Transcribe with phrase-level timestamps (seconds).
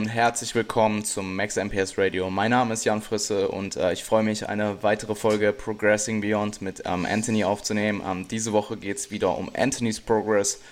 [0.00, 2.30] Und herzlich willkommen zum Max MPS Radio.
[2.30, 6.62] Mein Name ist Jan Frisse und äh, ich freue mich, eine weitere Folge Progressing Beyond
[6.62, 8.00] mit ähm, Anthony aufzunehmen.
[8.02, 10.62] Ähm, diese Woche geht es wieder um Anthony's Progress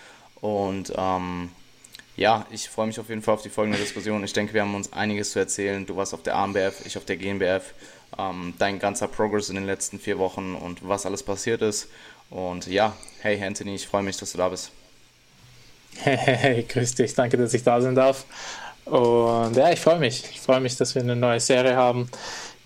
[0.41, 1.51] und ähm,
[2.17, 4.25] ja, ich freue mich auf jeden Fall auf die folgende Diskussion.
[4.25, 5.85] Ich denke, wir haben uns einiges zu erzählen.
[5.85, 7.75] Du warst auf der AMBF, ich auf der GNBF.
[8.19, 11.89] Ähm, dein ganzer Progress in den letzten vier Wochen und was alles passiert ist.
[12.31, 14.73] Und ja, hey Anthony, ich freue mich, dass du da bist.
[16.01, 18.25] Hey, hey, hey, grüß dich, danke, dass ich da sein darf.
[18.91, 20.25] Und ja, ich freue mich.
[20.31, 22.09] Ich freue mich, dass wir eine neue Serie haben,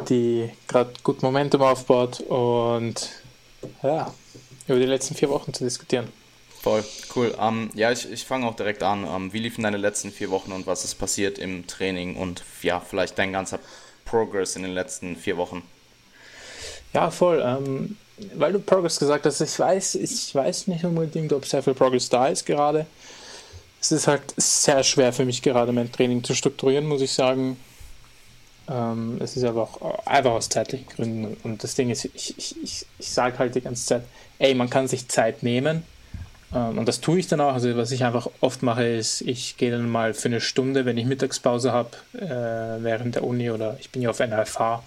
[0.09, 3.11] die gerade gut Momentum aufbaut und
[3.83, 4.12] ja,
[4.69, 6.09] über die letzten vier Wochen zu diskutieren.
[6.61, 6.85] Voll,
[7.17, 7.35] cool.
[7.39, 9.03] Um, ähm, ja, ich, ich fange auch direkt an.
[9.03, 12.45] Um, ähm, wie liefen deine letzten vier Wochen und was ist passiert im Training und
[12.62, 13.59] ja, vielleicht dein ganzer
[14.05, 15.62] Progress in den letzten vier Wochen?
[16.92, 17.42] Ja, voll.
[17.45, 17.97] Ähm,
[18.34, 22.09] weil du Progress gesagt hast, ich weiß, ich weiß nicht unbedingt, ob sehr viel Progress
[22.09, 22.86] da ist gerade
[23.83, 27.56] es ist halt sehr schwer für mich gerade mein Training zu strukturieren, muss ich sagen.
[28.70, 31.36] Ähm, es ist aber auch einfach aus zeitlichen Gründen.
[31.42, 34.05] Und das Ding ist, ich, ich, ich, ich sage halt die ganze Zeit,
[34.39, 35.83] ey, man kann sich Zeit nehmen.
[36.55, 37.55] Ähm, und das tue ich dann auch.
[37.55, 40.96] Also was ich einfach oft mache, ist, ich gehe dann mal für eine Stunde, wenn
[40.96, 44.84] ich Mittagspause habe, äh, während der Uni oder ich bin ja auf einer FH,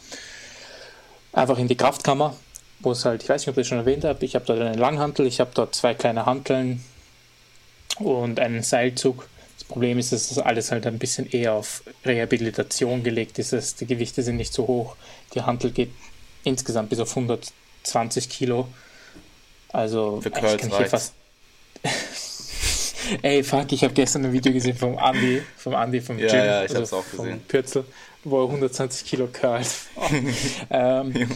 [1.33, 2.33] einfach in die Kraftkammer,
[2.79, 4.61] wo es halt, ich weiß nicht, ob ich das schon erwähnt habe, ich habe dort
[4.61, 6.81] eine Langhantel, ich habe dort zwei kleine Hanteln,
[7.99, 9.27] und einen Seilzug.
[9.57, 13.53] Das Problem ist, dass das alles halt ein bisschen eher auf Rehabilitation gelegt ist.
[13.53, 14.95] Also die Gewichte sind nicht so hoch.
[15.33, 15.91] Die Hantel geht
[16.43, 18.67] insgesamt bis auf 120 Kilo.
[19.69, 21.13] Also Für kann ich hier fast.
[23.21, 26.37] Ey, fuck, ich habe gestern ein Video gesehen vom Andy, vom Andy vom ja, Gym,
[26.37, 27.39] ja, ich also auch gesehen.
[27.47, 27.85] Pürzel,
[28.23, 29.67] wo er 120 Kilo curlt.
[30.71, 31.29] ähm,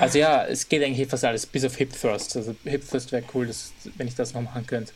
[0.00, 2.36] also ja, es geht eigentlich fast alles, bis auf Hip Thrust.
[2.36, 4.92] Also Hip Thrust wäre cool, dass, wenn ich das noch machen könnte.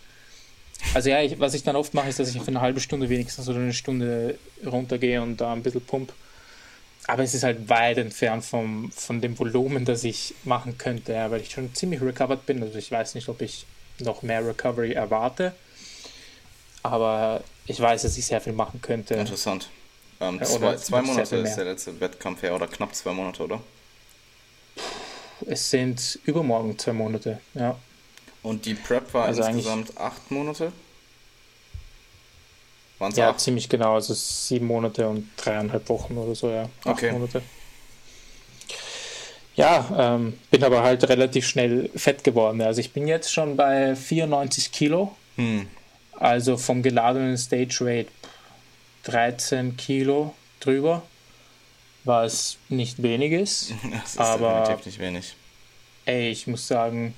[0.95, 3.09] Also ja, ich, was ich dann oft mache, ist, dass ich für eine halbe Stunde
[3.09, 6.13] wenigstens oder eine Stunde runtergehe und da ein bisschen pump.
[7.07, 11.31] Aber es ist halt weit entfernt vom, von dem Volumen, das ich machen könnte, ja,
[11.31, 12.63] weil ich schon ziemlich recovered bin.
[12.63, 13.67] Also ich weiß nicht, ob ich
[13.99, 15.53] noch mehr Recovery erwarte.
[16.83, 19.15] Aber ich weiß, dass ich sehr viel machen könnte.
[19.15, 19.69] Interessant.
[20.21, 23.61] Ähm, ja, zwei, zwei Monate ist der letzte Wettkampf her, oder knapp zwei Monate, oder?
[25.47, 27.77] Es sind übermorgen zwei Monate, ja.
[28.43, 30.73] Und die Prep war also insgesamt acht Monate?
[32.99, 33.41] Waren's ja, acht?
[33.41, 33.95] ziemlich genau.
[33.95, 36.63] Also sieben Monate und dreieinhalb Wochen oder so, ja.
[36.63, 37.13] Acht okay.
[37.13, 37.43] Monate.
[39.55, 42.61] Ja, ähm, bin aber halt relativ schnell fett geworden.
[42.63, 45.15] Also ich bin jetzt schon bei 94 Kilo.
[45.37, 45.69] Hm.
[46.13, 48.09] Also vom geladenen Stage Rate
[49.05, 51.03] 13 Kilo drüber,
[52.05, 53.73] was nicht wenig ist.
[53.91, 55.35] Das ist aber definitiv nicht wenig.
[56.05, 57.15] Ey, ich muss sagen,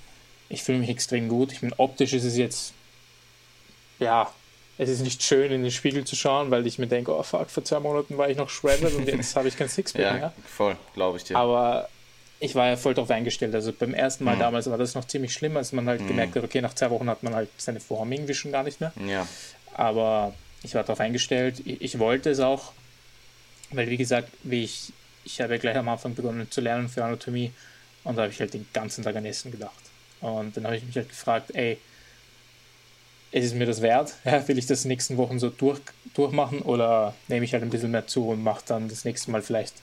[0.48, 1.52] ich fühle mich extrem gut.
[1.52, 2.72] Ich meine, optisch ist es jetzt,
[3.98, 4.32] ja,
[4.76, 7.50] es ist nicht schön in den Spiegel zu schauen, weil ich mir denke, oh fuck,
[7.50, 10.32] vor zwei Monaten war ich noch shredded und jetzt habe ich kein Sixpack ja, mehr.
[10.46, 11.36] voll, glaube ich dir.
[11.36, 11.88] Aber
[12.40, 13.54] ich war ja voll darauf eingestellt.
[13.54, 14.40] Also beim ersten Mal mhm.
[14.40, 16.08] damals war das noch ziemlich schlimm, als man halt mhm.
[16.08, 18.80] gemerkt hat, okay, nach zwei Wochen hat man halt seine Form irgendwie schon gar nicht
[18.80, 18.92] mehr.
[19.06, 19.26] Ja.
[19.74, 21.60] Aber ich war darauf eingestellt.
[21.64, 22.72] Ich, ich, wollte es auch,
[23.70, 24.92] weil wie gesagt, wie ich,
[25.24, 27.52] ich habe ja gleich am Anfang begonnen zu lernen für Anatomie
[28.02, 29.72] und da habe ich halt den ganzen Tag an Essen gedacht.
[30.24, 31.76] Und dann habe ich mich halt gefragt, ey,
[33.30, 34.14] ist es mir das wert?
[34.24, 35.80] Ja, will ich das nächsten Wochen so durch,
[36.14, 39.42] durchmachen oder nehme ich halt ein bisschen mehr zu und mache dann das nächste Mal
[39.42, 39.74] vielleicht,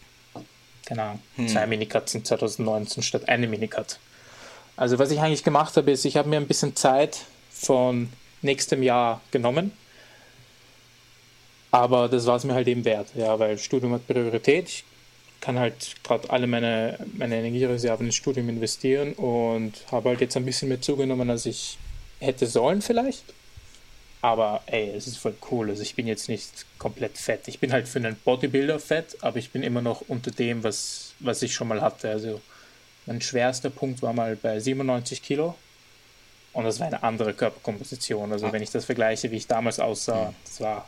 [0.86, 1.48] keine Ahnung, hm.
[1.48, 4.00] zwei Minicuts in 2019 statt eine Minicut.
[4.76, 7.20] Also was ich eigentlich gemacht habe, ist, ich habe mir ein bisschen Zeit
[7.52, 8.10] von
[8.42, 9.74] nächstem Jahr genommen.
[11.70, 14.70] Aber das war es mir halt eben wert, ja, weil Studium hat Priorität.
[14.70, 14.84] Ich
[15.42, 20.46] kann halt gerade alle meine, meine Energiereserven ins Studium investieren und habe halt jetzt ein
[20.46, 21.78] bisschen mehr zugenommen, als ich
[22.20, 23.24] hätte sollen vielleicht.
[24.22, 25.72] Aber ey, es ist voll cool.
[25.72, 27.48] Also ich bin jetzt nicht komplett fett.
[27.48, 31.16] Ich bin halt für einen Bodybuilder fett, aber ich bin immer noch unter dem, was,
[31.20, 32.10] was ich schon mal hatte.
[32.12, 32.40] Also
[33.08, 35.56] mein schwerster Punkt war mal bei 97 Kilo.
[36.54, 38.32] Und das war eine andere Körperkomposition.
[38.32, 40.36] Also wenn ich das vergleiche, wie ich damals aussah, mhm.
[40.46, 40.88] das war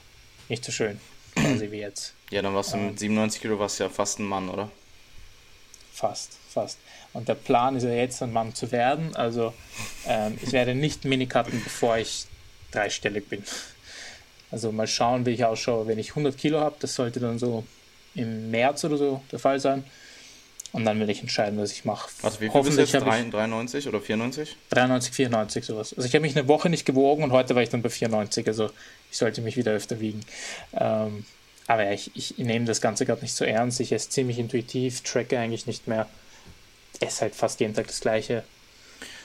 [0.49, 0.99] nicht so schön,
[1.35, 2.13] quasi wie jetzt.
[2.29, 4.69] Ja, dann warst du mit 97 Kilo warst ja fast ein Mann, oder?
[5.93, 6.79] Fast, fast.
[7.13, 9.15] Und der Plan ist ja jetzt, ein Mann zu werden.
[9.15, 9.53] Also
[10.07, 12.25] ähm, ich werde nicht Minikatten, bevor ich
[12.71, 13.43] dreistellig bin.
[14.49, 16.75] Also mal schauen, wie ich ausschaue, wenn ich 100 Kilo habe.
[16.79, 17.63] Das sollte dann so
[18.15, 19.83] im März oder so der Fall sein.
[20.73, 22.09] Und dann will ich entscheiden, was ich mache.
[22.23, 22.93] Also wie viel bist du jetzt?
[22.93, 24.57] 93 oder 94?
[24.71, 25.93] 93, 94 sowas.
[25.95, 28.47] Also ich habe mich eine Woche nicht gewogen und heute war ich dann bei 94.
[28.47, 28.71] Also
[29.11, 30.21] ich sollte mich wieder öfter wiegen.
[30.73, 31.25] Ähm,
[31.67, 33.79] aber ich, ich nehme das Ganze gerade nicht so ernst.
[33.81, 36.07] Ich esse ziemlich intuitiv, tracke eigentlich nicht mehr.
[36.99, 38.43] Esse halt fast jeden Tag das Gleiche.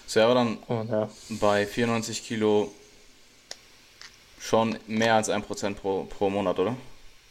[0.06, 1.08] So, aber dann Und, ja.
[1.30, 2.70] bei 94 Kilo
[4.38, 6.76] schon mehr als 1% pro, pro Monat, oder?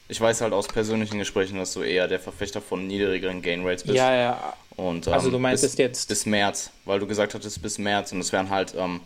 [0.09, 3.83] Ich weiß halt aus persönlichen Gesprächen, dass du eher der Verfechter von niedrigeren Gain Rates
[3.83, 3.95] bist.
[3.95, 4.53] Ja, ja.
[4.75, 6.07] Und, ähm, also du meinst bis, jetzt.
[6.07, 9.01] Bis März, weil du gesagt hattest bis März und es wären halt ähm,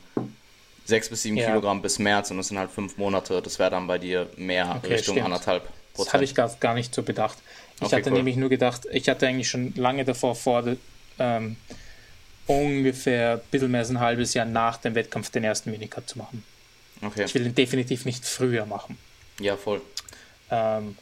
[0.86, 1.48] 6 bis 7 ja.
[1.48, 3.42] Kilogramm bis März und es sind halt 5 Monate.
[3.42, 5.26] Das wäre dann bei dir mehr okay, Richtung stimmt.
[5.26, 6.08] anderthalb Prozent.
[6.08, 7.38] Das hatte ich gar, gar nicht so bedacht.
[7.78, 8.18] Ich okay, hatte cool.
[8.18, 10.64] nämlich nur gedacht, ich hatte eigentlich schon lange davor vor,
[11.18, 11.56] ähm,
[12.46, 16.18] ungefähr ein bisschen mehr als ein halbes Jahr nach dem Wettkampf den ersten Minicut zu
[16.18, 16.44] machen.
[17.02, 17.24] Okay.
[17.26, 18.98] Ich will ihn definitiv nicht früher machen.
[19.40, 19.82] Ja, voll.
[20.52, 20.98] Ähm,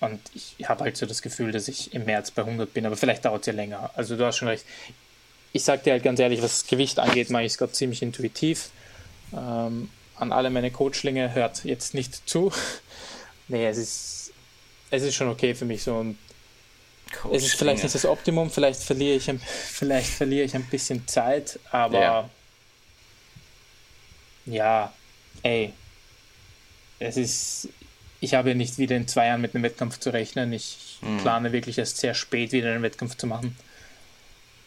[0.00, 2.96] und ich habe halt so das Gefühl, dass ich im März bei 100 bin, aber
[2.96, 3.90] vielleicht dauert es ja länger.
[3.94, 4.64] Also du hast schon recht.
[5.52, 8.02] Ich sage dir halt ganz ehrlich, was das Gewicht angeht, mache ich es gerade ziemlich
[8.02, 8.70] intuitiv.
[9.32, 12.52] Ähm, an alle meine Coachlinge hört jetzt nicht zu.
[13.48, 14.32] nee, es ist,
[14.90, 15.96] es ist schon okay für mich so.
[15.96, 16.18] Und
[17.32, 21.06] es ist vielleicht nicht das Optimum, vielleicht verliere ich ein, vielleicht verliere ich ein bisschen
[21.06, 22.30] Zeit, aber ja,
[24.46, 24.92] ja
[25.42, 25.72] ey,
[26.98, 27.68] es ist,
[28.24, 30.52] ich habe ja nicht wieder in zwei Jahren mit einem Wettkampf zu rechnen.
[30.52, 31.18] Ich mhm.
[31.18, 33.56] plane wirklich erst sehr spät wieder einen Wettkampf zu machen.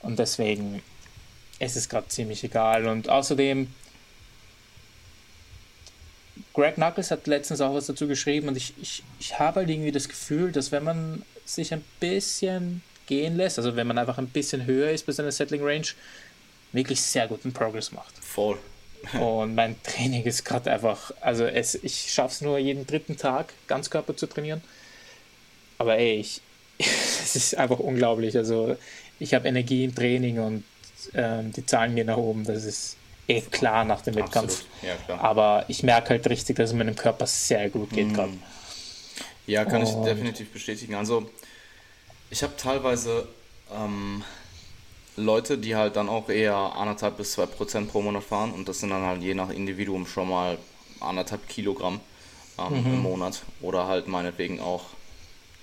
[0.01, 0.81] Und deswegen
[1.59, 2.87] ist es gerade ziemlich egal.
[2.87, 3.67] Und außerdem,
[6.53, 9.91] Greg Knuckles hat letztens auch was dazu geschrieben und ich, ich, ich habe halt irgendwie
[9.91, 14.27] das Gefühl, dass wenn man sich ein bisschen gehen lässt, also wenn man einfach ein
[14.27, 15.87] bisschen höher ist bei seiner Settling Range,
[16.73, 18.17] wirklich sehr guten Progress macht.
[18.19, 18.59] Voll.
[19.19, 23.53] Und mein Training ist gerade einfach, also es, ich schaffe es nur jeden dritten Tag,
[23.67, 24.61] Ganzkörper zu trainieren.
[25.77, 26.41] Aber ey, ich,
[26.77, 28.35] es ist einfach unglaublich.
[28.37, 28.77] Also
[29.19, 30.63] ich habe Energie im Training und
[31.13, 32.43] ähm, die Zahlen gehen nach oben.
[32.43, 32.97] Das ist
[33.27, 34.65] eh klar nach dem Wettkampf.
[34.81, 38.13] Ja, Aber ich merke halt richtig, dass es meinem Körper sehr gut geht mm.
[38.13, 38.33] gerade.
[39.45, 40.95] Ja, kann und ich definitiv bestätigen.
[40.95, 41.29] Also
[42.29, 43.27] ich habe teilweise
[43.73, 44.23] ähm,
[45.17, 48.79] Leute, die halt dann auch eher anderthalb bis zwei Prozent pro Monat fahren und das
[48.79, 50.57] sind dann halt je nach Individuum schon mal
[50.99, 51.99] anderthalb Kilogramm
[52.59, 52.93] ähm, mhm.
[52.93, 54.85] im Monat oder halt meinetwegen auch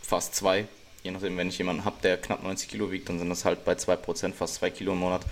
[0.02, 0.66] fast zwei.
[1.04, 3.64] Je nachdem, wenn ich jemanden habe, der knapp 90 Kilo wiegt, dann sind das halt
[3.64, 5.22] bei 2% fast 2 Kilo im Monat.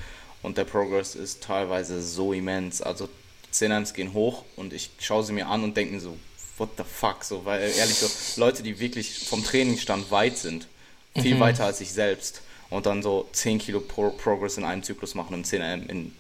[0.42, 2.82] Und der Progress ist teilweise so immens.
[2.82, 3.08] Also
[3.50, 6.16] Zähne gehen hoch und ich schaue sie mir an und denke mir so,
[6.58, 7.24] what the fuck?
[7.24, 10.68] So, weil ehrlich so, Leute, die wirklich vom Trainingsstand weit sind,
[11.14, 11.40] viel mhm.
[11.40, 12.42] weiter als ich selbst
[12.72, 16.12] und dann so 10 Kilo Pro Progress in einem Zyklus machen im 10 in,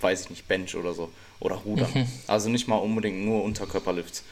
[0.00, 1.10] weiß ich nicht, Bench oder so.
[1.38, 1.90] Oder Rudern.
[1.92, 2.06] Mhm.
[2.26, 4.24] Also nicht mal unbedingt nur Unterkörperlifts.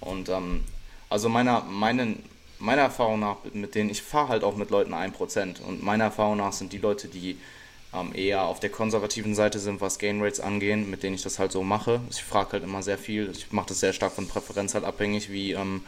[0.00, 0.64] Und ähm,
[1.08, 2.24] also meiner, meinen,
[2.58, 5.60] meiner Erfahrung nach, mit denen, ich fahre halt auch mit Leuten 1%.
[5.60, 7.38] Und meiner Erfahrung nach sind die Leute, die
[7.94, 11.38] ähm, eher auf der konservativen Seite sind, was Gain Rates angehen, mit denen ich das
[11.38, 12.00] halt so mache.
[12.10, 13.30] Ich frage halt immer sehr viel.
[13.30, 15.82] Ich mache das sehr stark von Präferenz halt abhängig, wie ähm,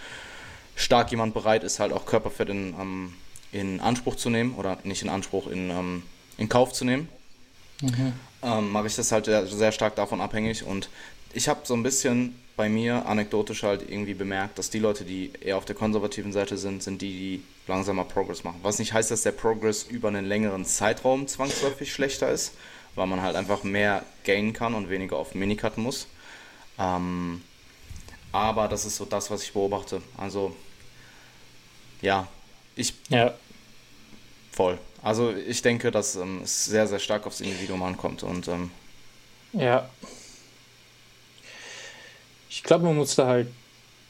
[0.76, 3.14] stark jemand bereit ist, halt auch Körperfett in, ähm,
[3.52, 6.02] in Anspruch zu nehmen oder nicht in Anspruch, in, ähm,
[6.36, 7.08] in Kauf zu nehmen.
[7.80, 8.12] Mhm.
[8.42, 10.88] Ähm, mache ich das halt sehr, sehr stark davon abhängig und
[11.32, 15.30] ich habe so ein bisschen bei mir anekdotisch halt irgendwie bemerkt, dass die Leute, die
[15.40, 18.58] eher auf der konservativen Seite sind, sind die, die langsamer Progress machen.
[18.62, 22.54] Was nicht heißt, dass der Progress über einen längeren Zeitraum zwangsläufig schlechter ist,
[22.96, 26.08] weil man halt einfach mehr gainen kann und weniger auf Minicut muss.
[26.78, 27.42] Ähm,
[28.32, 30.02] aber das ist so das, was ich beobachte.
[30.16, 30.54] Also,
[32.02, 32.26] ja,
[32.78, 32.94] ich.
[33.08, 33.35] Ja.
[34.52, 34.78] Voll.
[35.02, 38.49] Also, ich denke, dass ähm, es sehr, sehr stark aufs Individuum ankommt und.
[38.49, 38.70] Ähm,
[39.52, 39.88] ja.
[42.50, 43.49] Ich glaube, man muss da halt,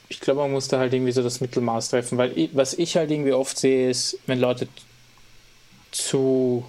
[0.09, 2.97] ich glaube, man muss da halt irgendwie so das Mittelmaß treffen, weil ich, was ich
[2.97, 4.69] halt irgendwie oft sehe, ist, wenn Leute
[5.91, 6.65] zu,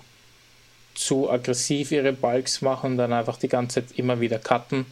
[0.96, 4.86] zu aggressiv ihre Bulks machen, dann einfach die ganze Zeit immer wieder cutten,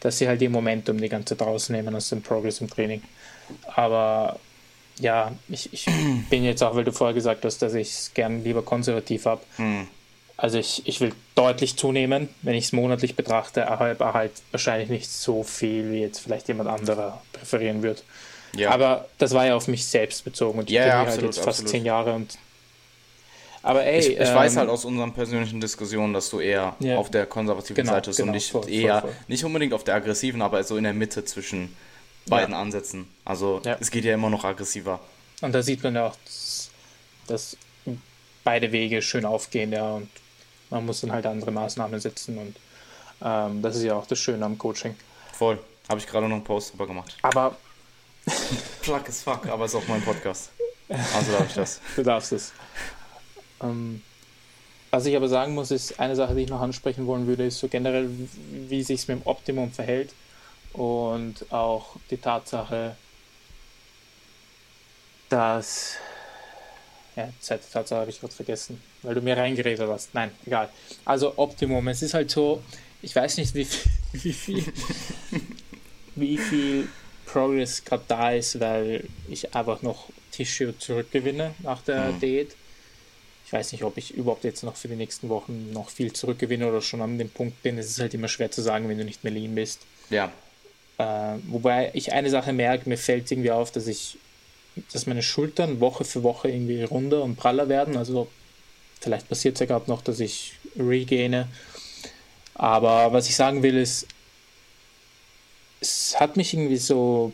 [0.00, 3.02] dass sie halt ihr Momentum die ganze Zeit rausnehmen aus dem Progress im Training.
[3.74, 4.38] Aber
[5.00, 5.86] ja, ich, ich
[6.30, 9.40] bin jetzt auch, weil du vorher gesagt hast, dass ich es gern lieber konservativ habe.
[9.58, 9.88] Mhm.
[10.36, 15.10] Also ich, ich will deutlich zunehmen, wenn ich es monatlich betrachte, aber halt wahrscheinlich nicht
[15.10, 18.04] so viel, wie jetzt vielleicht jemand anderer präferieren wird.
[18.56, 18.70] Ja.
[18.70, 21.24] Aber das war ja auf mich selbst bezogen und ich ja, bin ja, halt absolut,
[21.26, 21.70] jetzt fast absolut.
[21.70, 22.38] zehn Jahre und
[23.62, 26.96] aber ey, ich, ich ähm, weiß halt aus unseren persönlichen Diskussionen, dass du eher ja.
[26.96, 29.20] auf der konservativen genau, Seite bist genau, und nicht voll, eher, voll, voll.
[29.26, 31.76] nicht unbedingt auf der aggressiven, aber so in der Mitte zwischen
[32.28, 32.60] beiden ja.
[32.60, 33.08] Ansätzen.
[33.24, 35.00] Also es geht ja immer noch aggressiver.
[35.40, 36.16] Und da sieht man ja auch,
[37.26, 37.56] dass
[38.44, 40.08] beide Wege schön aufgehen, ja, und
[40.70, 42.56] man muss dann halt andere Maßnahmen setzen und
[43.22, 44.94] ähm, das ist ja auch das Schöne am Coaching.
[45.32, 45.58] Voll.
[45.88, 47.16] Habe ich gerade noch einen Post drüber gemacht.
[47.22, 47.56] Aber.
[48.82, 50.50] Plug as fuck, aber es ist auch mein Podcast.
[50.88, 51.80] Also darf ich das.
[51.96, 52.52] du darfst es.
[53.62, 54.02] Ähm,
[54.90, 57.58] was ich aber sagen muss, ist eine Sache, die ich noch ansprechen wollen würde, ist
[57.58, 58.08] so generell,
[58.68, 60.14] wie sich es mit dem Optimum verhält
[60.78, 62.94] und auch die Tatsache,
[65.28, 65.96] dass
[67.16, 70.14] ja, zweite Tatsache habe ich gerade vergessen, weil du mir reingeredet hast.
[70.14, 70.68] Nein, egal.
[71.04, 72.62] Also Optimum, es ist halt so,
[73.02, 73.66] ich weiß nicht, wie,
[74.12, 74.64] wie viel,
[76.14, 76.88] wie viel
[77.26, 82.20] Progress gerade da ist, weil ich einfach noch Tissue zurückgewinne nach der mhm.
[82.20, 82.56] Diät.
[83.44, 86.68] Ich weiß nicht, ob ich überhaupt jetzt noch für die nächsten Wochen noch viel zurückgewinne
[86.68, 87.78] oder schon an dem Punkt bin.
[87.78, 89.80] Es ist halt immer schwer zu sagen, wenn du nicht mehr lean bist.
[90.10, 90.30] Ja.
[90.98, 94.18] Äh, wobei ich eine Sache merke, mir fällt irgendwie auf, dass ich,
[94.92, 97.96] dass meine Schultern Woche für Woche irgendwie runder und praller werden.
[97.96, 98.28] Also
[99.00, 101.48] vielleicht passiert es ja gerade noch, dass ich regaine.
[102.54, 104.06] Aber was ich sagen will, ist,
[105.80, 107.32] es hat mich irgendwie so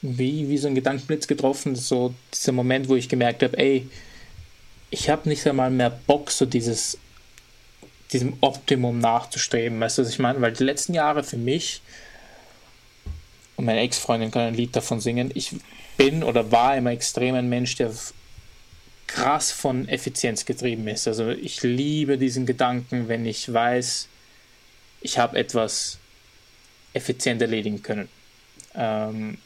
[0.00, 3.86] wie, wie so ein Gedankenblitz getroffen, so dieser Moment, wo ich gemerkt habe, ey,
[4.90, 6.98] ich habe nicht einmal mehr Bock, so dieses
[8.12, 9.80] diesem Optimum nachzustreben.
[9.80, 10.40] Weißt du, was ich meine?
[10.40, 11.82] Weil die letzten Jahre für mich,
[13.56, 15.54] und meine Ex-Freundin kann ein Lied davon singen, ich
[15.96, 17.92] bin oder war immer extrem ein Mensch, der
[19.06, 21.08] krass von Effizienz getrieben ist.
[21.08, 24.08] Also ich liebe diesen Gedanken, wenn ich weiß,
[25.00, 25.98] ich habe etwas
[26.92, 28.08] effizient erledigen können.
[28.74, 29.38] Ähm,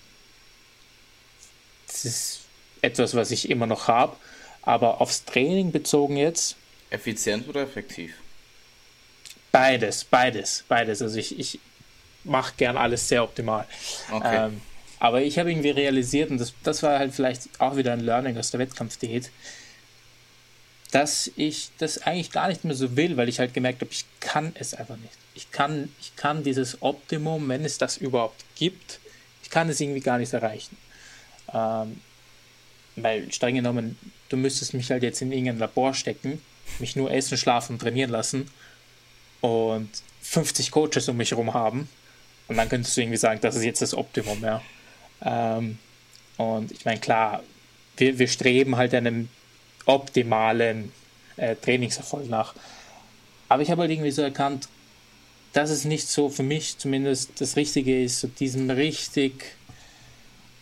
[1.86, 2.40] das ist
[2.82, 4.16] etwas, was ich immer noch habe,
[4.62, 6.56] aber aufs Training bezogen jetzt.
[6.90, 8.14] Effizient oder effektiv?
[9.52, 11.02] Beides, beides, beides.
[11.02, 11.60] Also ich, ich
[12.24, 13.66] mache gern alles sehr optimal.
[14.10, 14.46] Okay.
[14.46, 14.60] Ähm,
[14.98, 18.36] aber ich habe irgendwie realisiert, und das, das war halt vielleicht auch wieder ein Learning
[18.36, 19.30] aus der Wettkampfdiät,
[20.90, 24.04] dass ich das eigentlich gar nicht mehr so will, weil ich halt gemerkt habe, ich
[24.18, 25.14] kann es einfach nicht.
[25.34, 29.00] Ich kann, ich kann dieses Optimum, wenn es das überhaupt gibt,
[29.42, 30.76] ich kann es irgendwie gar nicht erreichen.
[31.52, 32.00] Ähm,
[32.96, 33.98] weil streng genommen,
[34.28, 36.42] du müsstest mich halt jetzt in irgendein Labor stecken,
[36.78, 38.50] mich nur essen, schlafen trainieren lassen
[39.40, 39.88] und
[40.22, 41.88] 50 Coaches um mich herum haben.
[42.50, 44.60] Und dann könntest du irgendwie sagen, das ist jetzt das Optimum, ja.
[45.22, 45.78] Ähm,
[46.36, 47.44] und ich meine, klar,
[47.96, 49.28] wir, wir streben halt einem
[49.86, 50.90] optimalen
[51.36, 52.56] äh, Trainingserfolg nach.
[53.48, 54.66] Aber ich habe halt irgendwie so erkannt,
[55.52, 59.56] dass es nicht so für mich zumindest das Richtige ist, so diesen richtig,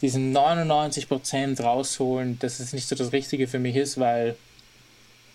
[0.03, 4.37] diesen 99% rausholen, dass es nicht so das Richtige für mich ist, weil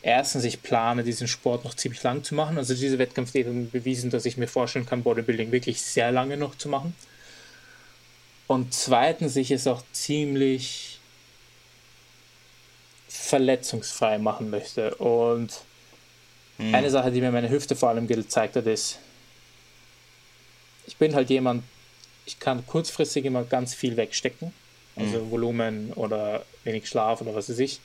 [0.04, 2.58] erstens, ich plane, diesen Sport noch ziemlich lang zu machen.
[2.58, 6.56] Also diese Wettkampfdiät hat bewiesen, dass ich mir vorstellen kann, Bodybuilding wirklich sehr lange noch
[6.56, 6.94] zu machen.
[8.46, 11.00] Und zweitens, ich es auch ziemlich
[13.08, 14.94] verletzungsfrei machen möchte.
[14.96, 15.62] Und
[16.58, 16.76] hm.
[16.76, 19.00] eine Sache, die mir meine Hüfte vor allem gezeigt hat, ist,
[20.86, 21.64] ich bin halt jemand,
[22.26, 24.54] ich kann kurzfristig immer ganz viel wegstecken.
[24.96, 25.32] Also hm.
[25.32, 27.80] Volumen oder wenig Schlaf oder was weiß ich.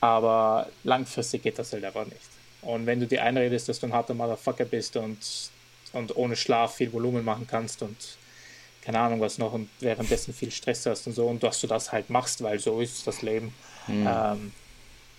[0.00, 2.20] Aber langfristig geht das halt einfach nicht.
[2.62, 5.18] Und wenn du dir einredest, dass du ein harter Motherfucker bist und,
[5.92, 7.96] und ohne Schlaf viel Volumen machen kannst und
[8.82, 11.92] keine Ahnung was noch und währenddessen viel Stress hast und so und dass du das
[11.92, 13.52] halt machst, weil so ist das Leben,
[13.86, 14.06] mhm.
[14.08, 14.52] ähm,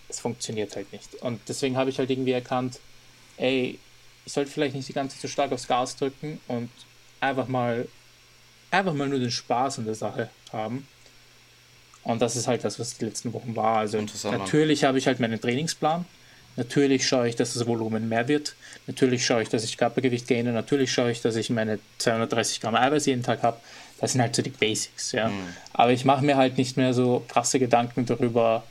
[0.07, 1.15] es funktioniert halt nicht.
[1.15, 2.79] Und deswegen habe ich halt irgendwie erkannt,
[3.37, 3.77] ey,
[4.25, 6.69] ich sollte vielleicht nicht die ganze Zeit so stark aufs Gas drücken und
[7.19, 7.87] einfach mal
[8.71, 10.87] einfach mal nur den Spaß an der Sache haben
[12.03, 13.77] und das ist halt das, was die letzten Wochen war.
[13.77, 16.05] Also natürlich habe ich halt meinen Trainingsplan.
[16.55, 18.55] Natürlich schaue ich, dass das Volumen mehr wird.
[18.87, 20.51] Natürlich schaue ich, dass ich Körpergewicht gaine.
[20.51, 23.59] Natürlich schaue ich, dass ich meine 230 Gramm Eiweiß jeden Tag habe.
[23.99, 25.11] Das sind halt so die Basics.
[25.11, 25.29] Ja.
[25.29, 25.53] Mhm.
[25.73, 28.63] Aber ich mache mir halt nicht mehr so krasse Gedanken darüber,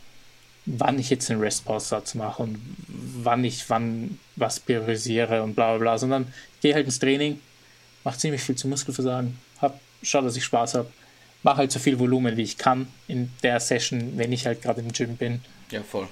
[0.67, 5.79] wann ich jetzt einen Rest-Pause-Satz mache und wann ich wann was priorisiere und bla bla
[5.79, 7.41] bla, sondern ich gehe halt ins Training,
[8.05, 10.91] mache ziemlich viel zum Muskelversagen, hab, schau, dass ich Spaß habe
[11.43, 14.81] mache halt so viel Volumen, wie ich kann in der Session, wenn ich halt gerade
[14.81, 15.41] im Gym bin.
[15.71, 16.09] Ja, voll.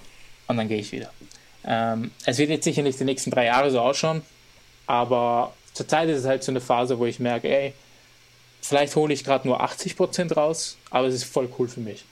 [0.47, 1.11] Und dann gehe ich wieder.
[1.65, 4.23] Ähm, es wird jetzt sicher nicht die nächsten drei Jahre so ausschauen,
[4.87, 7.75] aber zurzeit ist es halt so eine Phase, wo ich merke, ey,
[8.61, 12.05] vielleicht hole ich gerade nur 80% raus, aber es ist voll cool für mich.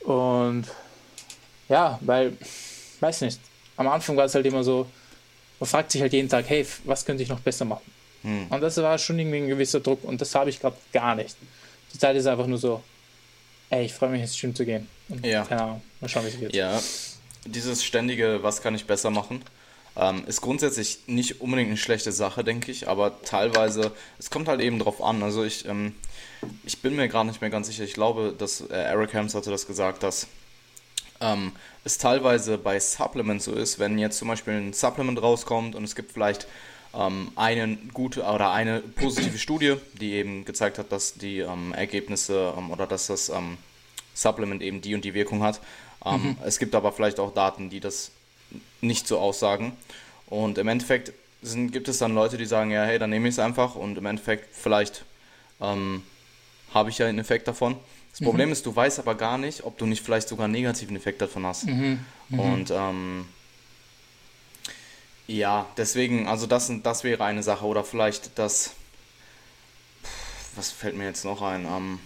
[0.00, 0.66] Und
[1.68, 2.36] ja, weil,
[3.00, 3.40] weiß nicht,
[3.76, 4.86] am Anfang war es halt immer so,
[5.58, 7.90] man fragt sich halt jeden Tag, hey, was könnte ich noch besser machen?
[8.22, 8.46] Hm.
[8.48, 11.36] Und das war schon irgendwie ein gewisser Druck und das habe ich gerade gar nicht.
[11.94, 12.82] Die Zeit ist einfach nur so,
[13.70, 14.88] ey, ich freue mich ins Gym zu gehen.
[15.08, 15.44] Und ja.
[15.44, 16.54] Keine Ahnung, mal schauen, wie es wird.
[16.54, 16.80] Ja,
[17.46, 19.42] dieses ständige, was kann ich besser machen,
[19.96, 24.60] ähm, ist grundsätzlich nicht unbedingt eine schlechte Sache, denke ich, aber teilweise, es kommt halt
[24.60, 25.22] eben drauf an.
[25.22, 25.94] Also ich, ähm,
[26.64, 29.50] ich bin mir gerade nicht mehr ganz sicher, ich glaube, dass äh, Eric Hams hatte
[29.50, 30.26] das gesagt, dass
[31.20, 31.52] ähm,
[31.84, 35.94] es teilweise bei Supplements so ist, wenn jetzt zum Beispiel ein Supplement rauskommt und es
[35.94, 36.48] gibt vielleicht
[36.96, 42.54] ähm, eine gute oder eine positive Studie, die eben gezeigt hat, dass die ähm, Ergebnisse
[42.56, 43.58] ähm, oder dass das ähm,
[44.14, 45.60] Supplement eben die und die Wirkung hat.
[46.04, 46.36] Ähm, mhm.
[46.44, 48.10] Es gibt aber vielleicht auch Daten, die das
[48.80, 49.72] nicht so aussagen.
[50.26, 53.34] Und im Endeffekt sind, gibt es dann Leute, die sagen, ja, hey, dann nehme ich
[53.34, 55.04] es einfach und im Endeffekt vielleicht
[55.60, 57.76] habe ich ja einen Effekt davon.
[58.10, 58.26] Das mhm.
[58.26, 61.22] Problem ist, du weißt aber gar nicht, ob du nicht vielleicht sogar einen negativen Effekt
[61.22, 61.66] davon hast.
[61.66, 62.00] Mhm.
[62.28, 62.38] mhm.
[62.38, 63.26] Und ähm,
[65.26, 67.64] ja, deswegen, also das, das wäre eine Sache.
[67.64, 68.72] Oder vielleicht das,
[70.56, 71.64] was fällt mir jetzt noch ein?
[71.64, 71.98] Ähm,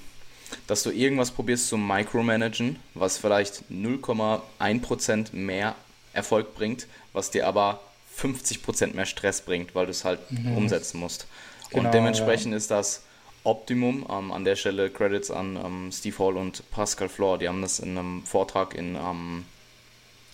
[0.66, 5.74] dass du irgendwas probierst zu micromanagen, was vielleicht 0,1% mehr
[6.12, 7.80] Erfolg bringt, was dir aber
[8.18, 10.56] 50% mehr Stress bringt, weil du es halt mhm.
[10.56, 11.26] umsetzen musst.
[11.70, 12.56] Genau, und dementsprechend ja.
[12.56, 13.02] ist das
[13.44, 14.06] Optimum.
[14.10, 17.38] Ähm, an der Stelle Credits an ähm, Steve Hall und Pascal Flor.
[17.38, 19.44] Die haben das in einem Vortrag in, ähm,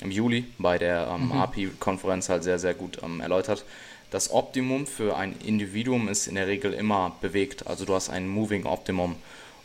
[0.04, 1.32] im Juli bei der ähm, mhm.
[1.32, 3.64] API-Konferenz halt sehr, sehr gut ähm, erläutert.
[4.10, 7.66] Das Optimum für ein Individuum ist in der Regel immer bewegt.
[7.66, 9.16] Also du hast ein Moving Optimum.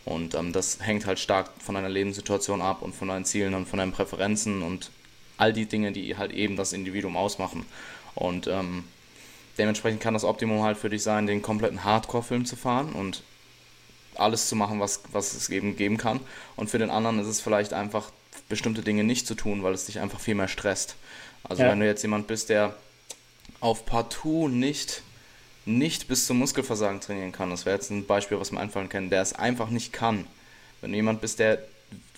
[0.05, 3.67] Und ähm, das hängt halt stark von deiner Lebenssituation ab und von deinen Zielen und
[3.67, 4.89] von deinen Präferenzen und
[5.38, 7.65] all die Dinge, die halt eben das Individuum ausmachen.
[8.15, 8.86] Und ähm,
[9.58, 13.24] dementsprechend kann das Optimum halt für dich sein, den kompletten Hardcore-Film zu fahren und
[14.15, 16.19] alles zu machen, was, was es eben geben kann.
[16.55, 18.10] Und für den anderen ist es vielleicht einfach
[18.49, 20.95] bestimmte Dinge nicht zu tun, weil es dich einfach viel mehr stresst.
[21.43, 21.69] Also ja.
[21.69, 22.75] wenn du jetzt jemand bist, der
[23.61, 25.03] auf partout nicht
[25.65, 27.51] nicht bis zum Muskelversagen trainieren kann.
[27.51, 30.25] Das wäre jetzt ein Beispiel, was mir einfallen kann, der es einfach nicht kann.
[30.81, 31.59] Wenn du jemand bist, der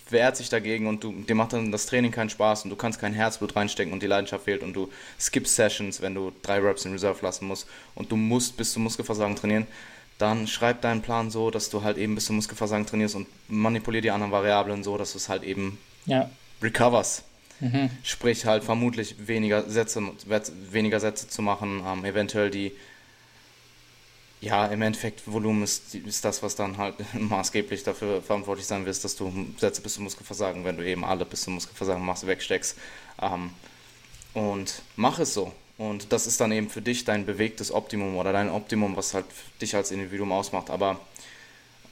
[0.08, 3.00] wehrt sich dagegen und du, dir macht dann das Training keinen Spaß und du kannst
[3.00, 6.84] kein Herzblut reinstecken und die Leidenschaft fehlt und du skippst Sessions, wenn du drei Reps
[6.84, 9.66] in Reserve lassen musst und du musst bis zum Muskelversagen trainieren,
[10.18, 14.02] dann schreib deinen Plan so, dass du halt eben bis zum Muskelversagen trainierst und manipulier
[14.02, 16.30] die anderen Variablen so, dass du es halt eben ja.
[16.62, 17.24] recoverst.
[17.60, 17.90] Mhm.
[18.02, 20.02] Sprich halt vermutlich weniger Sätze,
[20.70, 22.72] weniger Sätze zu machen, ähm, eventuell die
[24.42, 29.02] ja, im Endeffekt Volumen ist, ist das, was dann halt maßgeblich dafür verantwortlich sein wird,
[29.02, 32.76] dass du Sätze bis zum Muskelversagen, wenn du eben alle bis zum Muskelversagen machst, wegsteckst.
[33.20, 33.52] Ähm,
[34.34, 35.52] und mach es so.
[35.78, 39.26] Und das ist dann eben für dich dein bewegtes Optimum oder dein Optimum, was halt
[39.60, 40.70] dich als Individuum ausmacht.
[40.70, 40.98] Aber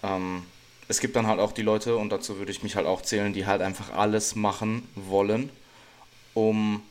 [0.02, 0.44] ähm,
[0.90, 3.33] es gibt dann halt auch die Leute, und dazu würde ich mich halt auch zählen,
[3.33, 5.48] die halt einfach alles machen wollen,
[6.35, 6.83] um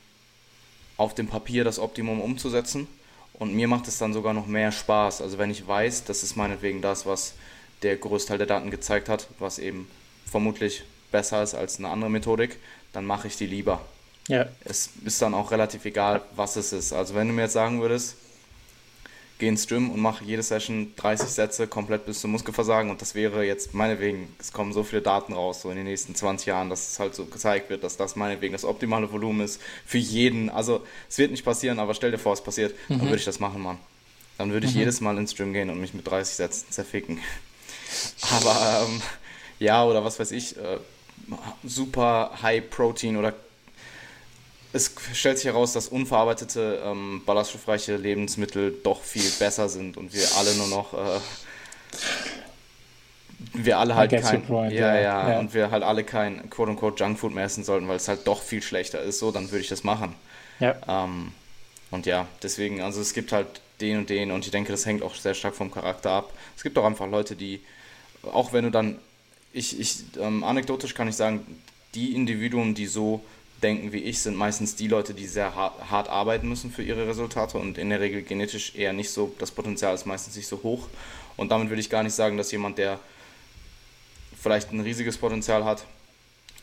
[0.95, 2.87] auf dem Papier das Optimum umzusetzen
[3.33, 5.21] und mir macht es dann sogar noch mehr Spaß.
[5.21, 7.33] Also wenn ich weiß, das ist meinetwegen das, was
[7.81, 9.85] der Großteil der Daten gezeigt hat, was eben
[10.25, 12.57] vermutlich besser ist als eine andere Methodik,
[12.93, 13.81] dann mache ich die lieber.
[14.29, 14.45] Ja.
[14.63, 16.93] Es ist dann auch relativ egal, was es ist.
[16.93, 18.15] Also wenn du mir jetzt sagen würdest,
[19.39, 23.15] gehe ins Gym und mache jede Session 30 Sätze komplett bis zum Muskelversagen und das
[23.15, 26.69] wäre jetzt meinetwegen, es kommen so viele Daten raus, so in den nächsten 20 Jahren,
[26.69, 30.49] dass es halt so gezeigt wird, dass das meinetwegen das optimale Volumen ist für jeden.
[30.49, 32.99] Also es wird nicht passieren, aber stell dir vor, es passiert, mhm.
[32.99, 33.77] dann würde ich das machen, Mann.
[34.37, 34.79] Dann würde ich mhm.
[34.79, 37.19] jedes Mal ins Gym gehen und mich mit 30 Sätzen zerficken.
[38.35, 39.01] aber ähm,
[39.59, 40.77] ja, oder was weiß ich, äh,
[41.63, 43.33] super High Protein oder
[44.71, 50.27] es stellt sich heraus, dass unverarbeitete, ähm, ballaststoffreiche Lebensmittel doch viel besser sind und wir
[50.37, 51.19] alle nur noch, äh,
[53.53, 57.33] wir alle halt kein, point, ja, ja, ja, und wir halt alle kein quote-unquote Junkfood
[57.33, 59.83] mehr essen sollten, weil es halt doch viel schlechter ist, so, dann würde ich das
[59.83, 60.13] machen.
[60.59, 60.75] Ja.
[60.87, 61.31] Ähm,
[61.89, 63.47] und ja, deswegen, also es gibt halt
[63.81, 66.33] den und den und ich denke, das hängt auch sehr stark vom Charakter ab.
[66.55, 67.61] Es gibt auch einfach Leute, die,
[68.23, 68.99] auch wenn du dann,
[69.51, 71.45] ich, ich, ähm, anekdotisch kann ich sagen,
[71.95, 73.23] die Individuen, die so
[73.63, 77.07] denken wie ich, sind meistens die Leute, die sehr hart, hart, arbeiten müssen für ihre
[77.07, 80.61] Resultate und in der Regel genetisch eher nicht so, das Potenzial ist meistens nicht so
[80.63, 80.87] hoch.
[81.37, 82.99] Und damit will ich gar nicht sagen, dass jemand, der
[84.41, 85.85] vielleicht ein riesiges Potenzial hat,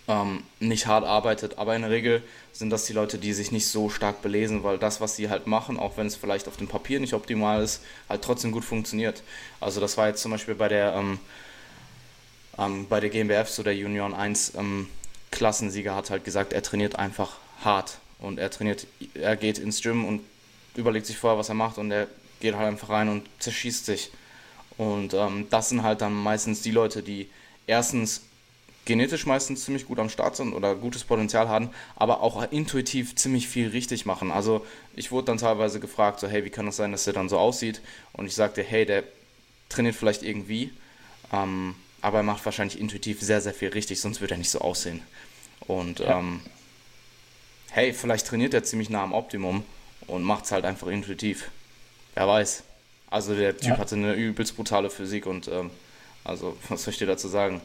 [0.08, 1.58] ähm, nicht hart arbeitet.
[1.58, 4.78] Aber in der Regel sind das die Leute, die sich nicht so stark belesen, weil
[4.78, 7.82] das, was sie halt machen, auch wenn es vielleicht auf dem Papier nicht optimal ist,
[8.08, 9.22] halt trotzdem gut funktioniert.
[9.60, 11.18] Also das war jetzt zum Beispiel bei der ähm,
[12.58, 14.88] ähm, bei der GmbF, so der Union 1, ähm,
[15.30, 20.04] Klassensieger hat halt gesagt, er trainiert einfach hart und er trainiert, er geht ins Gym
[20.04, 20.20] und
[20.74, 22.06] überlegt sich vorher, was er macht und er
[22.40, 24.10] geht halt einfach rein und zerschießt sich.
[24.76, 27.30] Und ähm, das sind halt dann meistens die Leute, die
[27.66, 28.22] erstens
[28.84, 33.48] genetisch meistens ziemlich gut am Start sind oder gutes Potenzial haben, aber auch intuitiv ziemlich
[33.48, 34.30] viel richtig machen.
[34.30, 37.28] Also ich wurde dann teilweise gefragt, so hey, wie kann das sein, dass der dann
[37.28, 37.80] so aussieht?
[38.12, 39.02] Und ich sagte, hey, der
[39.68, 40.72] trainiert vielleicht irgendwie,
[41.32, 44.60] ähm, aber er macht wahrscheinlich intuitiv sehr, sehr viel richtig, sonst würde er nicht so
[44.60, 45.02] aussehen.
[45.66, 46.18] Und ja.
[46.18, 46.40] ähm,
[47.70, 49.64] hey, vielleicht trainiert er ziemlich nah am Optimum
[50.06, 51.50] und macht es halt einfach intuitiv.
[52.14, 52.62] Wer weiß.
[53.10, 53.78] Also der Typ ja.
[53.78, 55.70] hatte eine übelst brutale Physik und ähm,
[56.24, 57.60] also was soll ich dir dazu sagen?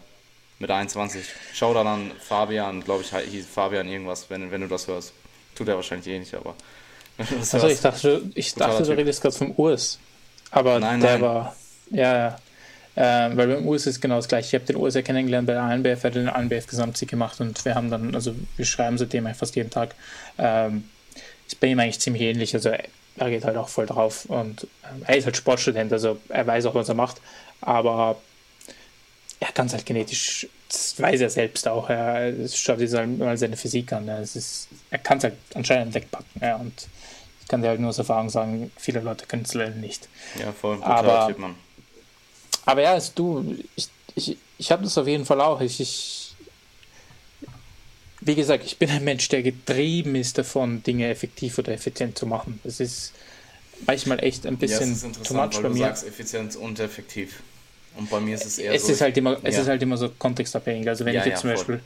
[0.59, 1.25] Mit 21.
[1.53, 5.13] Schau da dann Fabian, glaube ich, hieß Fabian irgendwas, wenn, wenn du das hörst.
[5.55, 6.55] Tut er wahrscheinlich eh nicht, aber.
[7.51, 9.99] Also ich dachte, ich dachte du redest gerade vom Urs.
[10.49, 11.21] Aber nein, der nein.
[11.21, 11.55] war.
[11.91, 12.39] Ja, ja.
[12.95, 14.47] Ähm, weil beim US ist genau das gleiche.
[14.47, 17.39] Ich habe den US ja kennengelernt bei der ANBF, er hat den ANBF Gesamtsieg gemacht
[17.39, 19.95] und wir haben dann, also wir schreiben seitdem eigentlich fast jeden Tag.
[20.37, 20.89] Ähm,
[21.47, 22.53] ist bei ihm eigentlich ziemlich ähnlich.
[22.53, 26.45] Also er geht halt auch voll drauf und ähm, er ist halt Sportstudent, also er
[26.47, 27.21] weiß auch, was er macht,
[27.61, 28.17] aber
[29.39, 31.89] er kann es halt genetisch, das weiß er selbst auch.
[31.89, 34.07] Er schaut sich halt mal seine Physik an.
[34.07, 36.41] Ist, er kann es halt anscheinend wegpacken.
[36.41, 36.87] Ja, und
[37.41, 40.07] ich kann dir halt nur aus Erfahrung sagen, viele Leute können es leider nicht.
[40.39, 40.75] Ja, voll.
[40.75, 41.55] Guter aber, Typ, Mann
[42.65, 45.61] Aber ja, also du, ich, ich, ich habe das auf jeden Fall auch.
[45.61, 46.35] Ich, ich,
[48.21, 52.25] wie gesagt, ich bin ein Mensch, der getrieben ist davon, Dinge effektiv oder effizient zu
[52.25, 52.59] machen.
[52.63, 53.13] Das ist
[53.85, 55.79] manchmal echt ein bisschen ja, es ist interessant, weil du mir.
[55.79, 57.41] sagst effizient und effektiv.
[57.97, 58.93] Und bei mir ist es eher es so.
[58.93, 59.61] Ist halt immer, es ja.
[59.61, 60.87] ist halt immer so kontextabhängig.
[60.87, 61.81] Also wenn ja, ich jetzt zum Beispiel,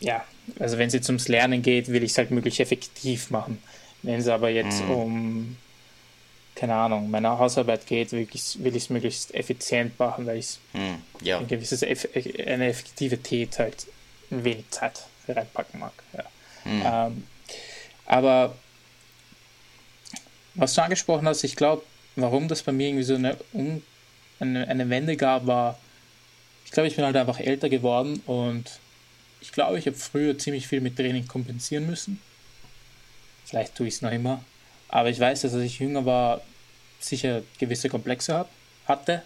[0.00, 0.24] ja,
[0.58, 3.58] also wenn es jetzt ums Lernen geht, will ich es halt möglichst effektiv machen.
[4.02, 4.90] Wenn es aber jetzt mhm.
[4.90, 5.56] um,
[6.54, 11.02] keine Ahnung, meine Hausarbeit geht, will ich es möglichst effizient machen, weil ich mhm.
[11.22, 11.38] ja.
[11.38, 13.86] ein gewisses, eine Effektivität halt
[14.30, 15.92] ein wenig Zeit reinpacken mag.
[16.12, 16.24] Ja.
[16.64, 16.82] Mhm.
[16.84, 17.26] Ähm,
[18.06, 18.54] aber
[20.54, 21.82] was du angesprochen hast, ich glaube,
[22.16, 23.36] warum das bei mir irgendwie so eine,
[24.40, 25.78] eine, eine Wende gab, war,
[26.64, 28.78] ich glaube, ich bin halt einfach älter geworden und
[29.40, 32.20] ich glaube, ich habe früher ziemlich viel mit Training kompensieren müssen.
[33.44, 34.44] Vielleicht tue ich es noch immer.
[34.92, 36.42] Aber ich weiß, dass als ich jünger war,
[37.00, 38.48] sicher gewisse Komplexe hab,
[38.86, 39.22] hatte,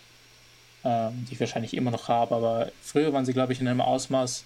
[0.85, 2.35] ähm, die ich wahrscheinlich immer noch habe.
[2.35, 4.45] Aber früher waren sie, glaube ich, in einem Ausmaß,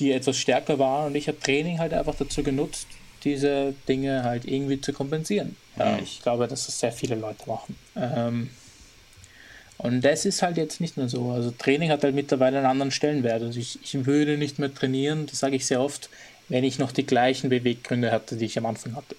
[0.00, 1.06] die etwas stärker waren.
[1.06, 2.88] Und ich habe Training halt einfach dazu genutzt,
[3.22, 5.56] diese Dinge halt irgendwie zu kompensieren.
[5.76, 7.76] Ja, ich glaube, dass das sehr viele Leute machen.
[7.96, 8.50] Ähm,
[9.78, 11.30] und das ist halt jetzt nicht mehr so.
[11.30, 13.42] Also Training hat halt mittlerweile einen anderen Stellenwert.
[13.42, 16.10] Also ich, ich würde nicht mehr trainieren, das sage ich sehr oft,
[16.48, 19.14] wenn ich noch die gleichen Beweggründe hatte, die ich am Anfang hatte.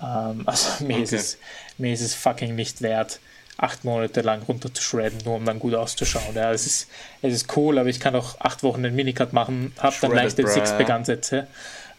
[0.00, 1.02] Ähm, also mir, okay.
[1.02, 1.38] ist es,
[1.78, 3.20] mir ist es fucking nicht wert,
[3.56, 6.34] acht Monate lang runter zu shredden, nur um dann gut auszuschauen.
[6.34, 6.88] Ja, es ist,
[7.22, 10.38] es ist cool, aber ich kann auch acht Wochen einen Minicut machen, habe dann leicht
[10.38, 11.46] den Sixpack-Ansätze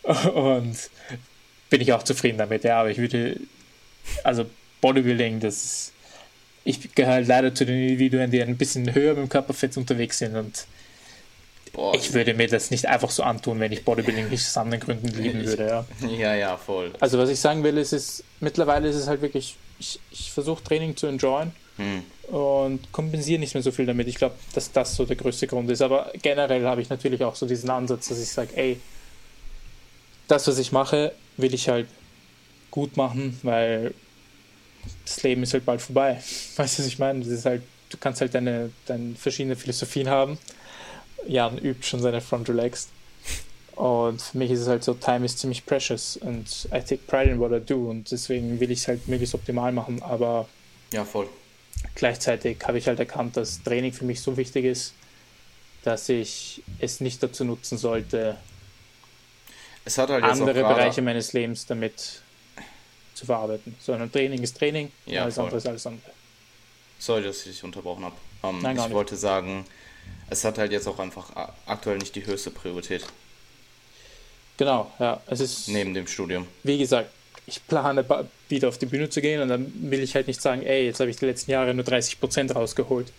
[0.34, 0.78] und
[1.70, 2.64] bin ich auch zufrieden damit.
[2.64, 3.40] Ja, aber ich würde,
[4.24, 4.46] also
[4.82, 5.94] Bodybuilding, das ist,
[6.64, 10.36] ich gehöre leider zu den Individuen, die ein bisschen höher mit dem Körperfett unterwegs sind
[10.36, 10.66] und
[11.74, 11.94] Boah.
[11.96, 15.08] ich würde mir das nicht einfach so antun, wenn ich Bodybuilding nicht aus anderen Gründen
[15.08, 15.68] lieben würde.
[15.68, 16.08] Ja.
[16.08, 16.92] ja, ja, voll.
[17.00, 20.64] Also was ich sagen will, ist, ist mittlerweile ist es halt wirklich, ich, ich versuche
[20.64, 22.04] Training zu enjoyen hm.
[22.36, 24.08] und kompensiere nicht mehr so viel damit.
[24.08, 25.82] Ich glaube, dass das so der größte Grund ist.
[25.82, 28.80] Aber generell habe ich natürlich auch so diesen Ansatz, dass ich sage, ey,
[30.28, 31.88] das, was ich mache, will ich halt
[32.72, 33.94] gut machen, weil
[35.06, 36.22] das Leben ist halt bald vorbei.
[36.56, 37.20] Weißt du, was ich meine?
[37.20, 40.38] Das ist halt, du kannst halt deine, deine verschiedene Philosophien haben.
[41.26, 42.90] Jan übt schon seine Front Relaxed.
[43.76, 47.30] Und für mich ist es halt so, Time is ziemlich precious und I take pride
[47.30, 50.48] in what I do und deswegen will ich es halt möglichst optimal machen, aber
[50.92, 51.28] ja, voll.
[51.94, 54.94] Gleichzeitig habe ich halt erkannt, dass Training für mich so wichtig ist,
[55.84, 58.38] dass ich es nicht dazu nutzen sollte,
[59.86, 62.22] halt andere Bereiche meines Lebens damit
[63.14, 63.76] zu verarbeiten.
[63.80, 65.46] Sondern Training ist Training, ja, alles voll.
[65.46, 66.12] andere ist alles andere.
[67.00, 68.16] Sorry, dass ich dich unterbrochen habe.
[68.44, 69.66] Ähm, Nein, ich wollte sagen,
[70.30, 71.32] es hat halt jetzt auch einfach
[71.66, 73.06] aktuell nicht die höchste Priorität.
[74.58, 75.22] Genau, ja.
[75.28, 75.68] Es ist.
[75.70, 76.48] Neben dem Studium.
[76.64, 77.10] Wie gesagt,
[77.46, 78.06] ich plane
[78.50, 81.00] wieder auf die Bühne zu gehen und dann will ich halt nicht sagen, ey, jetzt
[81.00, 83.12] habe ich die letzten Jahre nur 30% rausgeholt.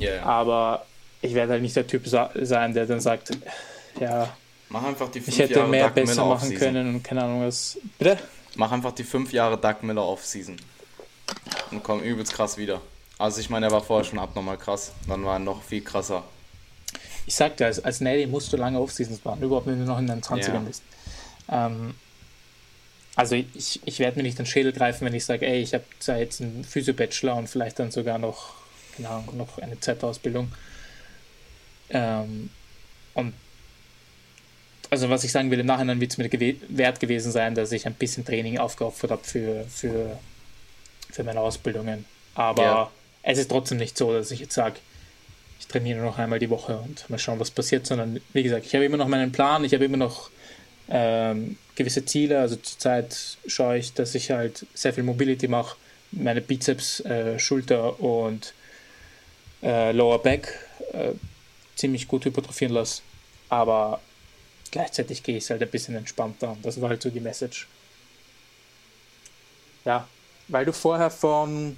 [0.00, 0.24] Yeah.
[0.24, 0.86] Aber
[1.22, 3.30] ich werde halt nicht der Typ sein, der dann sagt,
[4.00, 4.34] ja.
[4.68, 7.22] Mach einfach die fünf Ich hätte Jahre mehr Doug besser Miller machen können und keine
[7.22, 7.78] Ahnung was.
[7.98, 8.18] Bitte?
[8.56, 10.56] Mach einfach die fünf Jahre Doug Miller Off-Season.
[11.70, 12.80] Und komm übelst krass wieder.
[13.18, 14.92] Also ich meine, er war vorher schon abnormal krass.
[15.06, 16.24] Dann war er noch viel krasser.
[17.26, 19.98] Ich sag dir, als, als Nelly musst du lange Off-Seasons machen, überhaupt wenn du noch
[19.98, 20.58] in deinen 20ern ja.
[20.60, 20.82] bist.
[21.50, 21.94] Ähm,
[23.16, 25.84] also ich, ich werde mir nicht den Schädel greifen, wenn ich sage, ey, ich habe
[25.98, 28.54] zwar jetzt einen Physio-Bachelor und vielleicht dann sogar noch,
[28.96, 30.52] genau, noch eine Z-Ausbildung.
[31.88, 32.50] Ähm,
[33.14, 33.32] und
[34.90, 37.72] also was ich sagen will, im Nachhinein wird es mir gew wert gewesen sein, dass
[37.72, 40.18] ich ein bisschen Training aufgeopfert habe für, für,
[41.10, 42.04] für meine Ausbildungen.
[42.34, 42.90] Aber ja.
[43.22, 44.76] es ist trotzdem nicht so, dass ich jetzt sage,
[45.58, 48.74] ich trainiere noch einmal die Woche und mal schauen, was passiert, sondern wie gesagt, ich
[48.74, 50.30] habe immer noch meinen Plan, ich habe immer noch
[50.88, 52.40] ähm, gewisse Ziele.
[52.40, 55.76] Also zurzeit schaue ich, dass ich halt sehr viel Mobility mache,
[56.12, 58.54] meine Bizeps, äh, Schulter und
[59.62, 60.52] äh, Lower Back
[60.92, 61.12] äh,
[61.74, 63.02] ziemlich gut hypertrophieren lasse.
[63.48, 64.00] Aber
[64.70, 67.68] gleichzeitig gehe ich halt ein bisschen entspannter und das war halt so die Message.
[69.84, 70.08] Ja,
[70.48, 71.76] weil du vorher von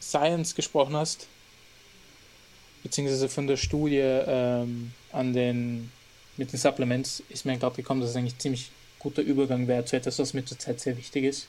[0.00, 1.28] Science gesprochen hast,
[2.82, 5.90] beziehungsweise von der Studie ähm, an den,
[6.36, 9.96] mit den Supplements, ist mir gerade gekommen, dass es eigentlich ziemlich guter Übergang wäre zu
[9.96, 11.48] etwas, was mir zurzeit sehr wichtig ist.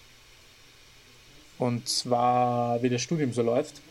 [1.58, 3.82] Und zwar, wie das Studium so läuft.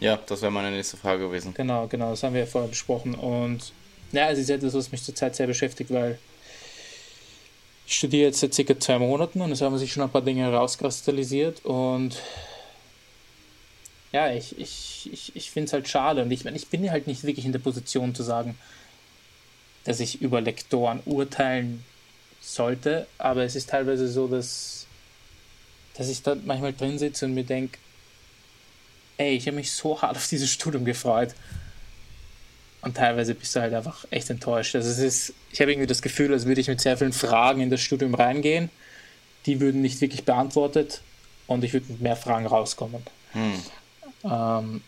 [0.00, 1.52] Ja, das wäre meine nächste Frage gewesen.
[1.54, 3.14] Genau, genau, das haben wir ja vorher besprochen.
[3.14, 3.72] Und
[4.12, 6.18] ja, es ist etwas, was mich zurzeit sehr beschäftigt, weil
[7.86, 10.42] ich studiere jetzt seit circa zwei Monaten und es haben sich schon ein paar Dinge
[10.42, 12.22] herauskristallisiert und
[14.12, 17.06] ja, ich, ich, ich, ich finde es halt schade und ich meine, ich bin halt
[17.06, 18.58] nicht wirklich in der Position zu sagen,
[19.84, 21.84] dass ich über Lektoren urteilen
[22.40, 24.86] sollte, aber es ist teilweise so, dass,
[25.94, 27.78] dass ich da manchmal drin sitze und mir denke,
[29.16, 31.34] ey, ich habe mich so hart auf dieses Studium gefreut.
[32.82, 34.74] Und teilweise bist du halt einfach echt enttäuscht.
[34.74, 37.60] Also es ist, ich habe irgendwie das Gefühl, als würde ich mit sehr vielen Fragen
[37.60, 38.70] in das Studium reingehen.
[39.44, 41.02] Die würden nicht wirklich beantwortet
[41.46, 43.02] und ich würde mit mehr Fragen rauskommen.
[43.32, 43.62] Hm.
[44.24, 44.82] Ähm,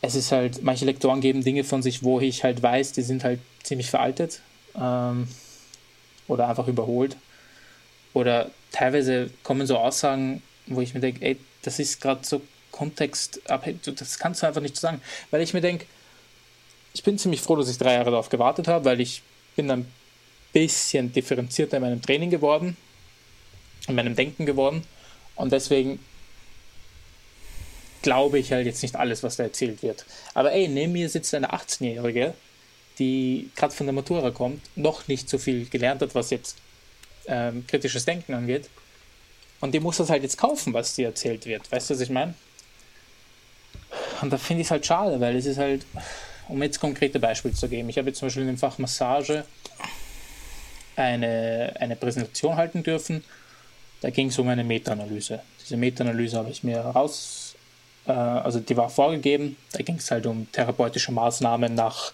[0.00, 3.24] es ist halt, manche Lektoren geben Dinge von sich, wo ich halt weiß, die sind
[3.24, 4.40] halt ziemlich veraltet
[4.76, 5.28] ähm,
[6.28, 7.16] oder einfach überholt.
[8.14, 13.80] Oder teilweise kommen so Aussagen, wo ich mir denke, ey, das ist gerade so kontextabhängig,
[13.96, 15.00] das kannst du einfach nicht sagen.
[15.30, 15.86] Weil ich mir denke,
[16.94, 19.22] ich bin ziemlich froh, dass ich drei Jahre darauf gewartet habe, weil ich
[19.56, 19.90] bin ein
[20.52, 22.76] bisschen differenzierter in meinem Training geworden,
[23.88, 24.84] in meinem Denken geworden.
[25.34, 25.98] Und deswegen
[28.02, 30.04] glaube ich halt jetzt nicht alles, was da erzählt wird.
[30.34, 32.34] Aber ey, neben mir sitzt eine 18-Jährige,
[32.98, 36.56] die gerade von der Matura kommt, noch nicht so viel gelernt hat, was jetzt
[37.26, 38.68] ähm, kritisches Denken angeht.
[39.60, 41.70] Und die muss das halt jetzt kaufen, was dir erzählt wird.
[41.70, 42.34] Weißt du, was ich meine?
[44.20, 45.84] Und da finde ich es halt schade, weil es ist halt,
[46.48, 49.44] um jetzt konkrete Beispiele zu geben, ich habe jetzt zum Beispiel in dem Fach Massage
[50.96, 53.24] eine, eine Präsentation halten dürfen.
[54.00, 55.40] Da ging es um eine Meta-Analyse.
[55.60, 57.37] Diese Meta-Analyse habe ich mir raus,
[58.12, 59.56] also die war vorgegeben.
[59.72, 62.12] Da ging es halt um therapeutische Maßnahmen nach,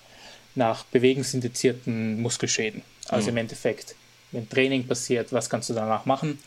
[0.55, 2.83] nach bewegungsindizierten Muskelschäden.
[3.09, 3.37] Also mhm.
[3.37, 3.95] im Endeffekt,
[4.33, 6.39] wenn Training passiert, was kannst du danach machen,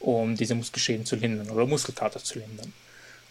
[0.00, 2.72] um diese Muskelschäden zu lindern oder Muskelkater zu lindern.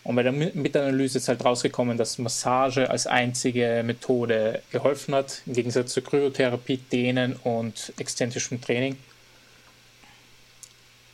[0.04, 5.54] Und bei der Meta-Analyse ist halt rausgekommen, dass Massage als einzige Methode geholfen hat, im
[5.54, 8.98] Gegensatz zur Kryotherapie, Dehnen und exzentrischem Training.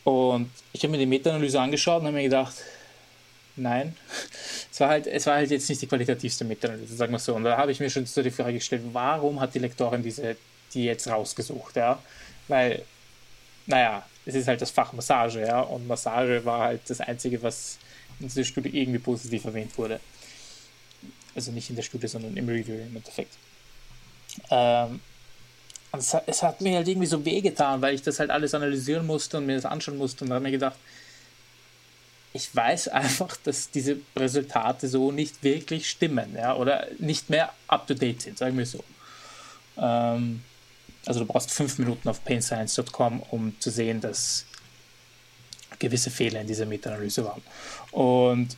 [0.02, 2.54] Und ich habe mir die Meta-Analyse angeschaut und habe mir gedacht,
[3.60, 3.96] nein,
[4.70, 7.34] es war, halt, es war halt jetzt nicht die qualitativste Meta-Analyse, sagen wir so.
[7.34, 10.36] Und da habe ich mir schon so die Frage gestellt, warum hat die Lektorin diese,
[10.74, 12.02] die jetzt rausgesucht, ja?
[12.48, 12.82] Weil,
[13.66, 17.78] naja, es ist halt das Fach Massage, ja, und Massage war halt das Einzige, was
[18.18, 20.00] in dieser Studie irgendwie positiv erwähnt wurde.
[21.34, 23.34] Also nicht in der Studie, sondern im Review im Endeffekt.
[24.50, 25.00] Ähm,
[25.92, 29.06] es hat, es hat, mir halt irgendwie so wehgetan, weil ich das halt alles analysieren
[29.06, 30.24] musste und mir das anschauen musste.
[30.24, 30.76] Und da habe mir gedacht,
[32.32, 37.86] ich weiß einfach, dass diese Resultate so nicht wirklich stimmen, ja, oder nicht mehr up
[37.86, 38.84] to date sind, sagen wir so.
[39.78, 40.42] Ähm,
[41.06, 44.46] also du brauchst fünf Minuten auf painscience.com, um zu sehen, dass
[45.78, 47.42] gewisse Fehler in dieser Meta-Analyse waren.
[47.90, 48.56] Und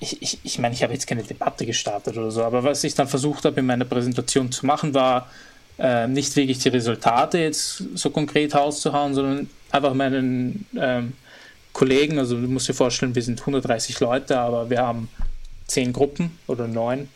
[0.00, 2.94] ich, ich, ich meine, ich habe jetzt keine Debatte gestartet oder so, aber was ich
[2.94, 5.30] dann versucht habe in meiner Präsentation zu machen, war
[5.78, 11.14] äh, nicht wirklich die Resultate jetzt so konkret rauszuhauen, sondern einfach meinen ähm,
[11.72, 15.08] Kollegen, also du musst dir vorstellen, wir sind 130 Leute, aber wir haben
[15.66, 17.08] zehn Gruppen oder neun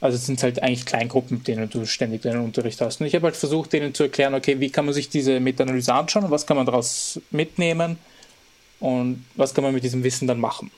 [0.00, 3.00] also es sind halt eigentlich Kleingruppen, mit denen du ständig deinen Unterricht hast.
[3.00, 5.92] Und ich habe halt versucht, denen zu erklären, okay, wie kann man sich diese Meta-Analyse
[5.92, 7.98] anschauen und was kann man daraus mitnehmen
[8.78, 10.70] und was kann man mit diesem Wissen dann machen.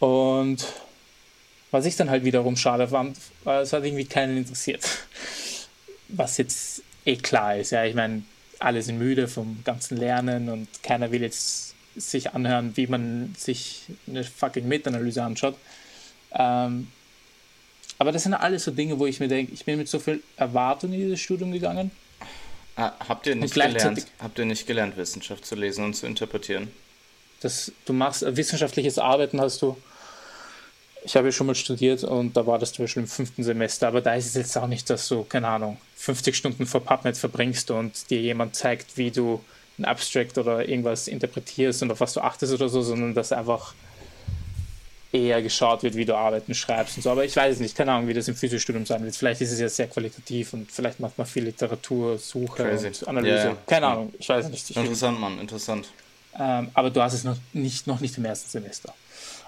[0.00, 0.66] Und
[1.70, 4.84] was ich dann halt wiederum schade fand, es hat irgendwie keinen interessiert.
[6.12, 8.24] Was jetzt eh klar ist, ja, ich meine,
[8.60, 13.84] alle sind müde vom ganzen Lernen und keiner will jetzt sich anhören, wie man sich
[14.06, 15.56] eine fucking Meta-Analyse anschaut.
[16.32, 16.88] Ähm,
[17.98, 20.22] aber das sind alles so Dinge, wo ich mir denke, ich bin mit so viel
[20.36, 21.90] Erwartung in dieses Studium gegangen.
[22.76, 26.70] Ah, habt, ihr nicht gelernt, habt ihr nicht gelernt, Wissenschaft zu lesen und zu interpretieren?
[27.40, 29.76] Das, du machst wissenschaftliches Arbeiten, hast du.
[31.04, 33.88] Ich habe ja schon mal studiert und da war das zum Beispiel im fünften Semester,
[33.88, 37.16] aber da ist es jetzt auch nicht, dass du, keine Ahnung, 50 Stunden vor PubMed
[37.16, 39.40] verbringst und dir jemand zeigt, wie du
[39.78, 43.74] ein Abstract oder irgendwas interpretierst und auf was du achtest oder so, sondern dass einfach
[45.12, 47.10] eher geschaut wird, wie du Arbeiten schreibst und so.
[47.10, 49.16] Aber ich weiß es nicht, keine Ahnung, wie das im Physikstudium sein wird.
[49.16, 52.88] Vielleicht ist es ja sehr qualitativ und vielleicht macht man viel Literatursuche Crazy.
[52.88, 53.36] und Analyse.
[53.36, 53.56] Ja, ja.
[53.66, 54.70] Keine Ahnung, ich weiß nicht.
[54.70, 55.88] Ich interessant, Mann, interessant.
[56.38, 58.94] Ähm, aber du hast es noch nicht, noch nicht im ersten Semester.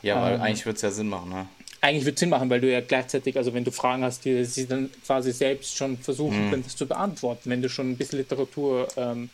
[0.02, 1.46] Ja, weil ähm, eigentlich würde es ja Sinn machen, ne?
[1.80, 4.44] Eigentlich würde es Sinn machen, weil du ja gleichzeitig, also wenn du Fragen hast, die
[4.44, 6.50] sie dann quasi selbst schon versuchen mhm.
[6.50, 9.30] könntest zu beantworten, wenn du schon ein bisschen Literatur ähm,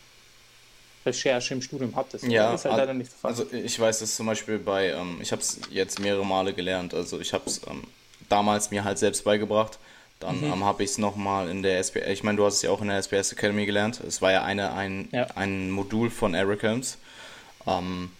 [1.04, 2.24] Recherche im Studium hattest.
[2.24, 3.30] Ja, das ist halt leider nicht der Fall.
[3.30, 6.94] Also ich weiß es zum Beispiel bei, ähm, ich habe es jetzt mehrere Male gelernt,
[6.94, 7.84] also ich habe es ähm,
[8.28, 9.78] damals mir halt selbst beigebracht.
[10.20, 10.52] Dann mhm.
[10.52, 12.82] ähm, habe ich es nochmal in der SPS, ich meine, du hast es ja auch
[12.82, 14.00] in der SPS Academy gelernt.
[14.00, 15.26] Es war ja, eine, ein, ja.
[15.36, 16.98] ein Modul von Eric Helms.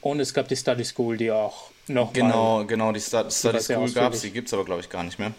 [0.02, 3.90] Und es gab die Study School, die auch noch Genau, genau, die Study, Study School
[3.92, 5.33] gab es, die gibt es aber glaube ich gar nicht mehr.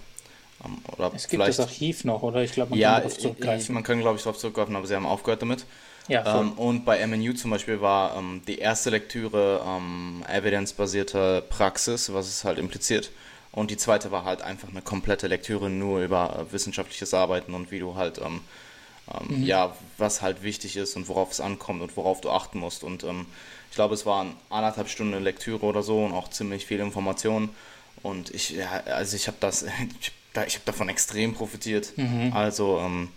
[0.66, 2.44] Ähm, oder es gibt das Archiv noch, oder?
[2.44, 3.74] Ich glaube, man ja, kann darauf zurückgreifen.
[3.76, 5.66] man kann glaube ich darauf zurückgreifen, aber sie haben aufgehört damit.
[6.08, 12.12] Ja, ähm, und bei MNU zum Beispiel war ähm, die erste Lektüre ähm, evidenzbasierte Praxis,
[12.12, 13.12] was es halt impliziert.
[13.52, 17.72] Und die zweite war halt einfach eine komplette Lektüre nur über äh, wissenschaftliches Arbeiten und
[17.72, 18.20] wie du halt
[19.14, 19.44] ähm, mhm.
[19.44, 22.84] ja, was halt wichtig ist und worauf es ankommt und worauf du achten musst.
[22.84, 23.26] Und ähm,
[23.70, 27.50] ich glaube, es waren anderthalb Stunden Lektüre oder so und auch ziemlich viel Information.
[28.02, 29.64] Und ich, ja, also ich habe das,
[30.00, 30.12] ich,
[30.48, 31.94] ich habe davon extrem profitiert.
[31.98, 32.32] Mhm.
[32.34, 33.10] Also, ähm,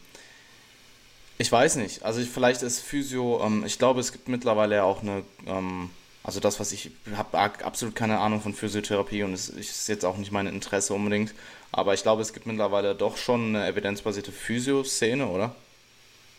[1.38, 2.04] ich weiß nicht.
[2.04, 5.90] Also ich, vielleicht ist Physio, ähm, ich glaube, es gibt mittlerweile ja auch eine, ähm,
[6.22, 10.16] also das, was ich habe absolut keine Ahnung von Physiotherapie und es ist jetzt auch
[10.16, 11.34] nicht mein Interesse unbedingt.
[11.72, 15.54] Aber ich glaube, es gibt mittlerweile doch schon eine evidenzbasierte Physio-Szene, oder?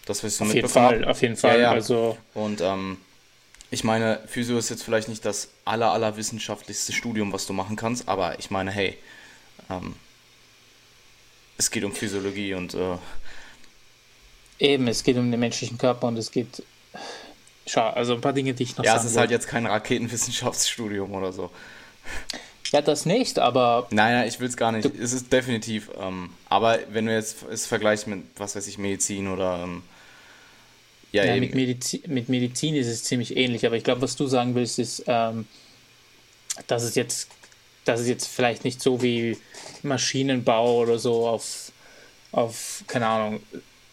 [0.06, 1.56] Das, was ich so auf jeden Fall, auf jeden Fall.
[1.56, 1.72] Ja, ja.
[1.72, 2.98] Also und ähm,
[3.72, 7.76] ich meine, Physio ist jetzt vielleicht nicht das aller, aller wissenschaftlichste Studium, was du machen
[7.76, 8.98] kannst, aber ich meine, hey,
[9.70, 9.96] ähm,
[11.58, 12.98] es geht um Physiologie und äh,
[14.60, 16.64] Eben, es geht um den menschlichen Körper und es geht.
[17.66, 21.12] Schau, also ein paar Dinge, die ich noch ja, es ist halt jetzt kein Raketenwissenschaftsstudium
[21.14, 21.50] oder so.
[22.72, 23.88] Ja, das nicht, aber.
[23.92, 24.86] Naja, ich will es gar nicht.
[24.86, 25.90] Es ist definitiv.
[26.00, 29.64] Ähm, aber wenn du jetzt es vergleichst mit, was weiß ich, Medizin oder.
[29.64, 29.84] Ähm,
[31.14, 34.28] ja, ja mit, Medizin, mit Medizin ist es ziemlich ähnlich, aber ich glaube, was du
[34.28, 35.48] sagen willst, ist, ähm,
[36.68, 37.30] dass es jetzt,
[37.86, 39.38] dass es jetzt vielleicht nicht so wie
[39.84, 41.72] Maschinenbau oder so auf,
[42.32, 43.42] auf keine Ahnung,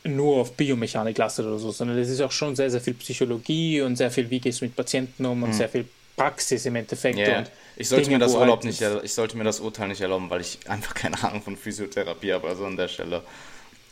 [0.02, 3.82] nur auf Biomechanik lastet oder so, sondern es ist auch schon sehr, sehr viel Psychologie
[3.82, 5.54] und sehr viel, wie gehst du mit Patienten um und mhm.
[5.54, 5.84] sehr viel
[6.16, 7.18] Praxis im Endeffekt.
[7.18, 7.44] Yeah.
[7.76, 10.30] ich sollte Dinge, mir das Urlaub halt nicht, ich sollte mir das Urteil nicht erlauben,
[10.30, 13.22] weil ich einfach keine Ahnung von Physiotherapie habe, also an der Stelle.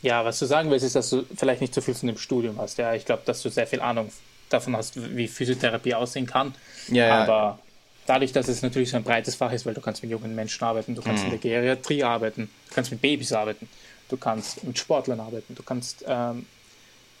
[0.01, 2.57] Ja, was du sagen willst, ist, dass du vielleicht nicht so viel von dem Studium
[2.59, 2.77] hast.
[2.77, 4.09] Ja, ich glaube, dass du sehr viel Ahnung
[4.49, 6.53] davon hast, wie Physiotherapie aussehen kann.
[6.87, 7.23] Ja, ja.
[7.23, 7.59] Aber
[8.05, 10.63] dadurch, dass es natürlich so ein breites Fach ist, weil du kannst mit jungen Menschen
[10.63, 11.33] arbeiten, du kannst mhm.
[11.33, 13.67] in der Geriatrie arbeiten, du kannst mit Babys arbeiten,
[14.09, 16.45] du kannst mit Sportlern arbeiten, du kannst ähm,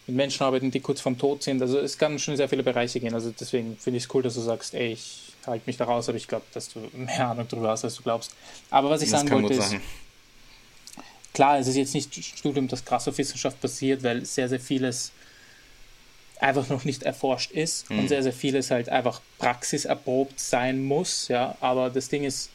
[0.07, 1.61] mit Menschen arbeiten, die kurz vorm Tod sind.
[1.61, 3.13] Also es kann schon sehr viele Bereiche gehen.
[3.13, 6.09] Also deswegen finde ich es cool, dass du sagst, ey, ich halte mich da raus,
[6.09, 8.33] aber ich glaube, dass du mehr Ahnung darüber hast, als du glaubst.
[8.71, 9.75] Aber was ich das sagen wollte ist,
[11.39, 14.59] klar, es ist jetzt nicht ein Studium, das krass auf Wissenschaft basiert, weil sehr, sehr
[14.59, 15.13] vieles
[16.41, 17.99] einfach noch nicht erforscht ist mhm.
[17.99, 21.29] und sehr, sehr vieles halt einfach praxiserprobt sein muss.
[21.29, 22.49] Ja, aber das Ding ist,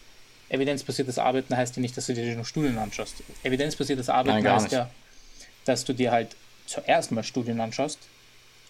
[0.50, 3.22] evidenzbasiertes Arbeiten heißt ja nicht, dass du dir nur Studien anschaust.
[3.42, 4.72] Evidenzbasiertes Arbeiten Nein, heißt nicht.
[4.72, 4.90] ja,
[5.64, 8.00] dass du dir halt zuerst mal Studien anschaust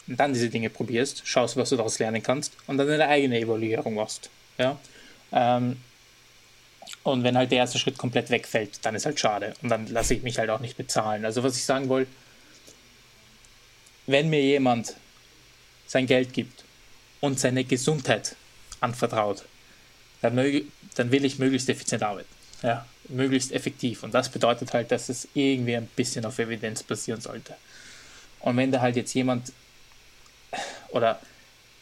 [0.07, 3.41] und dann diese Dinge probierst, schaust, was du daraus lernen kannst und dann deine eigene
[3.41, 4.31] Evaluierung machst.
[4.59, 4.79] Ja?
[5.33, 5.79] Ähm,
[7.05, 9.55] und wenn halt der erste Schritt komplett wegfällt, dann ist halt schade.
[9.63, 11.25] Und dann lasse ich mich halt auch nicht bezahlen.
[11.25, 12.11] Also was ich sagen wollte,
[14.07, 14.97] wenn mir jemand
[15.87, 16.65] sein Geld gibt
[17.21, 18.37] und seine Gesundheit
[18.81, 19.45] anvertraut,
[20.23, 20.35] dann,
[20.95, 22.29] dann will ich möglichst effizient arbeiten.
[22.63, 24.03] Ja, möglichst effektiv.
[24.03, 27.55] Und das bedeutet halt, dass es irgendwie ein bisschen auf Evidenz basieren sollte.
[28.41, 29.53] Und wenn da halt jetzt jemand
[30.89, 31.21] oder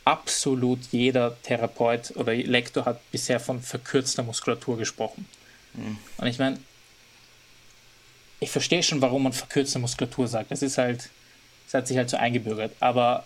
[0.04, 5.26] absolut jeder Therapeut oder Lektor hat bisher von verkürzter Muskulatur gesprochen.
[5.74, 5.98] Mhm.
[6.18, 6.58] Und ich meine,
[8.40, 10.50] ich verstehe schon, warum man verkürzte Muskulatur sagt.
[10.50, 11.08] Das ist halt,
[11.66, 12.72] das hat sich halt so eingebürgert.
[12.80, 13.24] Aber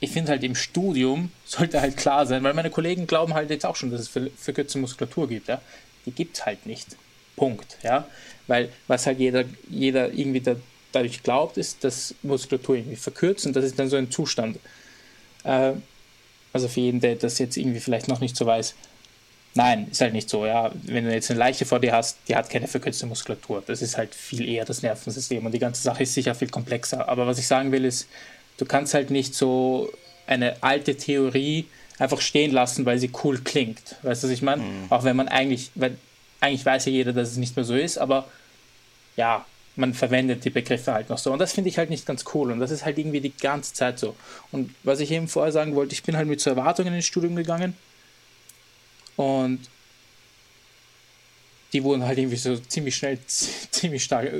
[0.00, 3.66] ich finde halt im Studium sollte halt klar sein, weil meine Kollegen glauben halt jetzt
[3.66, 5.48] auch schon, dass es verkürzte Muskulatur gibt.
[5.48, 5.60] Ja?
[6.06, 6.96] Die gibt es halt nicht.
[7.36, 7.78] Punkt.
[7.82, 8.06] Ja?
[8.46, 10.54] Weil was halt jeder, jeder irgendwie da,
[10.92, 14.58] dadurch glaubt, ist, dass Muskulatur irgendwie verkürzt und das ist dann so ein Zustand.
[15.44, 15.72] Äh,
[16.52, 18.74] also für jeden, der das jetzt irgendwie vielleicht noch nicht so weiß,
[19.56, 20.72] Nein, ist halt nicht so, ja.
[20.82, 23.62] Wenn du jetzt eine Leiche vor dir hast, die hat keine verkürzte Muskulatur.
[23.64, 27.08] Das ist halt viel eher das Nervensystem und die ganze Sache ist sicher viel komplexer.
[27.08, 28.08] Aber was ich sagen will, ist,
[28.56, 29.92] du kannst halt nicht so
[30.26, 31.66] eine alte Theorie
[31.98, 33.96] einfach stehen lassen, weil sie cool klingt.
[34.02, 34.62] Weißt du, was ich meine?
[34.62, 34.86] Mhm.
[34.90, 35.96] Auch wenn man eigentlich, weil
[36.40, 38.26] eigentlich weiß ja jeder, dass es nicht mehr so ist, aber
[39.16, 39.46] ja,
[39.76, 41.32] man verwendet die Begriffe halt noch so.
[41.32, 42.52] Und das finde ich halt nicht ganz cool.
[42.52, 44.14] Und das ist halt irgendwie die ganze Zeit so.
[44.52, 47.34] Und was ich eben vorher sagen wollte, ich bin halt mit so Erwartungen ins Studium
[47.34, 47.74] gegangen.
[49.16, 49.60] Und
[51.72, 54.30] die wurden halt irgendwie so ziemlich schnell, ziemlich stark,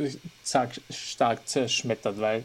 [0.44, 2.44] stark, stark zerschmettert, weil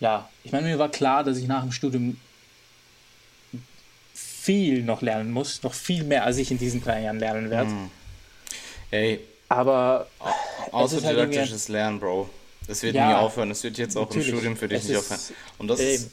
[0.00, 2.20] ja, ich meine, mir war klar, dass ich nach dem Studium
[4.14, 7.70] viel noch lernen muss, noch viel mehr, als ich in diesen drei Jahren lernen werde.
[7.70, 7.90] Hm.
[8.90, 10.06] Ey, aber
[10.72, 12.28] autodidaktisches halt Lernen, Bro.
[12.66, 13.48] Das wird ja, nie aufhören.
[13.48, 15.20] Das wird jetzt auch im Studium für dich nicht aufhören.
[15.56, 16.10] Und das ist,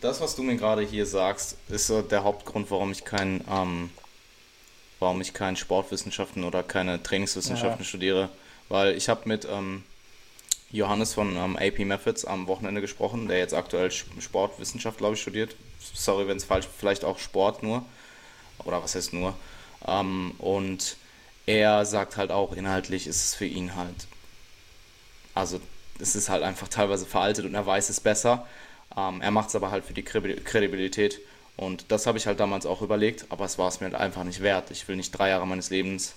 [0.00, 3.90] das, was du mir gerade hier sagst, ist so der Hauptgrund, warum ich kein, ähm,
[5.00, 7.84] warum ich kein Sportwissenschaften oder keine Trainingswissenschaften ja.
[7.84, 8.28] studiere.
[8.68, 9.82] Weil ich habe mit ähm,
[10.70, 15.56] Johannes von ähm, AP Methods am Wochenende gesprochen, der jetzt aktuell Sportwissenschaft, glaube ich, studiert.
[15.94, 17.84] Sorry, wenn es falsch, vielleicht auch Sport nur.
[18.64, 19.34] Oder was heißt nur?
[19.86, 20.96] Ähm, und
[21.48, 24.06] er sagt halt auch, inhaltlich ist es für ihn halt,
[25.34, 25.60] also
[25.98, 28.46] es ist halt einfach teilweise veraltet und er weiß es besser.
[28.96, 31.20] Ähm, er macht es aber halt für die Kredibilität.
[31.56, 34.22] Und das habe ich halt damals auch überlegt, aber es war es mir halt einfach
[34.22, 34.70] nicht wert.
[34.70, 36.14] Ich will nicht drei Jahre meines Lebens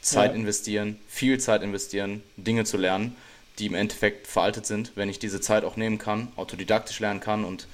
[0.00, 0.36] Zeit ja.
[0.36, 3.16] investieren, viel Zeit investieren, Dinge zu lernen
[3.58, 7.44] die im Endeffekt veraltet sind, wenn ich diese Zeit auch nehmen kann, autodidaktisch lernen kann
[7.44, 7.66] und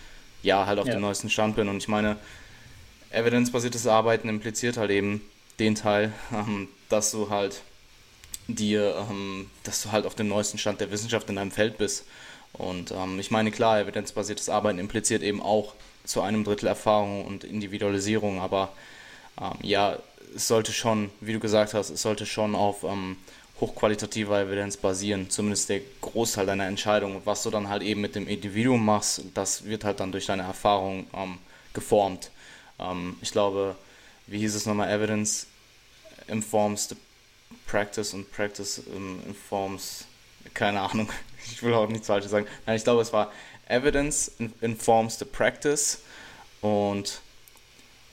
[0.43, 0.95] ja, halt auf ja.
[0.95, 1.69] dem neuesten Stand bin.
[1.69, 2.17] Und ich meine,
[3.11, 5.21] evidenzbasiertes Arbeiten impliziert halt eben
[5.59, 7.63] den Teil, ähm, dass du halt
[8.49, 12.05] dir, ähm, dass du halt auf dem neuesten Stand der Wissenschaft in deinem Feld bist.
[12.53, 15.75] Und ähm, ich meine, klar, evidenzbasiertes Arbeiten impliziert eben auch
[16.05, 18.73] zu einem Drittel Erfahrung und Individualisierung, aber
[19.41, 19.99] ähm, ja,
[20.37, 23.17] es sollte schon, wie du gesagt hast, es sollte schon auf ähm,
[23.61, 27.17] hochqualitativer Evidenz basieren, zumindest der Großteil deiner Entscheidung.
[27.17, 30.27] Und was du dann halt eben mit dem Individuum machst, das wird halt dann durch
[30.27, 31.39] deine Erfahrung ähm,
[31.73, 32.31] geformt.
[33.21, 33.77] Ich glaube,
[34.27, 35.47] wie hieß es nochmal, Evidence
[36.29, 36.97] informs the
[37.67, 40.07] practice und practice um, informs,
[40.53, 41.11] keine Ahnung,
[41.53, 42.47] ich will auch nichts Falsches sagen.
[42.67, 43.33] Nein, ich glaube, es war
[43.69, 46.03] Evidence informs the practice
[46.61, 47.21] und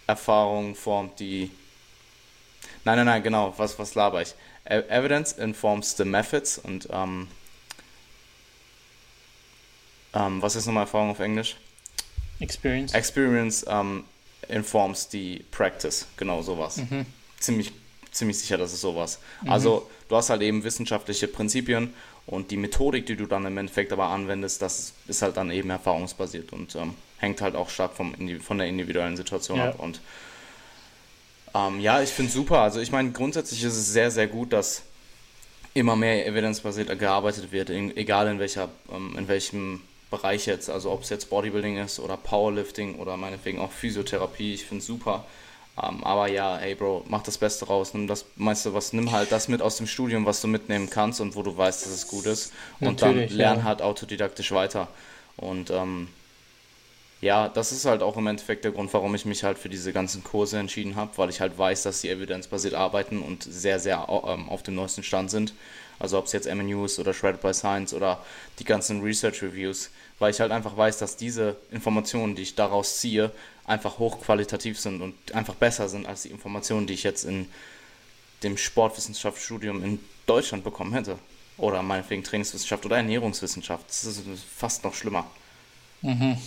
[0.08, 1.52] Erfahrung formt die.
[2.84, 4.34] Nein, nein, nein, genau, was, was laber ich?
[4.66, 7.28] E-, evidence informs the methods und ähm,
[10.14, 11.58] ähm, was ist nochmal Erfahrung auf Englisch?
[12.40, 12.94] Experience.
[12.94, 14.06] Experience ähm,
[14.48, 16.78] informs the practice, genau sowas.
[16.78, 17.06] Mhm.
[17.40, 17.72] Ziemlich,
[18.12, 19.20] ziemlich sicher, dass es sowas.
[19.42, 19.52] Mhm.
[19.52, 21.94] Also du hast halt eben wissenschaftliche Prinzipien
[22.26, 25.70] und die Methodik, die du dann im Endeffekt aber anwendest, das ist halt dann eben
[25.70, 29.70] erfahrungsbasiert und ähm, hängt halt auch stark vom, von der individuellen Situation ja.
[29.70, 29.80] ab.
[29.80, 30.02] Und
[31.54, 32.60] ähm, ja, ich finde super.
[32.60, 34.84] Also ich meine, grundsätzlich ist es sehr, sehr gut, dass
[35.74, 39.82] immer mehr evidenzbasiert gearbeitet wird, in, egal in welcher, ähm, in welchem
[40.12, 44.66] Bereich jetzt, also ob es jetzt Bodybuilding ist oder Powerlifting oder meinetwegen auch Physiotherapie, ich
[44.66, 45.26] finde es super.
[45.82, 47.94] Ähm, aber ja, hey Bro, mach das Beste raus.
[47.94, 51.22] Nimm das meiste, was, nimm halt das mit aus dem Studium, was du mitnehmen kannst
[51.22, 52.54] und wo du weißt, dass es gut ist.
[52.80, 53.64] Und Natürlich, dann lern ja.
[53.64, 54.90] halt autodidaktisch weiter.
[55.38, 56.10] Und ähm,
[57.22, 59.94] ja, das ist halt auch im Endeffekt der Grund, warum ich mich halt für diese
[59.94, 64.08] ganzen Kurse entschieden habe, weil ich halt weiß, dass sie evidenzbasiert arbeiten und sehr, sehr
[64.28, 65.54] ähm, auf dem neuesten Stand sind.
[66.02, 68.24] Also ob es jetzt MNU ist oder Shredded by Science oder
[68.60, 73.00] die ganzen Research Reviews, weil ich halt einfach weiß, dass diese Informationen, die ich daraus
[73.00, 73.32] ziehe,
[73.66, 77.48] einfach hochqualitativ sind und einfach besser sind als die Informationen, die ich jetzt in
[78.44, 81.18] dem Sportwissenschaftsstudium in Deutschland bekommen hätte.
[81.58, 83.88] Oder meinetwegen Trainingswissenschaft oder Ernährungswissenschaft.
[83.88, 84.24] Das ist
[84.58, 85.30] fast noch schlimmer.
[86.02, 86.38] Mhm.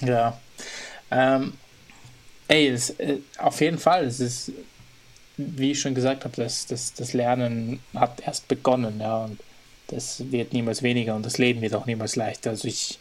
[0.00, 0.40] Ja.
[1.10, 1.52] Ähm,
[2.48, 4.04] ey, es, äh, auf jeden Fall.
[4.04, 4.52] Es ist,
[5.38, 9.38] wie ich schon gesagt habe, das, das, das Lernen hat erst begonnen, ja, und
[9.86, 12.50] das wird niemals weniger und das Leben wird auch niemals leichter.
[12.50, 12.98] Also ich,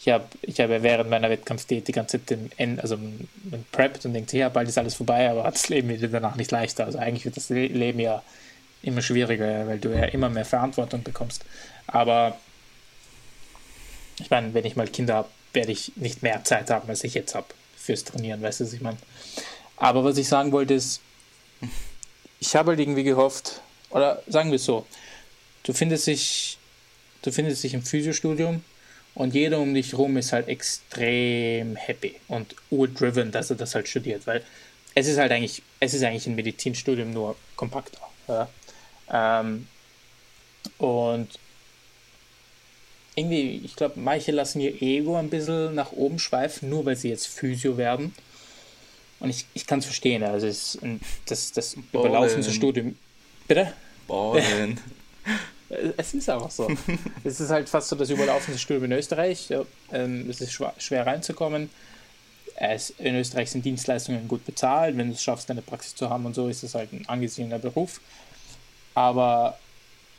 [0.00, 4.04] ich habe ich hab ja während meiner Wettkampfdiät die ganze Zeit den also man preppt
[4.06, 6.84] und denkt, ja, bald ist alles vorbei, aber das Leben wird danach nicht leichter.
[6.84, 8.22] Also eigentlich wird das Leben ja
[8.82, 11.44] immer schwieriger, weil du ja immer mehr Verantwortung bekommst.
[11.86, 12.36] Aber
[14.18, 17.14] ich meine, wenn ich mal Kinder habe, werde ich nicht mehr Zeit haben, als ich
[17.14, 17.46] jetzt habe
[17.76, 18.98] fürs Trainieren, weißt du, was ich meine.
[19.76, 21.00] Aber was ich sagen wollte ist,
[22.40, 23.60] ich habe irgendwie gehofft,
[23.90, 24.86] oder sagen wir es so,
[25.62, 26.58] du findest dich,
[27.22, 28.62] du findest dich im Physiostudium
[29.14, 33.88] und jeder um dich rum ist halt extrem happy und ur-driven, dass er das halt
[33.88, 34.44] studiert, weil
[34.94, 38.00] es ist halt eigentlich, es ist eigentlich ein Medizinstudium nur kompakter.
[38.28, 38.48] Ja?
[39.10, 39.68] Ähm,
[40.78, 41.28] und
[43.14, 47.08] irgendwie, ich glaube, manche lassen ihr Ego ein bisschen nach oben schweifen, nur weil sie
[47.08, 48.14] jetzt Physio werden.
[49.20, 50.78] Und ich, ich kann es verstehen, also es,
[51.26, 52.96] das, das überlaufende Studium.
[53.48, 53.72] Bitte?
[54.06, 54.80] Ballen.
[55.96, 56.70] es ist einfach so.
[57.24, 59.52] es ist halt fast so das überlaufende Studium in Österreich.
[59.92, 61.70] Ähm, es ist schwer reinzukommen.
[62.98, 64.96] in Österreich sind Dienstleistungen gut bezahlt.
[64.96, 67.58] Wenn du es schaffst, eine Praxis zu haben und so, ist es halt ein angesehener
[67.58, 68.00] Beruf.
[68.94, 69.58] Aber,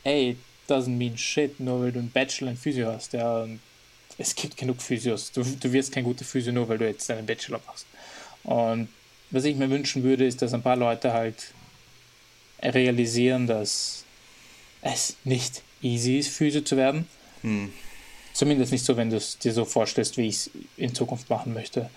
[0.04, 0.36] ey,
[0.68, 3.12] doesn't mean shit, nur weil du einen Bachelor in Physio hast.
[3.12, 3.46] Ja,
[4.18, 5.32] es gibt genug Physios.
[5.32, 7.86] Du, du wirst kein guter Physio, nur weil du jetzt einen Bachelor machst.
[8.44, 8.88] Und
[9.30, 11.52] was ich mir wünschen würde, ist, dass ein paar Leute halt
[12.62, 14.04] realisieren, dass
[14.82, 17.06] es nicht easy ist, Physio zu werden.
[17.42, 17.72] Hm.
[18.32, 21.54] Zumindest nicht so, wenn du es dir so vorstellst, wie ich es in Zukunft machen
[21.54, 21.90] möchte.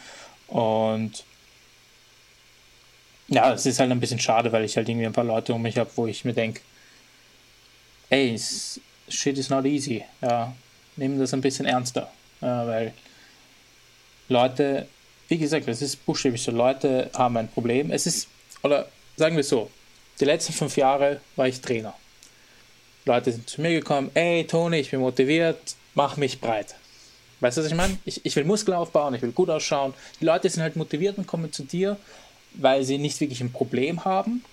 [0.48, 1.24] Und
[3.28, 5.62] ja, es ist halt ein bisschen schade, weil ich halt irgendwie ein paar Leute um
[5.62, 6.62] mich habe, wo ich mir denke,
[8.10, 8.38] ey,
[9.08, 10.04] shit is not easy.
[10.22, 10.54] Ja,
[10.98, 12.12] nehmen das ein bisschen ernster.
[12.42, 12.94] Ja, weil
[14.28, 14.88] Leute,
[15.32, 17.90] wie gesagt, es ist buchstäblich so, Leute haben ein Problem.
[17.90, 18.28] Es ist,
[18.64, 19.72] oder sagen wir so,
[20.20, 21.94] die letzten fünf Jahre war ich Trainer.
[23.06, 25.58] Leute sind zu mir gekommen, ey Toni, ich bin motiviert,
[25.96, 26.76] mach mich breit.
[27.40, 27.98] Weißt du, was ich meine?
[28.04, 29.94] Ich, ich will Muskeln aufbauen, ich will gut ausschauen.
[30.20, 31.96] Die Leute sind halt motiviert und kommen zu dir,
[32.56, 34.44] weil sie nicht wirklich ein Problem haben,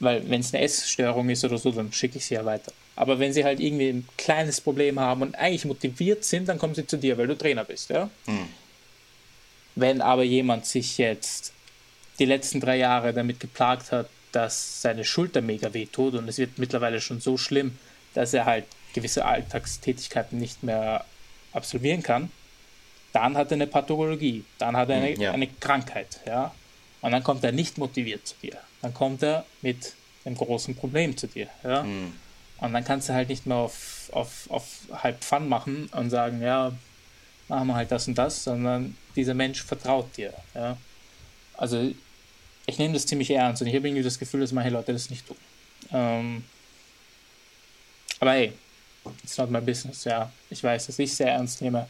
[0.00, 2.72] weil wenn es eine Essstörung ist oder so, dann schicke ich sie ja weiter.
[2.96, 6.74] Aber wenn sie halt irgendwie ein kleines Problem haben und eigentlich motiviert sind, dann kommen
[6.74, 8.08] sie zu dir, weil du Trainer bist, ja.
[8.26, 8.48] Mhm.
[9.74, 11.52] Wenn aber jemand sich jetzt
[12.18, 16.38] die letzten drei Jahre damit geplagt hat, dass seine Schulter mega weh tut und es
[16.38, 17.78] wird mittlerweile schon so schlimm,
[18.14, 18.64] dass er halt
[18.94, 21.04] gewisse Alltagstätigkeiten nicht mehr
[21.52, 22.30] absolvieren kann,
[23.12, 25.32] dann hat er eine Pathologie, dann hat er eine, ja.
[25.32, 26.54] eine Krankheit, ja.
[27.00, 28.56] Und dann kommt er nicht motiviert zu dir.
[28.80, 29.94] Dann kommt er mit
[30.24, 31.82] einem großen Problem zu dir, ja.
[31.82, 32.14] Mhm.
[32.58, 34.64] Und dann kannst du halt nicht mehr auf, auf, auf
[35.02, 36.72] halb Fun machen und sagen, ja,
[37.48, 40.76] machen wir halt das und das, sondern dieser Mensch vertraut dir, ja.
[41.56, 41.92] Also
[42.66, 45.10] ich nehme das ziemlich ernst und ich habe irgendwie das Gefühl, dass manche Leute das
[45.10, 45.36] nicht tun.
[45.92, 46.44] Ähm,
[48.20, 48.52] aber hey,
[49.22, 50.32] it's not my business, ja.
[50.50, 51.88] Ich weiß, dass ich sehr ernst nehme.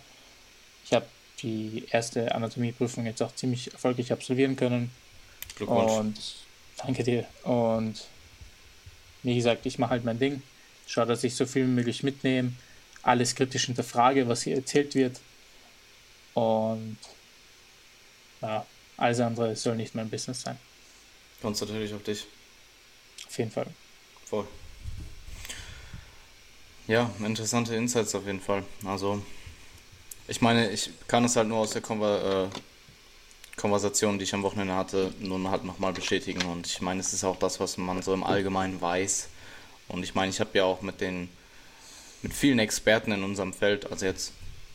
[0.85, 1.07] Ich habe
[1.43, 4.91] die erste Anatomieprüfung jetzt auch ziemlich erfolgreich absolvieren können.
[5.57, 5.93] Glückwunsch.
[5.93, 6.35] Und
[6.79, 7.27] danke dir.
[7.45, 8.01] Und
[9.23, 10.43] wie gesagt, ich mache halt mein Ding.
[10.87, 12.53] Schaue, dass ich so viel wie möglich mitnehme.
[13.03, 15.21] Alles kritisch hinterfrage, was hier erzählt wird.
[16.35, 16.99] Und
[18.41, 18.67] ja,
[18.97, 20.59] alles andere soll nicht mein Business sein.
[21.41, 22.27] Konzentriere dich auf dich.
[23.27, 23.67] Auf jeden Fall.
[24.25, 24.47] Voll.
[26.87, 28.65] Ja, interessante Insights auf jeden Fall.
[28.85, 29.23] Also,
[30.29, 32.59] ich meine, ich kann es halt nur aus der Konver äh,
[33.57, 36.43] Konversation, die ich am Wochenende hatte, nun halt nochmal bestätigen.
[36.47, 39.29] Und ich meine, es ist auch das, was man so im Allgemeinen weiß.
[39.89, 41.29] Und ich meine, ich habe ja auch mit den
[42.23, 44.33] mit vielen Experten in unserem Feld, also jetzt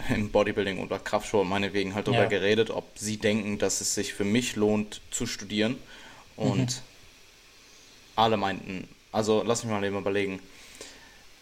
[0.10, 2.30] im Bodybuilding oder Kraftsport meinetwegen halt darüber ja.
[2.30, 5.78] geredet, ob sie denken, dass es sich für mich lohnt zu studieren.
[6.36, 6.82] Und mhm.
[8.16, 10.40] alle meinten, also lass mich mal eben überlegen.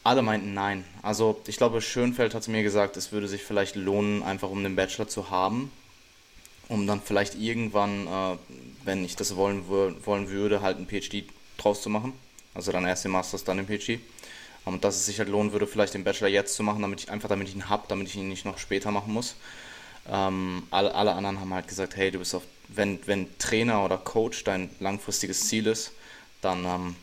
[0.03, 0.85] Alle meinten nein.
[1.01, 4.75] Also ich glaube, Schönfeld hat mir gesagt, es würde sich vielleicht lohnen, einfach um den
[4.75, 5.71] Bachelor zu haben,
[6.69, 8.37] um dann vielleicht irgendwann, äh,
[8.83, 11.25] wenn ich das wollen, wollen würde, halt einen PhD
[11.57, 12.13] draus zu machen.
[12.53, 13.99] Also dann erst den Masters, dann den PhD.
[14.65, 17.11] Und dass es sich halt lohnen würde, vielleicht den Bachelor jetzt zu machen, damit ich
[17.11, 19.35] einfach, damit ich ihn habe, damit ich ihn nicht noch später machen muss.
[20.09, 23.97] Ähm, alle, alle anderen haben halt gesagt, hey, du bist auf, wenn, wenn Trainer oder
[23.97, 25.91] Coach dein langfristiges Ziel ist,
[26.41, 26.95] dann ähm,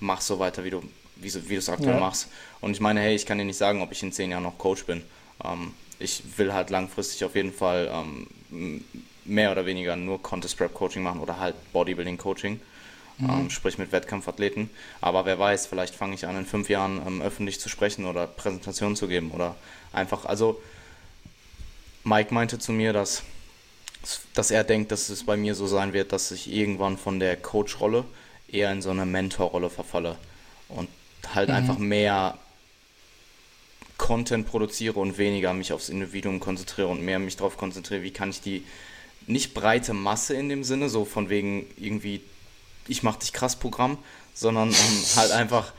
[0.00, 0.82] mach so weiter, wie du
[1.22, 2.00] wie, wie du es aktuell ja.
[2.00, 2.28] machst.
[2.60, 4.58] Und ich meine, hey, ich kann dir nicht sagen, ob ich in zehn Jahren noch
[4.58, 5.02] Coach bin.
[5.44, 7.90] Ähm, ich will halt langfristig auf jeden Fall
[8.50, 8.84] ähm,
[9.24, 12.60] mehr oder weniger nur Contest Prep Coaching machen oder halt Bodybuilding Coaching
[13.22, 13.30] mhm.
[13.30, 14.70] ähm, sprich mit Wettkampfathleten.
[15.00, 18.26] Aber wer weiß, vielleicht fange ich an, in fünf Jahren ähm, öffentlich zu sprechen oder
[18.26, 19.56] Präsentationen zu geben oder
[19.92, 20.60] einfach, also
[22.04, 23.22] Mike meinte zu mir, dass,
[24.34, 27.36] dass er denkt, dass es bei mir so sein wird, dass ich irgendwann von der
[27.36, 28.04] Coach-Rolle
[28.48, 30.16] eher in so eine Mentor-Rolle verfalle
[30.68, 30.88] und
[31.34, 31.54] halt mhm.
[31.54, 32.36] einfach mehr
[33.98, 38.30] Content produziere und weniger mich aufs Individuum konzentriere und mehr mich darauf konzentriere, wie kann
[38.30, 38.64] ich die
[39.28, 42.20] nicht breite Masse in dem Sinne, so von wegen irgendwie
[42.88, 43.98] ich mach dich krass Programm,
[44.34, 45.72] sondern ähm, halt einfach,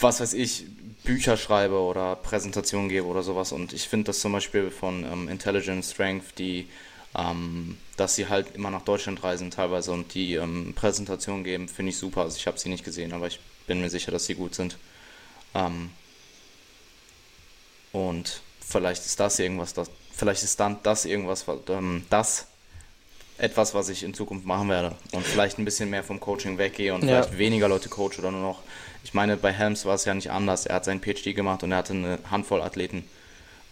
[0.00, 0.66] was weiß ich,
[1.04, 3.52] Bücher schreibe oder Präsentationen gebe oder sowas.
[3.52, 6.68] Und ich finde das zum Beispiel von ähm, Intelligent Strength, die,
[7.16, 11.90] ähm, dass sie halt immer nach Deutschland reisen teilweise und die ähm, Präsentationen geben, finde
[11.90, 12.22] ich super.
[12.22, 14.76] Also ich habe sie nicht gesehen, aber ich bin mir sicher, dass sie gut sind.
[15.54, 15.90] Ähm,
[17.92, 22.46] und vielleicht ist das irgendwas, das, vielleicht ist dann das irgendwas, ähm, das
[23.40, 24.94] etwas, was ich in Zukunft machen werde.
[25.12, 27.22] Und vielleicht ein bisschen mehr vom Coaching weggehe und ja.
[27.22, 28.62] vielleicht weniger Leute coach oder nur noch.
[29.02, 30.66] Ich meine, bei Helms war es ja nicht anders.
[30.66, 33.04] Er hat seinen PhD gemacht und er hatte eine Handvoll Athleten.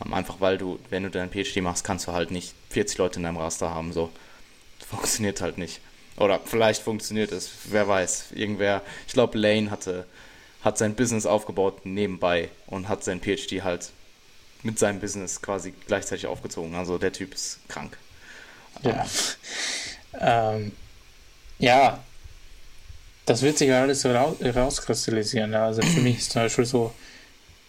[0.04, 3.18] Ähm, einfach weil du, wenn du deinen PhD machst, kannst du halt nicht 40 Leute
[3.18, 3.92] in deinem Raster haben.
[3.92, 4.10] So.
[4.88, 5.80] funktioniert halt nicht.
[6.16, 8.32] Oder vielleicht funktioniert es, wer weiß.
[8.34, 10.06] Irgendwer, ich glaube, Lane hatte,
[10.62, 13.90] hat sein Business aufgebaut nebenbei und hat sein PhD halt
[14.62, 16.74] mit seinem Business quasi gleichzeitig aufgezogen.
[16.74, 17.96] Also der Typ ist krank.
[18.82, 19.06] Ja.
[20.20, 20.72] Ähm,
[21.58, 21.98] ja,
[23.26, 25.54] das wird sich alles so rauskristallisieren.
[25.54, 26.92] Also für mich ist zum Beispiel so,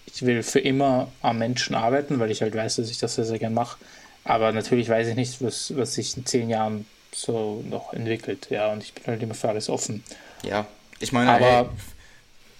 [0.06, 3.26] ich will für immer am Menschen arbeiten, weil ich halt weiß, dass ich das sehr,
[3.26, 3.78] sehr gerne mache.
[4.24, 8.48] Aber natürlich weiß ich nicht, was, was sich in zehn Jahren so noch entwickelt.
[8.50, 10.04] Ja, und ich bin halt immer für alles offen.
[10.44, 10.68] Ja,
[11.00, 11.72] ich meine, aber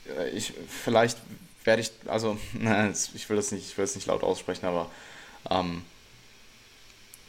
[0.06, 1.18] hey, ich, vielleicht
[1.64, 2.38] werde ich, also,
[3.14, 4.90] ich will das nicht, ich will das nicht laut aussprechen, aber
[5.50, 5.84] ähm,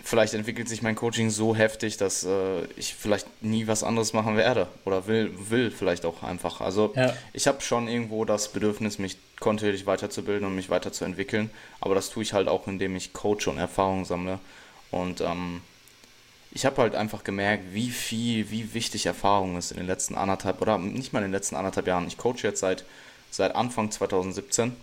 [0.05, 4.37] vielleicht entwickelt sich mein Coaching so heftig, dass äh, ich vielleicht nie was anderes machen
[4.37, 6.61] werde oder will, will vielleicht auch einfach.
[6.61, 7.15] Also ja.
[7.33, 12.23] ich habe schon irgendwo das Bedürfnis, mich kontinuierlich weiterzubilden und mich weiterzuentwickeln, aber das tue
[12.23, 14.39] ich halt auch, indem ich coache und Erfahrung sammle.
[14.91, 15.63] Und ähm,
[16.53, 20.61] ich habe halt einfach gemerkt, wie viel, wie wichtig Erfahrung ist in den letzten anderthalb
[20.61, 22.07] oder nicht mal in den letzten anderthalb Jahren.
[22.07, 22.85] Ich coache jetzt seit,
[23.31, 24.75] seit Anfang 2017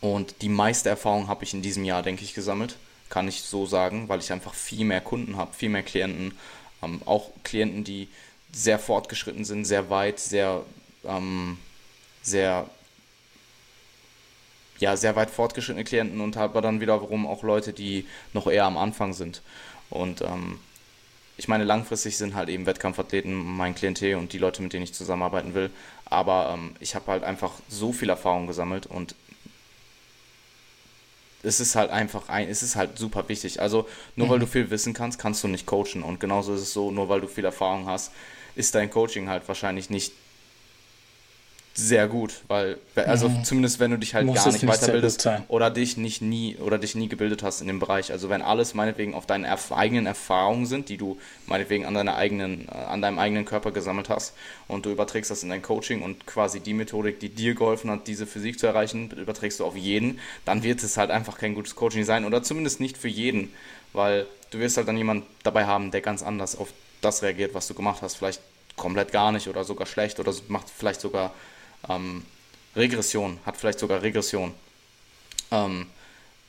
[0.00, 2.76] und die meiste Erfahrung habe ich in diesem Jahr, denke ich, gesammelt
[3.08, 6.36] kann ich so sagen, weil ich einfach viel mehr Kunden habe, viel mehr Klienten,
[6.82, 8.08] ähm, auch Klienten, die
[8.52, 10.62] sehr fortgeschritten sind, sehr weit, sehr,
[11.04, 11.58] ähm,
[12.22, 12.68] sehr,
[14.78, 18.76] ja, sehr weit fortgeschrittene Klienten und aber dann wiederum auch Leute, die noch eher am
[18.76, 19.42] Anfang sind.
[19.90, 20.60] Und ähm,
[21.36, 24.94] ich meine, langfristig sind halt eben Wettkampfathleten mein Klientel und die Leute, mit denen ich
[24.94, 25.70] zusammenarbeiten will.
[26.04, 29.14] Aber ähm, ich habe halt einfach so viel Erfahrung gesammelt und
[31.42, 33.60] es ist halt einfach ein, es ist halt super wichtig.
[33.60, 34.30] Also nur mhm.
[34.32, 36.02] weil du viel wissen kannst, kannst du nicht coachen.
[36.02, 38.12] Und genauso ist es so, nur weil du viel Erfahrung hast,
[38.54, 40.12] ist dein Coaching halt wahrscheinlich nicht
[41.78, 43.44] sehr gut, weil also mhm.
[43.44, 46.96] zumindest wenn du dich halt Muss gar nicht weiterbildest oder dich nicht nie oder dich
[46.96, 48.10] nie gebildet hast in dem Bereich.
[48.10, 52.16] Also wenn alles meinetwegen auf deinen erf eigenen Erfahrungen sind, die du meinetwegen an deiner
[52.16, 54.34] eigenen äh, an deinem eigenen Körper gesammelt hast
[54.66, 58.08] und du überträgst das in dein Coaching und quasi die Methodik, die dir geholfen hat,
[58.08, 61.76] diese Physik zu erreichen, überträgst du auf jeden, dann wird es halt einfach kein gutes
[61.76, 63.52] Coaching sein oder zumindest nicht für jeden,
[63.92, 66.72] weil du wirst halt dann jemand dabei haben, der ganz anders auf
[67.02, 68.40] das reagiert, was du gemacht hast, vielleicht
[68.74, 71.32] komplett gar nicht oder sogar schlecht oder macht vielleicht sogar
[71.88, 72.24] ähm,
[72.76, 74.54] Regression, hat vielleicht sogar Regression.
[75.50, 75.86] Ähm,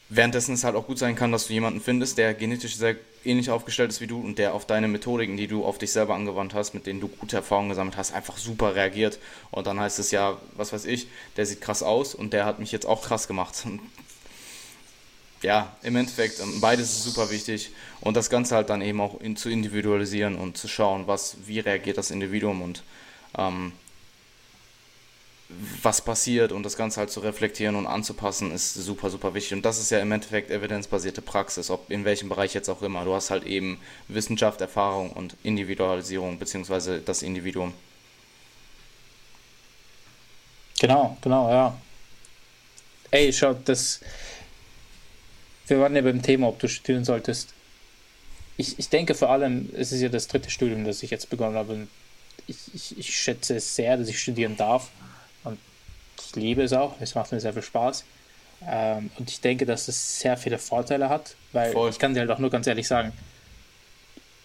[0.10, 3.50] währenddessen es halt auch gut sein kann, dass du jemanden findest, der genetisch sehr ähnlich
[3.50, 6.54] aufgestellt ist wie du und der auf deine Methodiken, die du auf dich selber angewandt
[6.54, 9.20] hast, mit denen du gute Erfahrungen gesammelt hast, einfach super reagiert.
[9.52, 11.08] Und dann heißt es ja, was weiß ich,
[11.38, 13.56] der sieht krass aus und der hat mich jetzt auch krass gemacht.
[15.42, 17.72] Ja, im Endeffekt, ähm, beides ist super wichtig
[18.02, 21.60] und das Ganze halt dann eben auch in, zu individualisieren und zu schauen, was, wie
[21.60, 22.84] reagiert das Individuum und
[23.38, 23.72] ähm,
[25.82, 29.54] was passiert und das Ganze halt zu reflektieren und anzupassen, ist super, super wichtig.
[29.54, 33.04] Und das ist ja im Endeffekt evidenzbasierte Praxis, ob in welchem Bereich jetzt auch immer.
[33.04, 37.74] Du hast halt eben Wissenschaft, Erfahrung und Individualisierung, beziehungsweise das Individuum.
[40.80, 41.78] Genau, genau, ja.
[43.10, 44.02] Ey, schau, das.
[45.68, 47.54] Wir waren ja beim Thema, ob du studieren solltest.
[48.56, 51.56] Ich, ich denke vor allem, es ist ja das dritte Studium, das ich jetzt begonnen
[51.56, 51.88] habe.
[52.46, 54.90] Ich, ich, ich schätze es sehr, dass ich studieren darf
[56.22, 58.04] ich liebe es auch, es macht mir sehr viel Spaß.
[58.68, 61.90] Ähm, und ich denke, dass es sehr viele Vorteile hat, weil Voll.
[61.90, 63.14] ich kann dir halt auch nur ganz ehrlich sagen,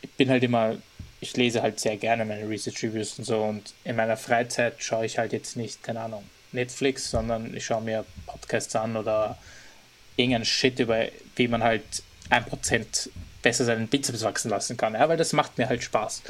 [0.02, 0.76] ich bin halt immer,
[1.20, 5.06] ich lese halt sehr gerne meine Research Reviews und so und in meiner Freizeit schaue
[5.06, 6.22] ich halt jetzt nicht, keine Ahnung,
[6.52, 9.36] Netflix, sondern ich schaue mir Podcasts an oder
[10.16, 11.82] irgendeinen Shit über, wie man halt
[12.30, 13.10] ein Prozent
[13.42, 16.22] besser seinen Bizeps wachsen lassen kann, ja, weil das macht mir halt Spaß.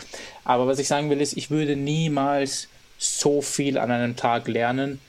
[0.45, 2.69] Aber was ich sagen will ist, ich würde niemals
[2.99, 5.01] so viel an einem Tag lernen,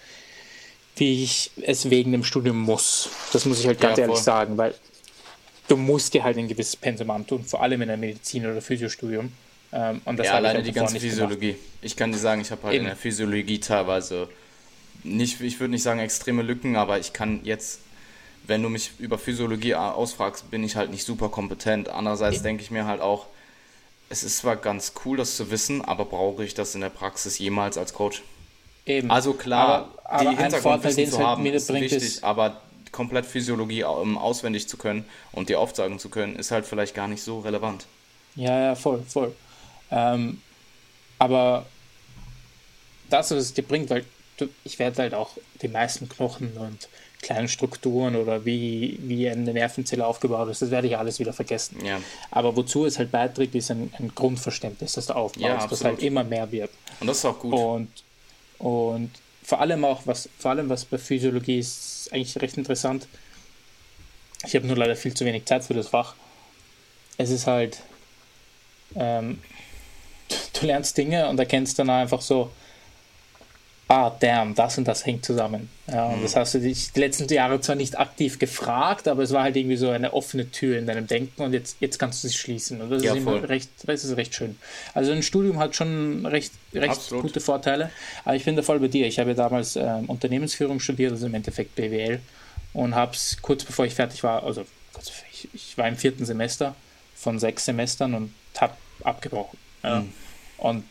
[0.95, 3.09] wie ich es wegen dem Studium muss.
[3.33, 4.73] Das muss ich halt ganz ja, ehrlich sagen, weil
[5.67, 9.31] du musst dir halt ein gewisses Pensum antun, vor allem in der Medizin- oder Physiostudium.
[9.73, 11.53] Ähm, und das ja, alleine halt die ganze Physiologie.
[11.53, 11.65] Gemacht.
[11.81, 12.85] Ich kann dir sagen, ich habe halt Eben.
[12.85, 14.29] in der Physiologie teilweise
[15.03, 17.79] nicht, ich würde nicht sagen extreme Lücken, aber ich kann jetzt,
[18.47, 21.89] wenn du mich über Physiologie ausfragst, bin ich halt nicht super kompetent.
[21.89, 23.27] Andererseits denke ich mir halt auch,
[24.07, 27.37] es ist zwar ganz cool, das zu wissen, aber brauche ich das in der Praxis
[27.39, 28.23] jemals als Coach?
[28.85, 29.09] Eben.
[29.09, 32.61] Also klar, aber, aber die Hintergrundwissen zu halt haben, ist wichtig, ist aber
[32.91, 37.21] komplett Physiologie auswendig zu können und die aufsagen zu können, ist halt vielleicht gar nicht
[37.21, 37.85] so relevant.
[38.35, 39.35] Ja, ja, voll, voll.
[39.91, 40.41] Ähm,
[41.19, 41.65] aber
[43.09, 44.05] das, was es dir bringt, weil
[44.37, 45.31] du, ich werde halt auch
[45.61, 46.87] die meisten Knochen und
[47.21, 51.83] kleinen Strukturen oder wie, wie eine Nervenzelle aufgebaut ist, das werde ich alles wieder vergessen.
[51.83, 51.99] Ja.
[52.29, 56.03] Aber wozu es halt beiträgt, ist ein, ein Grundverständnis, das du aufbaust, ja, das halt
[56.03, 56.69] immer mehr wird.
[56.99, 57.53] Und das ist auch gut.
[57.53, 57.89] Und
[58.59, 59.11] und
[59.43, 63.07] vor allem auch, was, vor allem was bei Physiologie ist, eigentlich recht interessant.
[64.45, 66.15] Ich habe nur leider viel zu wenig Zeit für das Fach.
[67.17, 67.81] Es ist halt,
[68.95, 69.41] ähm,
[70.59, 72.51] du lernst Dinge und erkennst dann einfach so,
[73.87, 75.69] ah, damn, das und das hängt zusammen.
[75.87, 76.23] Ja, und mhm.
[76.23, 79.55] das hast du dich die letzten Jahre zwar nicht aktiv gefragt, aber es war halt
[79.55, 82.81] irgendwie so eine offene Tür in deinem Denken und jetzt, jetzt kannst du sie schließen.
[82.81, 84.57] Und das ja, ist immer recht, das ist recht schön.
[84.93, 87.91] Also ein Studium hat schon recht, recht gute Vorteile.
[88.23, 89.05] Aber ich bin da voll bei dir.
[89.05, 92.19] Ich habe damals ähm, Unternehmensführung studiert, also im Endeffekt BWL,
[92.73, 94.65] und habe es kurz bevor ich fertig war, also
[95.31, 96.75] ich, ich, war im vierten Semester
[97.15, 98.73] von sechs Semestern und habe
[99.03, 99.59] abgebrochen.
[99.83, 99.99] Ja.
[99.99, 100.13] Mhm.
[100.57, 100.83] Und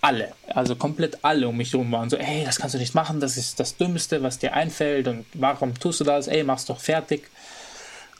[0.00, 3.20] alle, also komplett alle um mich herum waren so, ey, das kannst du nicht machen,
[3.20, 6.80] das ist das Dümmste, was dir einfällt und warum tust du das, ey, mach's doch
[6.80, 7.28] fertig.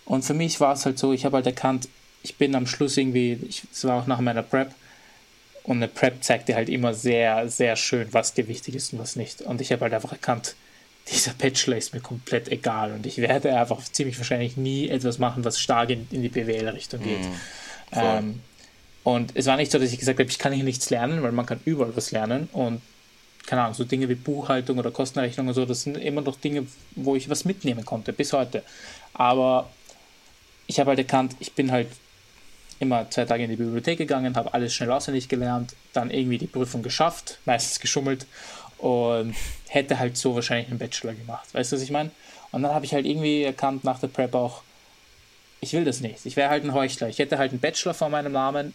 [0.05, 1.89] Und für mich war es halt so, ich habe halt erkannt,
[2.23, 4.75] ich bin am Schluss irgendwie, es war auch nach meiner Prep
[5.63, 8.99] und eine Prep zeigt dir halt immer sehr, sehr schön, was dir wichtig ist und
[8.99, 9.43] was nicht.
[9.43, 10.55] Und ich habe halt einfach erkannt,
[11.11, 15.45] dieser Bachelor ist mir komplett egal und ich werde einfach ziemlich wahrscheinlich nie etwas machen,
[15.45, 17.27] was stark in, in die BWL-Richtung geht.
[17.93, 18.41] Ähm,
[19.03, 21.33] und es war nicht so, dass ich gesagt habe, ich kann hier nichts lernen, weil
[21.33, 22.49] man kann überall was lernen.
[22.53, 22.83] Und
[23.47, 26.67] keine Ahnung, so Dinge wie Buchhaltung oder Kostenrechnung und so, das sind immer noch Dinge,
[26.97, 28.63] wo ich was mitnehmen konnte, bis heute.
[29.15, 29.71] Aber
[30.67, 31.89] ich habe halt erkannt, ich bin halt
[32.79, 36.47] immer zwei Tage in die Bibliothek gegangen, habe alles schnell auswendig gelernt, dann irgendwie die
[36.47, 38.27] Prüfung geschafft, meistens geschummelt
[38.79, 39.35] und
[39.69, 41.53] hätte halt so wahrscheinlich einen Bachelor gemacht.
[41.53, 42.11] Weißt du, was ich meine?
[42.53, 44.63] Und dann habe ich halt irgendwie erkannt nach der Prep auch,
[45.61, 46.25] ich will das nicht.
[46.25, 47.09] Ich wäre halt ein Heuchler.
[47.09, 48.75] Ich hätte halt einen Bachelor vor meinem Namen,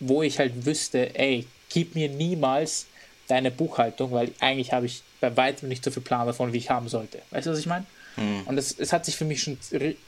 [0.00, 2.86] wo ich halt wüsste, ey, gib mir niemals
[3.28, 6.70] deine Buchhaltung, weil eigentlich habe ich bei weitem nicht so viel Plan davon, wie ich
[6.70, 7.18] haben sollte.
[7.30, 7.86] Weißt du, was ich meine?
[8.16, 8.42] Mhm.
[8.46, 9.56] Und es, es hat sich für mich schon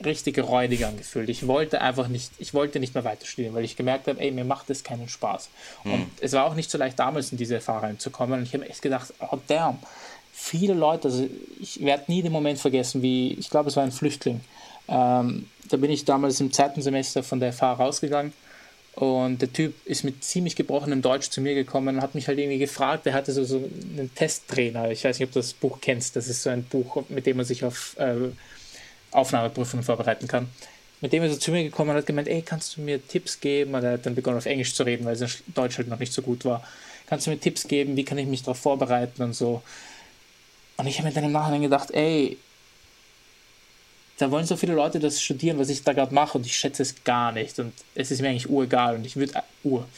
[0.04, 1.28] richtig räudig angefühlt.
[1.28, 4.30] Ich wollte einfach nicht, ich wollte nicht mehr weiter studieren, weil ich gemerkt habe, ey,
[4.30, 5.48] mir macht das keinen Spaß.
[5.84, 5.92] Mhm.
[5.92, 8.34] Und es war auch nicht so leicht damals in diese Erfahrung zu kommen.
[8.34, 9.78] Und ich habe echt gedacht, oh damn,
[10.32, 11.28] viele Leute, also
[11.60, 14.40] ich werde nie den Moment vergessen, wie, ich glaube, es war ein Flüchtling.
[14.86, 18.34] Ähm, da bin ich damals im zweiten Semester von der FH rausgegangen
[18.96, 22.38] und der Typ ist mit ziemlich gebrochenem Deutsch zu mir gekommen und hat mich halt
[22.38, 23.06] irgendwie gefragt.
[23.06, 24.90] Der hatte so, so einen Testtrainer.
[24.90, 26.14] Ich weiß nicht, ob du das Buch kennst.
[26.14, 28.14] Das ist so ein Buch, mit dem man sich auf äh,
[29.10, 30.48] Aufnahmeprüfungen vorbereiten kann.
[31.00, 33.40] Mit dem ist er zu mir gekommen und hat gemeint: Ey, kannst du mir Tipps
[33.40, 33.74] geben?
[33.74, 36.12] Und er hat dann begonnen auf Englisch zu reden, weil sein Deutsch halt noch nicht
[36.12, 36.62] so gut war.
[37.06, 37.96] Kannst du mir Tipps geben?
[37.96, 39.62] Wie kann ich mich darauf vorbereiten und so?
[40.76, 42.38] Und ich habe mir dann im Nachhinein gedacht: Ey,
[44.18, 46.82] da wollen so viele Leute das studieren, was ich da gerade mache und ich schätze
[46.82, 47.58] es gar nicht.
[47.58, 48.94] Und es ist mir eigentlich uregal.
[48.94, 49.88] Und ich würde ur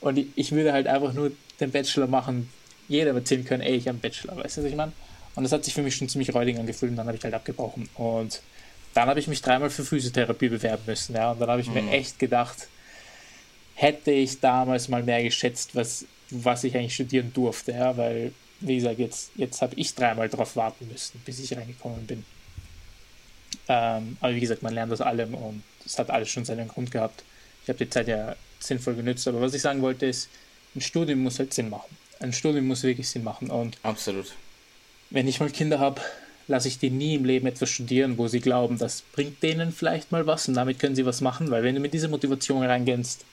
[0.00, 2.50] und ich, ich, würde halt einfach nur den Bachelor machen,
[2.88, 4.92] jeder erzählen können, ey, ich habe einen Bachelor, weißt du, was ich meine?
[5.34, 7.34] Und das hat sich für mich schon ziemlich räudig angefühlt und dann habe ich halt
[7.34, 7.88] abgebrochen.
[7.94, 8.40] Und
[8.94, 11.74] dann habe ich mich dreimal für Physiotherapie bewerben müssen, ja, und dann habe ich mhm.
[11.74, 12.68] mir echt gedacht,
[13.74, 18.76] hätte ich damals mal mehr geschätzt, was, was ich eigentlich studieren durfte, ja, weil, wie
[18.76, 22.24] gesagt, jetzt, jetzt habe ich dreimal darauf warten müssen, bis ich reingekommen bin.
[23.68, 26.90] Ähm, aber wie gesagt, man lernt aus allem und es hat alles schon seinen Grund
[26.90, 27.24] gehabt.
[27.62, 30.28] Ich habe die Zeit ja sinnvoll genützt, aber was ich sagen wollte ist,
[30.74, 31.96] ein Studium muss halt Sinn machen.
[32.20, 34.32] Ein Studium muss wirklich Sinn machen und absolut.
[35.10, 36.00] Wenn ich mal Kinder habe,
[36.48, 40.12] lasse ich die nie im Leben etwas studieren, wo sie glauben, das bringt denen vielleicht
[40.12, 43.24] mal was und damit können sie was machen, weil wenn du mit dieser Motivation reingehst,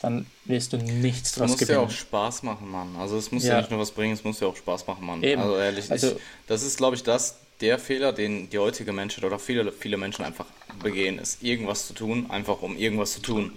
[0.00, 1.60] dann wirst du nichts draus gewinnen.
[1.60, 2.94] Es muss ja auch Spaß machen, Mann.
[2.96, 3.54] Also es muss ja.
[3.54, 3.60] ja.
[3.60, 5.22] nicht nur was bringen, es muss ja auch Spaß machen, Mann.
[5.22, 5.40] Eben.
[5.40, 6.16] Also ehrlich, also, ich,
[6.46, 10.24] das ist, glaube ich, das, der Fehler, den die heutige Menschheit oder viele, viele Menschen
[10.24, 10.46] einfach
[10.82, 13.52] begehen, ist irgendwas zu tun, einfach um irgendwas zu tun.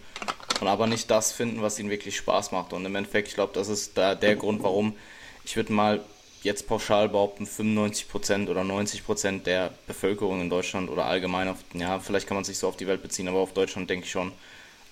[0.61, 2.73] Und aber nicht das finden, was ihnen wirklich Spaß macht.
[2.73, 4.93] Und im Endeffekt, ich glaube, das ist da der Grund, warum
[5.45, 6.01] ich würde mal
[6.43, 12.27] jetzt pauschal behaupten, 95% oder 90% der Bevölkerung in Deutschland oder allgemein auf, ja, vielleicht
[12.27, 14.31] kann man sich so auf die Welt beziehen, aber auf Deutschland denke ich schon,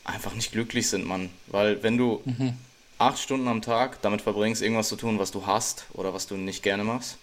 [0.03, 1.29] einfach nicht glücklich sind, man.
[1.47, 2.53] Weil wenn du mhm.
[2.97, 6.35] acht Stunden am Tag damit verbringst, irgendwas zu tun, was du hast oder was du
[6.35, 7.17] nicht gerne machst,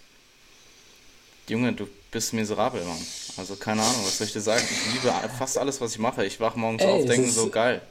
[1.49, 2.97] Junge, du bist miserabel, Mann.
[3.37, 4.63] Also keine Ahnung, was soll ich dir sagen?
[4.69, 6.25] Ich liebe fast alles, was ich mache.
[6.25, 7.81] Ich wache morgens Ey, auf, denke so geil.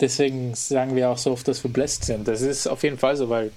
[0.00, 2.26] Deswegen sagen wir auch so oft, dass wir blessed sind.
[2.26, 3.52] Das ist auf jeden Fall so, weil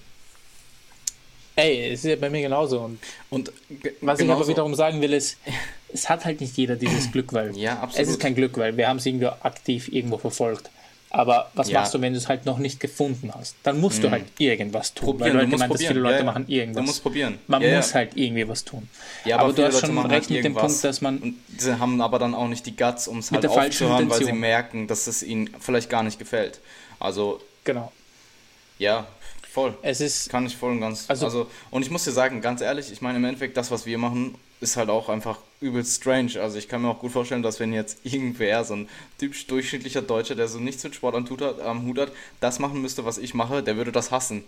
[1.57, 2.81] Ey, es ist ja bei mir genauso.
[2.81, 2.99] Und,
[3.31, 3.51] und
[4.01, 5.37] was ich aber wiederum sagen will, ist,
[5.91, 8.87] es hat halt nicht jeder dieses Glück, weil ja, es ist kein Glück, weil wir
[8.87, 10.69] haben es irgendwie aktiv irgendwo verfolgt.
[11.09, 11.79] Aber was ja.
[11.79, 13.55] machst du, wenn du es halt noch nicht gefunden hast?
[13.63, 14.03] Dann musst mhm.
[14.03, 15.05] du halt irgendwas tun.
[15.05, 16.81] Probieren, weil du, halt gemeint hast, viele Leute ja, machen irgendwas.
[16.81, 17.39] Du musst probieren.
[17.47, 18.89] Man ja, muss halt irgendwie was tun.
[19.23, 21.17] Ja, aber, aber du hast schon recht halt mit dem Punkt, dass man.
[21.19, 24.33] Und sie haben aber dann auch nicht die Guts, um es halt aufzuhören, weil sie
[24.33, 26.59] merken, dass es ihnen vielleicht gar nicht gefällt.
[26.99, 27.39] Also.
[27.63, 27.91] Genau.
[28.79, 29.07] Ja,
[29.49, 29.77] voll.
[29.81, 30.29] Es ist.
[30.29, 31.05] Kann ich voll und ganz.
[31.07, 33.85] Also, also, und ich muss dir sagen, ganz ehrlich, ich meine im Endeffekt, das, was
[33.85, 36.41] wir machen, ist halt auch einfach übelst strange.
[36.41, 38.89] Also ich kann mir auch gut vorstellen, dass wenn jetzt irgendwer, so ein
[39.19, 42.59] typisch durchschnittlicher Deutscher, der so nichts mit Sport am Hut hat, am Hut hat, das
[42.59, 44.43] machen müsste, was ich mache, der würde das hassen.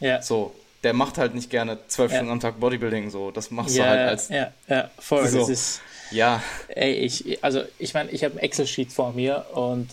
[0.00, 0.22] Ja.
[0.22, 2.18] So, der macht halt nicht gerne zwölf ja.
[2.18, 3.30] Stunden am Tag Bodybuilding, so.
[3.30, 4.28] Das machst ja, du halt als...
[4.28, 5.26] Ja, ja, voll.
[5.28, 5.40] So.
[5.40, 5.80] Das ist...
[6.10, 6.42] Ja.
[6.68, 9.90] Ey, ich, also ich meine, ich habe ein Excel-Sheet vor mir und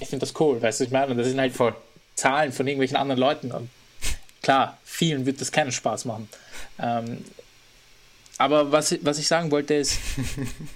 [0.00, 1.74] ich finde das cool, weißt du, ich meine, das sind halt voll.
[2.14, 3.68] Zahlen von irgendwelchen anderen Leuten und
[4.42, 6.28] klar, vielen wird das keinen Spaß machen.
[6.80, 7.24] Ähm,
[8.38, 9.98] aber was, was ich sagen wollte ist,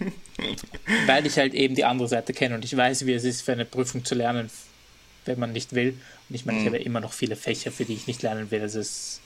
[1.06, 3.52] weil ich halt eben die andere Seite kenne und ich weiß, wie es ist, für
[3.52, 4.50] eine Prüfung zu lernen,
[5.24, 5.96] wenn man nicht will.
[6.28, 6.68] Und ich meine, ich mhm.
[6.68, 8.62] habe ja immer noch viele Fächer, für die ich nicht lernen will.
[8.62, 9.20] Also es,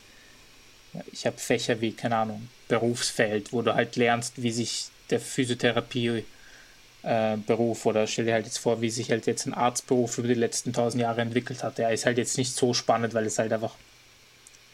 [1.12, 6.24] ich habe Fächer wie, keine Ahnung, Berufsfeld, wo du halt lernst, wie sich der Physiotherapie
[7.03, 10.28] äh, Beruf oder stell dir halt jetzt vor, wie sich halt jetzt ein Arztberuf über
[10.28, 11.78] die letzten tausend Jahre entwickelt hat.
[11.78, 13.74] Der ist halt jetzt nicht so spannend, weil es halt einfach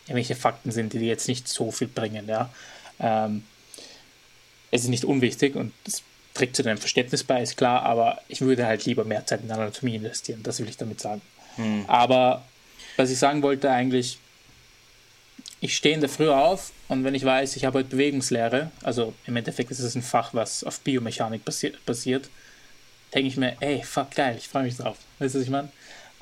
[0.06, 2.50] irgendwelche Fakten sind, die jetzt nicht so viel bringen, ja.
[2.98, 3.44] Ähm,
[4.72, 6.02] es ist nicht unwichtig und es
[6.34, 9.50] trägt zu deinem Verständnis bei, ist klar, aber ich würde halt lieber mehr Zeit in
[9.50, 11.20] Anatomie investieren, das will ich damit sagen.
[11.56, 11.84] Hm.
[11.86, 12.44] Aber
[12.96, 14.18] was ich sagen wollte eigentlich,
[15.60, 19.14] ich stehe in der Früh auf und wenn ich weiß, ich habe heute Bewegungslehre, also
[19.26, 22.30] im Endeffekt ist es ein Fach, was auf Biomechanik basi basiert,
[23.14, 24.96] denke ich mir, ey, fuck geil, ich freue mich drauf.
[25.18, 25.68] Weißt du, was ich meine?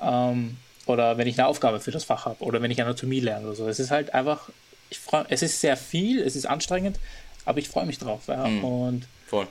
[0.02, 3.46] Ähm, oder wenn ich eine Aufgabe für das Fach habe oder wenn ich Anatomie lerne
[3.46, 3.68] oder so.
[3.68, 4.50] Es ist halt einfach,
[4.90, 6.98] ich freu, es ist sehr viel, es ist anstrengend,
[7.50, 8.28] aber ich freue mich drauf.
[8.28, 8.46] Ja.
[8.46, 8.64] Mhm.
[8.64, 9.48] Und Voll.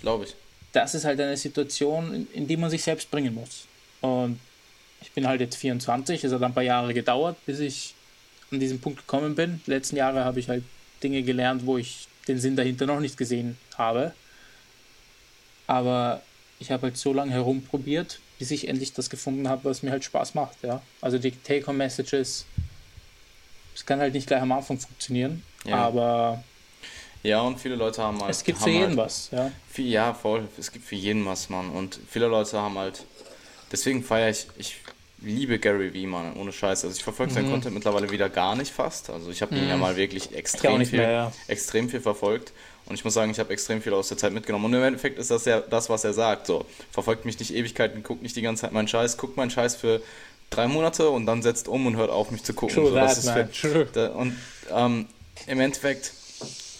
[0.00, 0.34] Glaube ich.
[0.72, 3.66] Das ist halt eine Situation, in, in, die man sich selbst bringen muss.
[4.00, 4.38] Und
[5.00, 7.94] ich bin halt jetzt 24, es hat ein paar Jahre gedauert, bis ich
[8.50, 9.60] an diesen Punkt gekommen bin.
[9.66, 10.62] Die letzten Jahre habe ich halt
[11.02, 14.12] Dinge gelernt, wo ich den Sinn dahinter noch nicht gesehen habe.
[15.66, 16.22] Aber
[16.58, 20.04] ich habe halt so lange herumprobiert, bis ich endlich das gefunden habe, was mir halt
[20.04, 20.62] Spaß macht.
[20.62, 20.82] Ja?
[21.00, 22.44] Also die Take-Home-Messages
[23.74, 25.76] Es kann halt nicht gleich am Anfang funktionieren, ja.
[25.76, 26.44] aber.
[27.22, 28.30] Ja, und viele Leute haben halt.
[28.30, 29.50] Es gibt für jeden halt, was, ja.
[29.70, 30.48] Viel, ja, voll.
[30.58, 31.70] Es gibt für jeden was, Mann.
[31.70, 33.04] Und viele Leute haben halt.
[33.70, 34.46] Deswegen feiere ich.
[34.58, 34.76] Ich
[35.20, 36.84] liebe Gary Vee, Mann, ohne Scheiß.
[36.84, 37.36] Also ich verfolge mhm.
[37.36, 39.10] seinen Content mittlerweile wieder gar nicht fast.
[39.10, 39.80] Also ich habe ihn ja mhm.
[39.80, 41.32] mal wirklich extrem viel, mehr, ja.
[41.46, 42.52] extrem viel verfolgt.
[42.86, 44.64] Und ich muss sagen, ich habe extrem viel aus der Zeit mitgenommen.
[44.64, 46.48] Und im Endeffekt ist das ja das, was er sagt.
[46.48, 49.76] So, verfolgt mich nicht Ewigkeiten, guckt nicht die ganze Zeit meinen Scheiß, guckt meinen Scheiß
[49.76, 50.02] für
[50.50, 52.74] drei Monate und dann setzt um und hört auf, mich zu gucken.
[52.74, 53.88] True so, that, man.
[53.92, 54.36] Da, und
[54.70, 55.06] ähm,
[55.46, 56.12] im Endeffekt,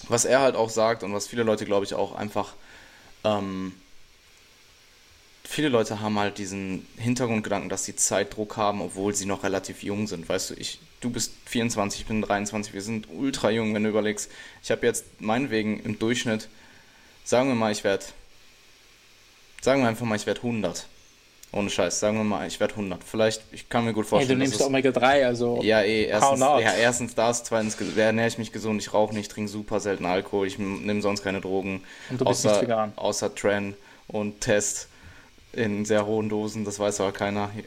[0.09, 2.55] was er halt auch sagt und was viele Leute, glaube ich, auch einfach
[3.25, 3.75] ähm,
[5.45, 10.07] viele Leute haben halt diesen Hintergrundgedanken, dass sie Zeitdruck haben, obwohl sie noch relativ jung
[10.07, 10.29] sind.
[10.29, 13.91] Weißt du, ich, du bist 24, ich bin 23, wir sind ultra jung, wenn du
[13.91, 14.31] überlegst.
[14.63, 16.49] Ich habe jetzt meinetwegen im Durchschnitt,
[17.25, 18.05] sagen wir mal, ich werde,
[19.61, 20.87] sagen wir einfach mal, ich werde 100.
[21.55, 23.05] Ohne Scheiß, sagen wir mal, ich werde 100.
[23.05, 24.41] Vielleicht, ich kann mir gut vorstellen.
[24.41, 25.61] Hey, du nimmst Omega-3, also.
[25.63, 29.51] Ja, eh, erstens, ja, erstens das, zweitens ernähre ich mich gesund, ich rauche nicht, trinke
[29.51, 31.83] super selten Alkohol, ich nehme sonst keine Drogen.
[32.09, 32.93] Und du bist außer, nicht vegan.
[32.97, 33.75] Außer Tren
[34.09, 34.89] und Test
[35.53, 37.51] in sehr hohen Dosen, das weiß aber keiner.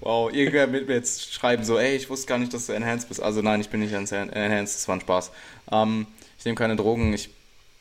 [0.00, 3.08] wow, irgendwer mit mir jetzt schreiben so, ey, ich wusste gar nicht, dass du enhanced
[3.08, 3.22] bist.
[3.22, 5.30] Also nein, ich bin nicht enhanced, das war ein Spaß.
[5.70, 7.30] Ähm, ich nehme keine Drogen, ich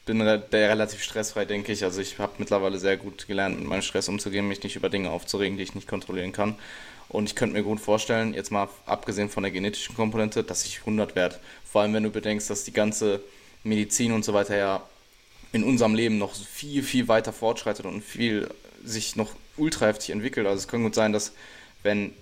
[0.05, 1.83] bin re relativ stressfrei, denke ich.
[1.83, 5.11] Also ich habe mittlerweile sehr gut gelernt, mit meinem Stress umzugehen, mich nicht über Dinge
[5.11, 6.55] aufzuregen, die ich nicht kontrollieren kann.
[7.09, 10.79] Und ich könnte mir gut vorstellen, jetzt mal abgesehen von der genetischen Komponente, dass ich
[10.79, 11.39] 100 werde.
[11.65, 13.21] Vor allem, wenn du bedenkst, dass die ganze
[13.63, 14.81] Medizin und so weiter ja
[15.51, 18.49] in unserem Leben noch viel, viel weiter fortschreitet und viel
[18.83, 20.47] sich noch ultra heftig entwickelt.
[20.47, 21.33] Also es kann gut sein, dass
[21.83, 22.13] wenn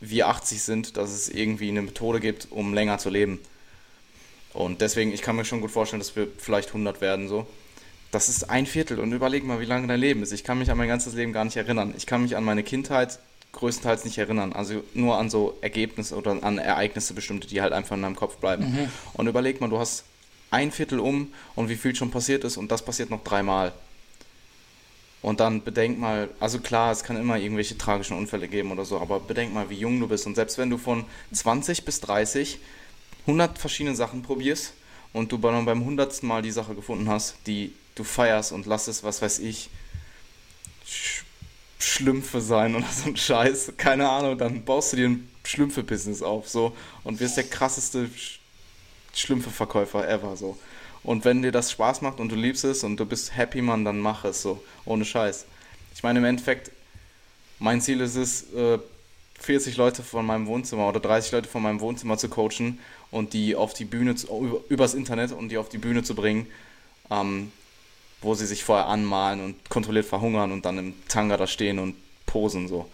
[0.00, 3.40] wir 80 sind, dass es irgendwie eine Methode gibt, um länger zu leben.
[4.56, 7.46] Und deswegen, ich kann mir schon gut vorstellen, dass wir vielleicht 100 werden so.
[8.10, 10.32] Das ist ein Viertel und überleg mal, wie lange dein Leben ist.
[10.32, 11.92] Ich kann mich an mein ganzes Leben gar nicht erinnern.
[11.96, 13.18] Ich kann mich an meine Kindheit
[13.52, 14.54] größtenteils nicht erinnern.
[14.54, 18.36] Also nur an so Ergebnisse oder an Ereignisse bestimmte, die halt einfach in deinem Kopf
[18.36, 18.64] bleiben.
[18.64, 18.88] Mhm.
[19.12, 20.04] Und überleg mal, du hast
[20.50, 23.72] ein Viertel um und wie viel schon passiert ist und das passiert noch dreimal.
[25.20, 29.00] Und dann bedenk mal, also klar, es kann immer irgendwelche tragischen Unfälle geben oder so,
[29.00, 30.26] aber bedenk mal, wie jung du bist.
[30.26, 32.58] Und selbst wenn du von 20 bis 30
[33.26, 34.72] 100 verschiedene Sachen probierst
[35.12, 36.22] und du beim 100.
[36.22, 39.70] Mal die Sache gefunden hast, die du feierst und lass es, was weiß ich,
[40.86, 41.24] Sch
[41.78, 46.48] Schlümpfe sein oder so ein Scheiß, keine Ahnung, dann baust du dir ein Schlümpfe-Business auf
[46.48, 46.74] so
[47.04, 48.08] und wirst der krasseste
[49.14, 50.58] schlimmste Verkäufer ever so.
[51.02, 53.84] Und wenn dir das Spaß macht und du liebst es und du bist happy, man,
[53.84, 54.62] dann mach es so.
[54.84, 55.46] Ohne Scheiß.
[55.94, 56.70] Ich meine, im Endeffekt,
[57.58, 58.46] mein Ziel ist es,
[59.38, 62.80] 40 äh, Leute von meinem Wohnzimmer oder 30 Leute von meinem Wohnzimmer zu coachen
[63.16, 66.46] und die auf die Bühne, zu, übers Internet und die auf die Bühne zu bringen,
[67.10, 67.52] ähm,
[68.20, 71.94] wo sie sich vorher anmalen und kontrolliert verhungern und dann im Tanga da stehen und
[72.26, 72.88] posen so.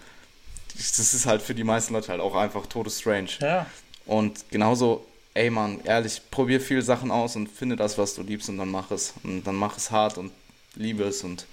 [0.75, 3.29] Das ist halt für die meisten Leute halt auch einfach todesstrange.
[3.41, 3.67] Ja.
[4.07, 5.05] Und genauso
[5.35, 8.71] ey Mann, ehrlich, probier viele Sachen aus und finde das, was du liebst und dann
[8.71, 9.15] mach es.
[9.23, 10.33] Und dann mach es hart und
[10.75, 11.47] liebe es und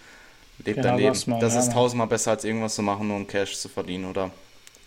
[0.59, 1.13] lebe genau dein Leben.
[1.13, 3.69] Das, mal, das ja, ist tausendmal besser, als irgendwas zu machen, nur um Cash zu
[3.69, 4.31] verdienen, oder?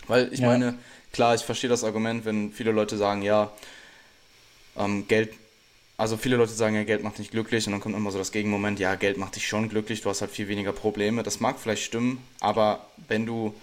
[0.06, 0.48] Weil ich ja.
[0.48, 0.74] meine,
[1.12, 3.52] klar, ich verstehe das Argument, wenn viele Leute sagen, ja,
[4.76, 5.34] ähm, Geld,
[5.96, 8.32] also viele Leute sagen, ja, Geld macht nicht glücklich und dann kommt immer so das
[8.32, 11.22] Gegenmoment, ja, Geld macht dich schon glücklich, du hast halt viel weniger Probleme.
[11.22, 13.54] Das mag vielleicht stimmen, aber wenn du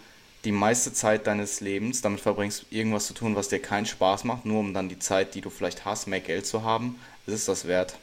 [0.45, 4.45] die meiste Zeit deines Lebens damit verbringst, irgendwas zu tun, was dir keinen Spaß macht,
[4.45, 6.95] nur um dann die Zeit, die du vielleicht hast, mehr Geld zu haben,
[7.26, 7.95] ist es das wert.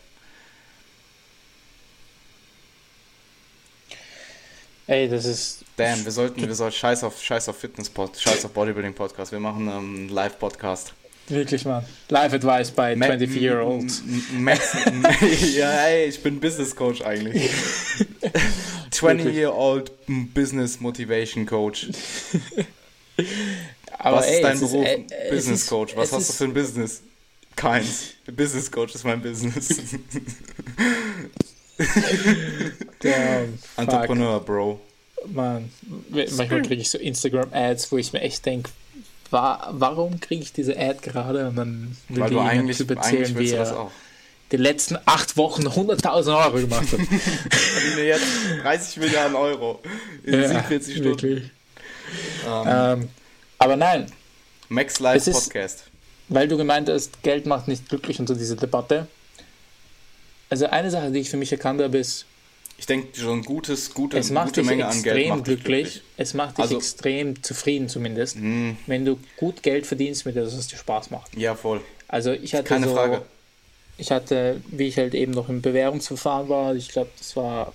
[4.88, 5.64] Ey, das ist.
[5.76, 9.32] Damn, wir sollten, wir sollten Scheiß auf Scheiß auf Fitness Pod, Scheiß auf Bodybuilding Podcast.
[9.32, 10.94] Wir machen einen ähm, Live-Podcast.
[11.28, 11.84] Wirklich, Mann.
[12.08, 14.04] Live Advice bei 24-Year-Olds.
[15.56, 17.50] ja, ey, ich bin Business Coach eigentlich.
[18.92, 19.90] 20-Year-Old
[20.32, 21.88] Business Motivation Coach.
[23.98, 24.86] Aber Was ey, ist dein Beruf?
[24.86, 25.96] Ist, äh, Business ist, Coach.
[25.96, 27.02] Was hast du für ein Business?
[27.56, 28.12] Keins.
[28.32, 29.80] Business Coach ist mein Business.
[33.00, 34.80] Damn, Entrepreneur, Bro.
[35.26, 35.70] Mann,
[36.10, 38.70] manchmal kriege ich so Instagram-Ads, wo ich mir echt denke,
[39.30, 41.48] war, warum kriege ich diese Ad gerade?
[41.48, 43.90] Und dann will Weil du eigentlich, erzählen, wie er
[44.52, 47.00] die letzten acht Wochen 100.000 Euro gemacht hat.
[47.50, 48.26] Verdiene jetzt
[48.62, 49.80] 30 Milliarden Euro
[50.24, 51.10] in ja, 47 Stunden.
[51.10, 51.50] Wirklich.
[52.46, 53.02] Um, ähm.
[53.02, 53.08] ähm,
[53.58, 54.06] aber nein.
[54.68, 55.84] Max Live Podcast.
[56.28, 59.08] weil du gemeint hast, Geld macht nicht glücklich und so diese Debatte.
[60.48, 62.26] Also eine Sache, die ich für mich erkannt habe, ist,
[62.78, 65.64] ich denke, schon gutes, gute, es macht gute dich Menge extrem an Geld macht glücklich.
[65.64, 66.02] glücklich.
[66.18, 68.76] Es macht dich also, extrem zufrieden zumindest, mh.
[68.86, 71.36] wenn du gut Geld verdienst mit etwas, was dir Spaß macht.
[71.36, 71.80] Ja, voll.
[72.06, 73.22] Also ich hatte Keine so, Frage.
[73.98, 77.72] Ich hatte, wie ich halt eben noch im Bewährungsverfahren war, ich glaube, das war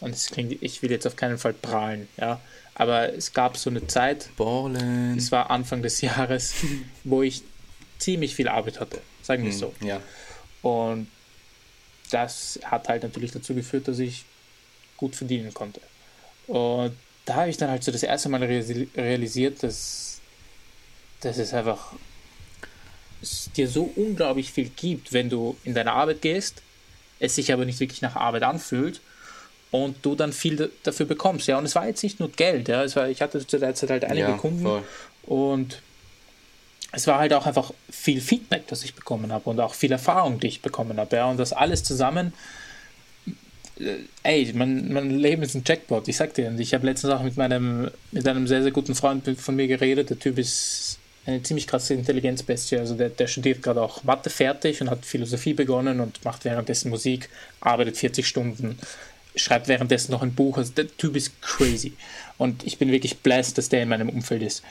[0.00, 2.40] und es klingt, ich will jetzt auf keinen Fall prahlen, ja,
[2.74, 5.16] aber es gab so eine Zeit, Ballen.
[5.16, 6.54] es war Anfang des Jahres,
[7.04, 7.42] wo ich
[7.98, 9.72] ziemlich viel Arbeit hatte, sagen wir es so.
[9.80, 10.00] Ja.
[10.62, 11.06] Und
[12.12, 14.24] das hat halt natürlich dazu geführt, dass ich
[14.96, 15.80] gut verdienen konnte.
[16.46, 20.20] Und da habe ich dann halt so das erste Mal reali- realisiert, dass,
[21.20, 21.92] dass es einfach
[23.20, 26.62] es dir so unglaublich viel gibt, wenn du in deine Arbeit gehst,
[27.20, 29.00] es sich aber nicht wirklich nach Arbeit anfühlt
[29.70, 31.46] und du dann viel da- dafür bekommst.
[31.46, 33.74] Ja, und es war jetzt nicht nur Geld, ja, es war, ich hatte zu der
[33.76, 34.82] Zeit halt einige ja, Kunden voll.
[35.22, 35.80] und
[36.92, 40.38] es war halt auch einfach viel Feedback, das ich bekommen habe und auch viel Erfahrung,
[40.38, 41.16] die ich bekommen habe.
[41.16, 42.34] Ja, und das alles zusammen,
[43.80, 46.54] äh, ey, mein, mein Leben ist ein Jackpot, ich sag dir.
[46.58, 50.10] Ich habe letztens auch mit meinem, mit einem sehr, sehr guten Freund von mir geredet.
[50.10, 52.78] Der Typ ist eine ziemlich krasse Intelligenzbestie.
[52.78, 56.90] Also der, der studiert gerade auch Mathe fertig und hat Philosophie begonnen und macht währenddessen
[56.90, 57.30] Musik,
[57.60, 58.78] arbeitet 40 Stunden,
[59.34, 60.58] schreibt währenddessen noch ein Buch.
[60.58, 61.94] Also der Typ ist crazy.
[62.36, 64.62] Und ich bin wirklich blessed, dass der in meinem Umfeld ist.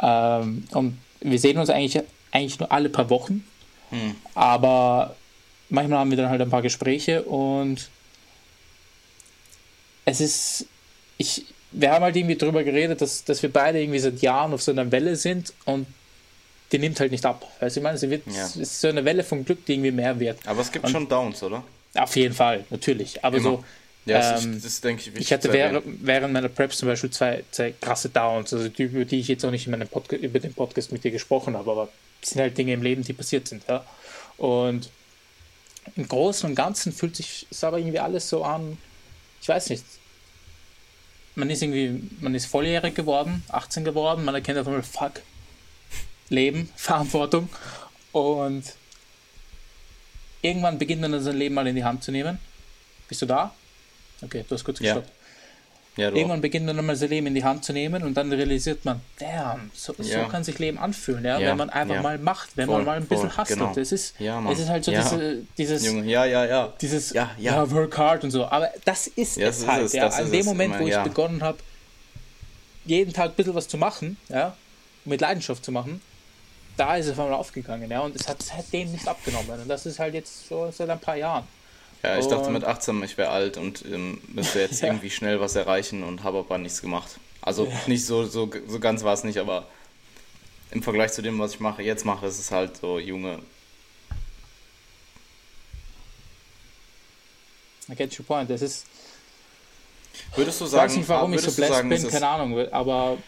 [0.00, 3.44] Ähm, und wir sehen uns eigentlich, eigentlich nur alle paar Wochen.
[4.34, 5.14] Aber
[5.68, 7.88] manchmal haben wir dann halt ein paar Gespräche und
[10.04, 10.66] es ist,
[11.18, 14.62] ich, wir haben halt irgendwie drüber geredet, dass, dass wir beide irgendwie seit Jahren auf
[14.62, 15.86] so einer Welle sind und
[16.72, 17.46] die nimmt halt nicht ab.
[17.60, 18.44] Weißt du, ich meine, sie wird, Ja.
[18.46, 20.38] es ist so eine Welle von Glück, die irgendwie mehr wird.
[20.46, 21.62] Aber es gibt Und- schon Downs, oder?
[21.94, 23.24] Auf jeden Fall, natürlich.
[23.24, 23.50] Aber Immer.
[23.50, 23.64] so,
[24.06, 26.88] Ja, das, ähm, ist, das denke ich wichtig ich hatte während, während meiner Preps zum
[26.88, 29.88] Beispiel zwei, zwei krasse Downs, also die, über die ich jetzt auch nicht in meinem
[29.88, 31.88] Podca über den Podcast mit dir gesprochen habe, aber
[32.22, 33.64] es sind halt Dinge im Leben, die passiert sind.
[33.66, 33.84] Ja?
[34.36, 34.90] Und
[35.96, 38.76] im Großen und Ganzen fühlt sich es aber irgendwie alles so an,
[39.40, 39.84] ich weiß nicht.
[41.34, 45.22] Man ist irgendwie, man ist volljährig geworden, 18 geworden, man erkennt auf einmal, fuck,
[46.28, 47.48] Leben, Verantwortung
[48.12, 48.64] und
[50.42, 52.38] irgendwann beginnt man dann sein Leben mal in die Hand zu nehmen.
[53.08, 53.54] Bist du da?
[54.24, 54.94] Okay, du hast kurz Ja.
[54.94, 55.12] gestoppt.
[55.96, 58.14] Ja, du Irgendwann beginnt man dann mal sein Leben in die Hand zu nehmen und
[58.14, 60.24] dann realisiert man, damn, so, Ja.
[60.24, 61.38] so kann sich Leben anfühlen, ja?
[61.38, 62.02] Ja, wenn man einfach ja.
[62.02, 63.60] mal macht, wenn Voll, man mal ein bisschen hustelt.
[63.60, 63.72] genau.
[63.76, 65.02] Es, ist, Ja, es ist halt so Ja.
[65.02, 66.72] diese, dieses, Junge, ja, ja, ja.
[66.80, 67.70] dieses Ja, ja.
[67.70, 68.44] work hard und so.
[68.46, 69.82] Aber das ist Ja, es das ist halt.
[69.84, 70.04] es, ja.
[70.06, 71.04] das An ist dem es Moment, immer, wo ich ja.
[71.04, 71.58] begonnen habe,
[72.84, 74.56] jeden Tag ein bisschen was zu machen, ja,
[75.04, 76.00] mit Leidenschaft zu machen,
[76.76, 79.60] da ist es auf einmal aufgegangen, ja, und es hat seitdem nicht abgenommen.
[79.60, 81.44] Und das ist halt jetzt so seit ein paar Jahren.
[82.04, 84.88] Ja, ich dachte mit 18, ich wäre alt und ähm, müsste jetzt Ja.
[84.88, 87.18] irgendwie schnell was erreichen und habe aber nichts gemacht.
[87.40, 89.66] Also nicht so, so, so ganz war es nicht, aber
[90.70, 93.38] im Vergleich zu dem, was ich mache, jetzt mache, ist es halt so, Junge,
[97.90, 98.48] I get your point.
[98.50, 98.86] Das ist,
[100.36, 103.18] würdest du ich sagen, weiß nicht, warum ich so blessed bin, keine Ahnung, aber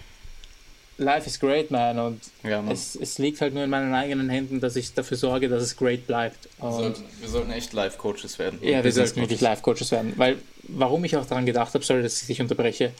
[0.99, 2.73] life is great, man, und Ja, Mann.
[2.73, 5.77] es, es liegt halt nur in meinen eigenen Händen, dass ich dafür sorge, dass es
[5.77, 6.49] great bleibt.
[6.61, 8.59] Wir sollten, wir sollten echt Live-Coaches werden.
[8.63, 9.43] Ja, wir sollten wirklich Coaches.
[9.43, 10.13] Live-Coaches werden.
[10.17, 12.93] Weil, warum ich auch daran gedacht habe, sorry, dass ich dich unterbreche.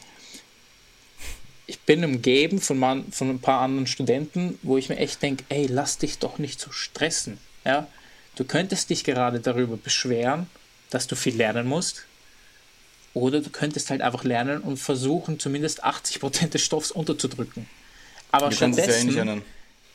[1.65, 5.43] Ich bin umgeben von, man, von ein paar anderen Studenten, wo ich mir echt denke,
[5.49, 7.39] ey, lass dich doch nicht so stressen.
[7.65, 7.87] Ja?
[8.35, 10.47] Du könntest dich gerade darüber beschweren,
[10.89, 12.05] dass du viel lernen musst.
[13.13, 17.67] Oder du könntest halt einfach lernen und versuchen, zumindest 80% des Stoffs unterzudrücken.
[18.37, 19.41] Aber Du kannst es ja eh stattdessen, nicht ändern.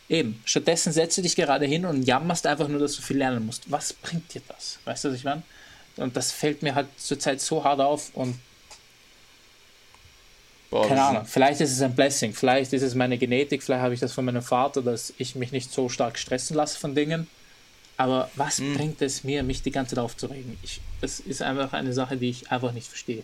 [0.08, 0.42] Eben.
[0.44, 3.70] Stattdessen setzt du dich gerade hin und jammerst einfach nur, dass du viel lernen musst.
[3.70, 4.78] Was bringt dir das?
[4.84, 5.42] Weißt du, was ich meine?
[5.96, 8.38] Und das fällt mir halt zurzeit so hart auf und
[10.70, 11.26] Boah, keine Ahnung.
[11.26, 14.24] Vielleicht ist es ein Blessing, vielleicht ist es meine Genetik, vielleicht habe ich das von
[14.24, 17.26] meinem Vater, dass ich mich nicht so stark stressen lasse von Dingen.
[17.98, 18.74] Aber was Hm.
[18.74, 20.56] bringt es mir, mich die ganze Zeit aufzuregen?
[20.62, 23.22] Ich, das ist einfach eine Sache, die ich einfach nicht verstehe.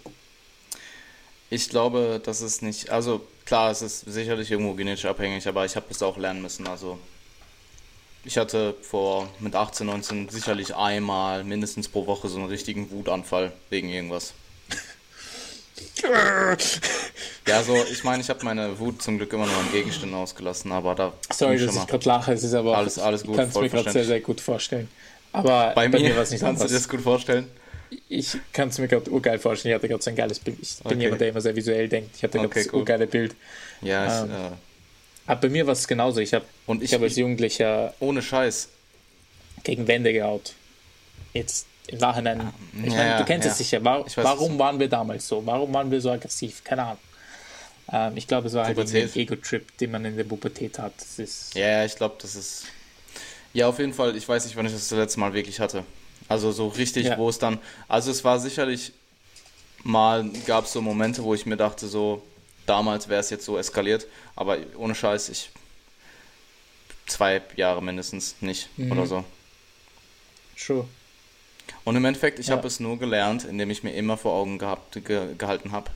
[1.48, 5.74] Ich glaube, das ist nicht, also klar, es ist sicherlich irgendwo genetisch abhängig, aber ich
[5.74, 6.66] habe es auch lernen müssen.
[6.68, 6.98] Also
[8.24, 13.52] ich hatte vor mit 18, 19 sicherlich einmal mindestens pro Woche so einen richtigen Wutanfall
[13.70, 14.34] wegen irgendwas.
[17.46, 20.70] Ja, so ich meine, ich habe meine Wut zum Glück immer nur an Gegenständen ausgelassen,
[20.70, 23.48] aber da Sorry, dass ich gerade lache, es ist aber Alles- alles gut, ich kann
[23.48, 24.88] es mir gerade sehr, sehr gut vorstellen.
[25.32, 27.48] Aber bei, mir, war es nicht kannst du dir das gut vorstellen?
[28.08, 29.72] Ich kann es mir gerade urgeil vorstellen.
[29.72, 30.58] Ich hatte gerade so ein geiles Bild.
[30.60, 31.00] Ich bin Okay.
[31.02, 32.16] jemand, der immer sehr visuell denkt.
[32.16, 32.80] Ich hatte gerade Okay, das cool.
[32.80, 33.34] urgeile Bild.
[33.82, 34.50] Ja, ich, Ähm, äh,
[35.26, 36.20] Aber bei mir war es genauso.
[36.20, 38.68] Ich habe und ich ich, hab als ich Jugendlicher ohne Scheiß.
[39.64, 40.54] gegen Wände gehaut.
[41.34, 42.52] Jetzt im Nachhinein.
[42.84, 43.52] Ich Ja, meine, du kennst ja.
[43.52, 43.84] es sicher.
[43.84, 45.44] War, Ich weiß, warum waren wir damals so?
[45.46, 46.62] Warum waren wir so aggressiv?
[46.64, 46.98] Keine Ahnung.
[47.90, 50.92] Ähm, ich glaube, es war halt ein Ego-Trip, den man in der Pubertät hat.
[50.98, 52.64] Das ist, Ja, ja, ich glaube, das ist.
[53.54, 54.14] Ja, auf jeden Fall.
[54.16, 55.84] Ich weiß nicht, wann ich das das letzte Mal wirklich hatte.
[56.28, 57.18] Also so richtig, Ja.
[57.18, 57.58] wo es dann.
[57.88, 58.92] Also es war sicherlich
[59.82, 62.22] mal, gab es so Momente, wo ich mir dachte, so,
[62.66, 64.06] damals wäre es jetzt so eskaliert,
[64.36, 65.50] aber ohne Scheiß, ich.
[67.06, 68.92] Zwei Jahre mindestens nicht Mhm.
[68.92, 69.24] oder so.
[70.58, 70.86] True.
[71.84, 72.56] Und im Endeffekt, ich ja.
[72.56, 75.90] habe es nur gelernt, indem ich mir immer vor Augen gehabt, ge, gehalten habe.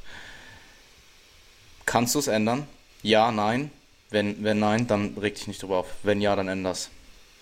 [1.85, 2.67] Kannst du es ändern?
[3.03, 3.71] Ja, nein.
[4.11, 5.87] Wenn, wenn nein, dann reg dich nicht drüber auf.
[6.03, 6.89] Wenn ja, dann änder's.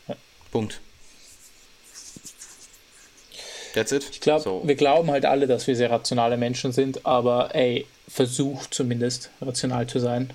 [0.08, 0.16] Ja.
[0.50, 0.80] Punkt.
[3.74, 4.08] That's it.
[4.10, 4.62] Ich glaube, so.
[4.64, 9.86] wir glauben halt alle, dass wir sehr rationale Menschen sind, aber ey, versuch zumindest rational
[9.86, 10.30] zu sein.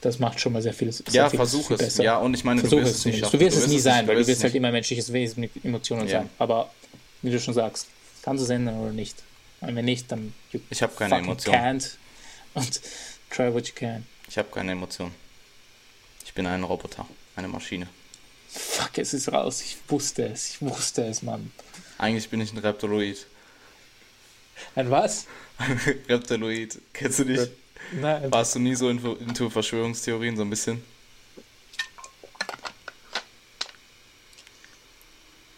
[0.00, 0.92] Das macht schon mal sehr viel.
[0.92, 1.78] Sehr ja, versuch es.
[1.78, 2.04] Besser.
[2.04, 3.32] Ja, und ich meine, versuch du wirst es nicht.
[3.32, 6.20] Du wirst es nie sein, weil du wirst halt immer menschliches Wesen mit Emotionen ja.
[6.20, 6.30] sein.
[6.38, 6.70] Aber
[7.22, 7.88] wie du schon sagst,
[8.22, 9.16] kannst du es ändern oder nicht?
[9.60, 10.34] Und wenn nicht, dann
[10.68, 11.58] ich habe keine Emotionen.
[11.58, 11.90] Can't
[12.52, 12.80] und
[13.30, 14.06] try what you can.
[14.28, 15.14] Ich habe keine Emotionen.
[16.24, 17.06] Ich bin ein Roboter,
[17.36, 17.86] eine Maschine.
[18.48, 19.62] Fuck, es ist raus.
[19.62, 20.50] Ich wusste es.
[20.50, 21.50] Ich wusste es, Mann.
[21.98, 23.26] Eigentlich bin ich ein Reptoloid.
[24.74, 25.26] Ein was?
[26.08, 26.78] Reptiloid.
[26.92, 27.50] Kennst du nicht?
[27.92, 28.32] Nein.
[28.32, 30.82] Warst du nie so into, Verschwörungstheorien, so ein bisschen?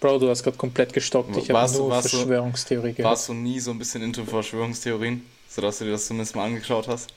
[0.01, 1.37] Bro, du hast gerade komplett gestockt.
[1.37, 3.11] Ich habe nur warst Verschwörungstheorie gehört.
[3.11, 5.25] Warst du nie so ein bisschen into Verschwörungstheorien?
[5.49, 7.11] Sodass du dir das zumindest mal angeschaut hast?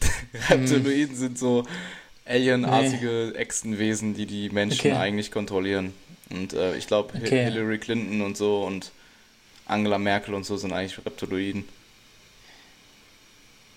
[0.48, 0.62] Hm.
[0.62, 1.64] Reptiloiden sind so
[2.24, 3.38] alienartige nee.
[3.38, 4.92] Echsenwesen, die die Menschen okay.
[4.92, 5.92] eigentlich kontrollieren.
[6.30, 7.44] Und äh, ich glaube, okay.
[7.44, 8.90] Hillary Clinton und so und
[9.66, 11.64] Angela Merkel und so sind eigentlich Reptiloiden.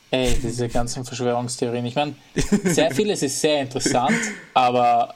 [0.09, 1.85] Ey, diese ganzen Verschwörungstheorien.
[1.85, 2.15] Ich meine,
[2.63, 4.17] sehr vieles ist sehr interessant,
[4.53, 5.15] aber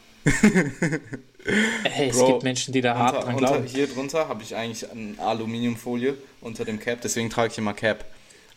[1.84, 3.58] hey, es Bro, gibt Menschen, die da hart unter, dran glauben.
[3.62, 7.74] Unter, hier drunter habe ich eigentlich eine Aluminiumfolie unter dem Cap, deswegen trage ich immer
[7.74, 8.04] Cap.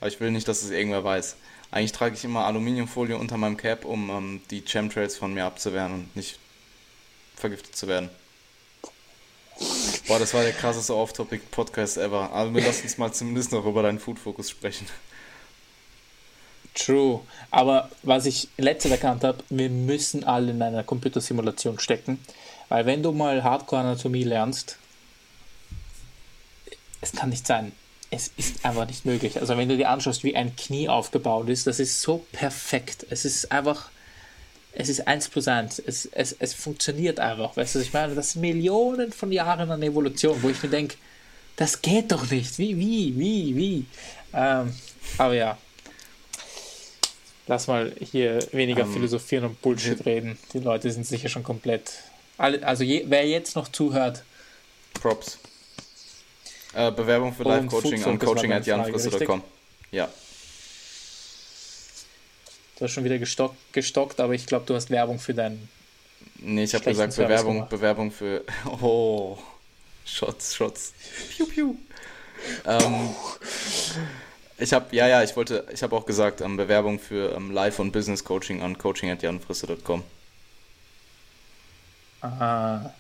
[0.00, 1.36] Aber ich will nicht, dass es irgendwer weiß.
[1.70, 5.92] Eigentlich trage ich immer Aluminiumfolie unter meinem Cap, um ähm, die Chemtrails von mir abzuwehren
[5.92, 6.38] und nicht
[7.36, 8.10] vergiftet zu werden.
[10.06, 12.30] Boah, das war der krasseste Off-Topic-Podcast ever.
[12.32, 14.86] Aber wir lassen uns mal zumindest noch über deinen Food-Fokus sprechen.
[16.74, 17.20] True.
[17.50, 22.18] Aber was ich letztes erkannt habe, wir müssen alle in einer Computersimulation stecken.
[22.68, 24.78] Weil wenn du mal Hardcore-Anatomie lernst,
[27.00, 27.72] es kann nicht sein.
[28.10, 29.40] Es ist einfach nicht möglich.
[29.40, 33.06] Also wenn du dir anschaust, wie ein Knie aufgebaut ist, das ist so perfekt.
[33.10, 33.90] Es ist einfach
[34.76, 35.78] es ist eins plus eins.
[35.78, 37.56] Es, es, es funktioniert einfach.
[37.56, 40.96] Weißt du, ich meine, das sind Millionen von Jahren an Evolution, wo ich mir denke,
[41.56, 42.58] das geht doch nicht.
[42.58, 43.86] Wie, wie, wie, wie?
[44.32, 44.74] Ähm,
[45.18, 45.58] aber ja.
[47.46, 50.38] Lass mal hier weniger um, ähm, philosophieren und Bullshit reden.
[50.52, 51.92] Die Leute sind sicher schon komplett.
[52.36, 54.24] Also, je, wer jetzt noch zuhört.
[54.94, 55.38] Props.
[56.74, 59.42] Äh, Bewerbung für Live-Coaching an coaching.janfrisse.com.
[59.92, 60.08] Ja.
[62.76, 65.68] Du hast schon wieder gestockt, gestockt aber ich glaube, du hast Werbung für deinen.
[66.36, 68.44] Nee, ich habe gesagt Bewerbung, Bewerbung für.
[68.82, 69.38] Oh,
[70.04, 70.92] Shots, Shots.
[71.30, 71.74] Piu, piu.
[72.66, 73.10] Ähm,
[74.58, 77.78] ich habe, ja, ja, ich wollte, ich habe auch gesagt, ähm, Bewerbung für ähm, Live-
[77.78, 80.02] und Business-Coaching an coaching.janfrisse.com.
[82.20, 82.92] Aha.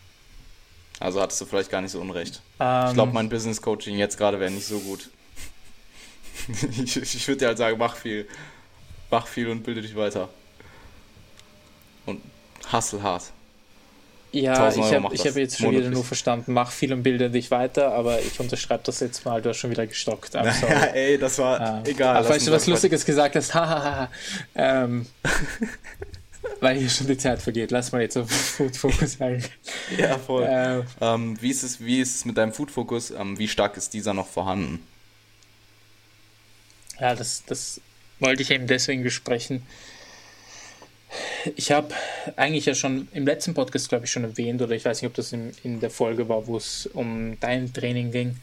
[1.00, 2.40] Also hattest du vielleicht gar nicht so unrecht.
[2.60, 5.10] Ähm, ich glaube, mein Business-Coaching jetzt gerade wäre nicht so gut.
[6.82, 8.28] ich ich würde dir halt sagen, mach viel
[9.14, 10.28] mach viel und bilde dich weiter.
[12.04, 12.20] Und
[12.72, 13.30] hustle hart.
[14.32, 17.92] Ja, ich habe hab jetzt schon wieder nur verstanden, mach viel und bilde dich weiter,
[17.92, 20.34] aber ich unterschreibe das jetzt mal, du hast schon wieder gestockt.
[20.34, 22.16] Ja, ey, das war äh, egal.
[22.16, 24.10] Aber falls du was Lustiges gesagt hast, hahaha,
[24.56, 25.06] ähm,
[26.60, 29.44] weil hier schon die Zeit vergeht, lass mal jetzt auf Food Focus sagen.
[29.96, 30.42] Ja, voll.
[30.42, 33.12] Äh, ähm, wie, ist es, wie ist es mit deinem Food Focus?
[33.12, 34.84] Ähm, wie stark ist dieser noch vorhanden?
[36.98, 37.80] Ja, das, das
[38.20, 39.62] wollte ich eben deswegen besprechen.
[41.56, 41.94] Ich habe
[42.36, 45.14] eigentlich ja schon im letzten Podcast, glaube ich, schon erwähnt, oder ich weiß nicht, ob
[45.14, 48.36] das in, in der Folge war, wo es um dein Training ging.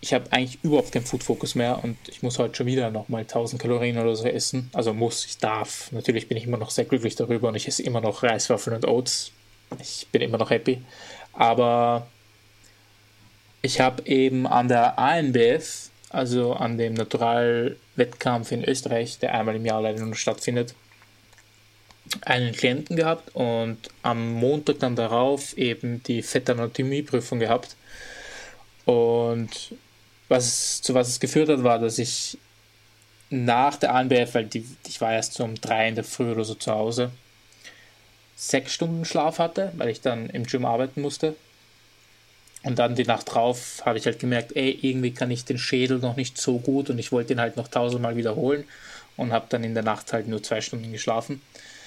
[0.00, 3.22] Ich habe eigentlich überhaupt keinen Food Focus mehr und ich muss heute schon wieder nochmal
[3.22, 4.70] 1000 Kalorien oder so essen.
[4.72, 5.90] Also muss, ich darf.
[5.92, 8.86] Natürlich bin ich immer noch sehr glücklich darüber und ich esse immer noch Reiswaffeln und
[8.86, 9.32] Oats.
[9.80, 10.82] Ich bin immer noch happy.
[11.32, 12.06] Aber
[13.62, 19.66] ich habe eben an der ANBF also an dem Naturalwettkampf in Österreich, der einmal im
[19.66, 20.74] Jahr leider nur stattfindet,
[22.22, 27.76] einen Klienten gehabt und am Montag dann darauf eben die Fettanatomieprüfung gehabt.
[28.84, 29.74] Und
[30.28, 32.38] was, zu was es geführt hat, war, dass ich
[33.28, 36.44] nach der ANBF, weil die, ich war erst so um drei in der Früh oder
[36.44, 37.10] so zu Hause,
[38.36, 41.34] sechs Stunden Schlaf hatte, weil ich dann im Gym arbeiten musste.
[42.66, 46.00] Und dann die Nacht drauf habe ich halt gemerkt, ey, irgendwie kann ich den Schädel
[46.00, 48.64] noch nicht so gut und ich wollte ihn halt noch tausendmal wiederholen
[49.16, 51.40] und habe dann in der Nacht halt nur zwei Stunden geschlafen.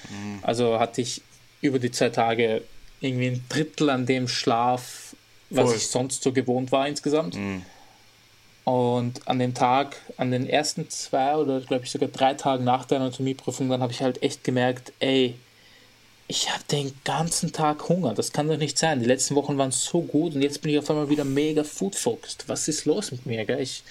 [0.08, 0.38] Mhm.
[0.40, 1.20] Also hatte ich
[1.60, 2.62] über die zwei Tage
[3.00, 5.14] irgendwie ein Drittel an dem Schlaf,
[5.50, 5.76] was Voll.
[5.76, 7.36] ich sonst so gewohnt war insgesamt.
[7.36, 7.62] Mhm.
[8.64, 12.86] Und an dem Tag, an den ersten zwei oder glaube ich sogar drei Tagen nach
[12.86, 15.34] der Anatomieprüfung, dann habe ich halt echt gemerkt, ey,
[16.30, 18.14] ich habe den ganzen Tag Hunger.
[18.14, 19.00] Das kann doch nicht sein.
[19.00, 22.44] Die letzten Wochen waren so gut und jetzt bin ich auf einmal wieder mega food-focused.
[22.46, 23.44] Was ist los mit mir?
[23.44, 23.60] Gell?
[23.60, 23.82] Ich,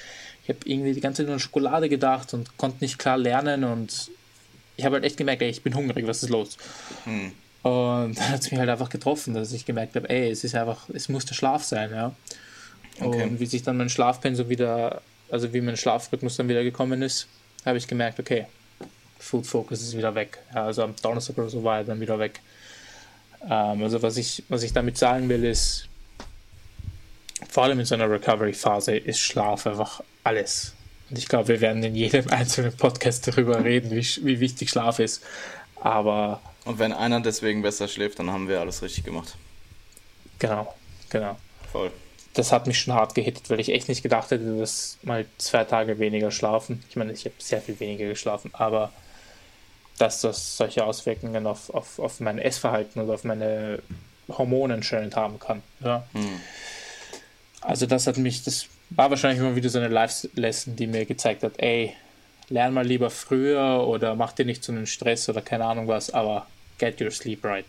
[0.44, 3.66] ich habe irgendwie die ganze Zeit nur an Schokolade gedacht und konnte nicht klar lernen
[3.66, 4.10] und
[4.78, 6.58] ich habe halt echt gemerkt, ey, ich bin hungrig, was ist los?
[7.04, 7.34] Hm.
[7.64, 10.56] Und dann hat es mich halt einfach getroffen, dass ich gemerkt habe, ey, es ist
[10.56, 12.16] einfach, es muss der Schlaf sein, ja.
[13.02, 13.24] Okay.
[13.24, 17.28] Und wie sich dann mein Schlafpensum wieder, also wie mein Schlafrhythmus dann wieder gekommen ist,
[17.66, 18.46] habe ich gemerkt, okay,
[19.20, 20.40] Food Focus ist wieder weg.
[20.54, 22.40] Ja, also am Donnerstag oder so war er dann wieder weg.
[23.44, 25.88] Ähm, also was ich, was ich damit sagen will, ist,
[27.50, 30.74] vor allem in so einer Recovery-Phase ist Schlaf einfach alles.
[31.10, 35.00] Und ich glaube, wir werden in jedem einzelnen Podcast darüber reden, wie, wie wichtig Schlaf
[35.00, 35.24] ist.
[35.76, 36.42] Aber.
[36.66, 39.36] Und wenn einer deswegen besser schläft, dann haben wir alles richtig gemacht.
[40.40, 40.74] Genau,
[41.10, 41.38] genau.
[41.72, 41.92] Voll.
[42.34, 45.64] Das hat mich schon hart gehittet, weil ich echt nicht gedacht hätte, dass mal zwei
[45.64, 46.84] Tage weniger schlafen.
[46.90, 48.92] Ich meine, ich habe sehr viel weniger geschlafen, aber
[50.00, 53.80] dass das solche Auswirkungen auf, auf, auf mein Essverhalten oder auf meine
[54.30, 55.62] Hormone anscheinend haben kann.
[55.84, 56.08] Ja.
[56.14, 56.40] Hm.
[57.62, 61.44] Also das hat mich, das war wahrscheinlich immer wieder so eine Live-Lesson, die mir gezeigt
[61.44, 61.94] hat, ey,
[62.48, 66.10] lern mal lieber früher oder mach dir nicht so einen Stress oder keine Ahnung was,
[66.12, 66.48] aber
[66.78, 67.66] get your sleep right.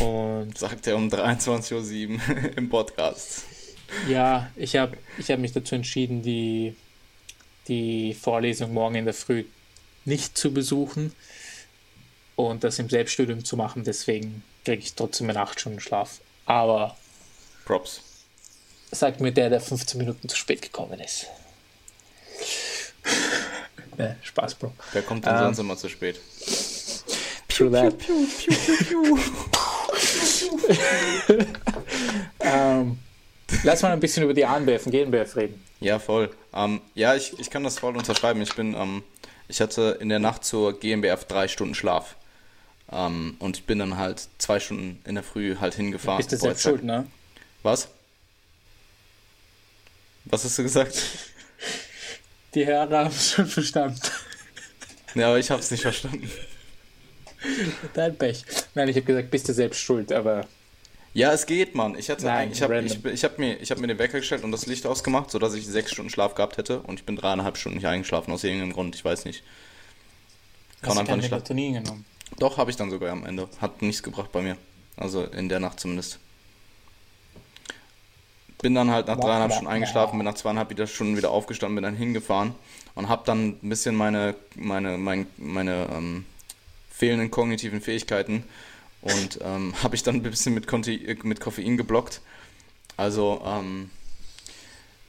[0.00, 2.20] Und sagt er um 23.07 Uhr
[2.56, 3.44] im Podcast.
[4.08, 6.74] Ja, ich habe ich hab mich dazu entschieden, die,
[7.68, 9.44] die Vorlesung morgen in der Früh
[10.06, 11.12] nicht zu besuchen
[12.36, 13.84] und das im Selbststudium zu machen.
[13.84, 16.20] Deswegen kriege ich trotzdem eine 8 Stunden Schlaf.
[16.44, 16.96] Aber
[17.64, 18.00] Props.
[18.92, 21.26] Sagt mir der, der 15 Minuten zu spät gekommen ist.
[23.96, 24.72] ne, Spaß, Bro.
[24.92, 26.20] Wer kommt denn ähm, sonst immer zu spät?
[27.48, 29.18] Piu, piu, piu, piu, piu,
[32.40, 32.98] ähm,
[33.62, 35.64] lass mal ein bisschen über die ANBF und GNBF reden.
[35.80, 36.30] Ja, voll.
[36.54, 38.40] Ähm, ja, ich, ich kann das voll unterschreiben.
[38.42, 39.02] Ich bin ähm,
[39.48, 42.16] ich hatte in der Nacht zur GmbF drei Stunden Schlaf.
[42.90, 46.18] Ähm, und ich bin dann halt zwei Stunden in der Früh halt hingefahren.
[46.18, 47.06] Bist du selbst schuld, ne?
[47.62, 47.88] Was?
[50.24, 51.02] Was hast du gesagt?
[52.54, 54.00] Die Hörer haben es schon verstanden.
[55.14, 56.30] Ja, aber ich habe es nicht verstanden.
[57.94, 58.44] Dein Pech.
[58.74, 60.46] Nein, ich habe gesagt, bist du selbst schuld, aber
[61.16, 61.96] ja, es geht, Mann.
[61.98, 64.52] Ich, hatte Nein, ich habe ich, ich hab mir, hab mir den Wecker gestellt und
[64.52, 67.78] das Licht ausgemacht, sodass ich sechs Stunden Schlaf gehabt hätte und ich bin dreieinhalb Stunden
[67.78, 69.42] nicht eingeschlafen, aus irgendeinem Grund, ich weiß nicht.
[70.82, 71.56] Kann Hast einfach nicht schlafen.
[71.56, 72.04] genommen?
[72.38, 73.48] Doch, habe ich dann sogar am Ende.
[73.62, 74.58] Hat nichts gebracht bei mir.
[74.98, 76.18] Also in der Nacht zumindest.
[78.60, 81.84] Bin dann halt nach dreieinhalb Stunden eingeschlafen, bin nach zweieinhalb wieder Stunden wieder aufgestanden, bin
[81.84, 82.54] dann hingefahren
[82.94, 86.26] und habe dann ein bisschen meine, meine, meine, meine ähm,
[86.90, 88.44] fehlenden kognitiven Fähigkeiten
[89.06, 92.20] und ähm, habe ich dann ein bisschen mit, Conti mit Koffein geblockt.
[92.96, 93.90] Also ähm,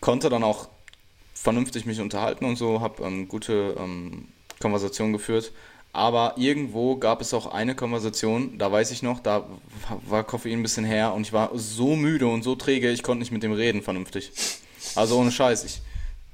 [0.02, 0.69] konnte dann auch
[1.34, 4.28] vernünftig mich unterhalten und so, habe ähm, gute ähm,
[4.60, 5.52] Konversationen geführt.
[5.94, 9.48] Aber irgendwo gab es auch eine Konversation, da weiß ich noch, da
[10.07, 13.19] war Koffein ein bisschen her und ich war so müde und so träge, ich konnte
[13.19, 14.32] nicht mit dem reden vernünftig.
[14.95, 15.64] Also ohne Scheiß.
[15.64, 15.82] Ich,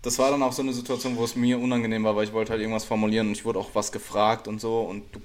[0.01, 2.51] das war dann auch so eine Situation, wo es mir unangenehm war, weil ich wollte
[2.51, 5.21] halt irgendwas formulieren und ich wurde auch was gefragt und so und du,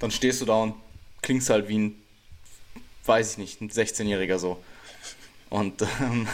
[0.00, 0.74] dann stehst du da und
[1.22, 2.02] klingst halt wie ein,
[3.04, 4.62] weiß ich nicht, ein 16-Jähriger so.
[5.50, 6.28] Und ähm,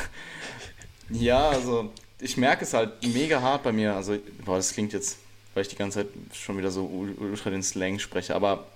[1.10, 3.94] ja, also ich merke es halt mega hart bei mir.
[3.94, 5.18] Also, boah, das klingt jetzt,
[5.52, 8.66] weil ich die ganze Zeit schon wieder so ultra den Slang spreche, aber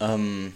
[0.00, 0.52] ähm,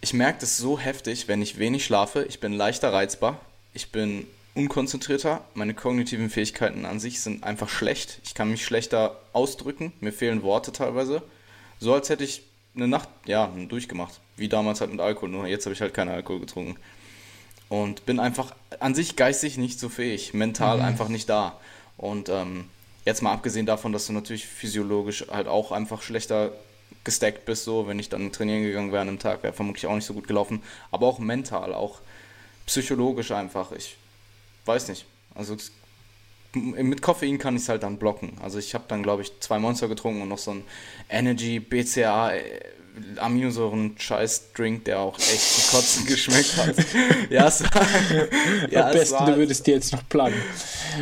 [0.00, 2.24] ich merke das so heftig, wenn ich wenig schlafe.
[2.24, 3.40] Ich bin leichter reizbar,
[3.74, 8.20] ich bin unkonzentrierter, meine kognitiven Fähigkeiten an sich sind einfach schlecht.
[8.24, 11.22] Ich kann mich schlechter ausdrücken, mir fehlen Worte teilweise.
[11.80, 12.42] So als hätte ich
[12.78, 14.20] eine Nacht, ja, durchgemacht.
[14.36, 16.76] Wie damals halt mit Alkohol, nur jetzt habe ich halt keinen Alkohol getrunken.
[17.68, 20.84] Und bin einfach an sich geistig nicht so fähig, mental mhm.
[20.84, 21.58] einfach nicht da.
[21.96, 22.64] Und ähm,
[23.04, 26.52] jetzt mal abgesehen davon, dass du natürlich physiologisch halt auch einfach schlechter
[27.04, 29.94] gestackt bist, so, wenn ich dann trainieren gegangen wäre an einem Tag, wäre vermutlich auch
[29.94, 30.62] nicht so gut gelaufen.
[30.90, 32.00] Aber auch mental, auch
[32.66, 33.72] psychologisch einfach.
[33.72, 33.96] Ich
[34.64, 35.06] weiß nicht.
[35.34, 35.56] Also
[36.54, 38.36] mit Koffein kann ich es halt dann blocken.
[38.42, 40.64] Also ich habe dann, glaube ich, zwei Monster getrunken und noch so ein
[41.08, 42.42] Energy BCA äh,
[43.16, 46.74] Aminosäuren-Scheiß-Drink, der auch echt zu kotzen geschmeckt hat.
[47.30, 47.86] ja, es war,
[48.70, 50.34] ja, Am besten, war, du würdest dir jetzt noch planen.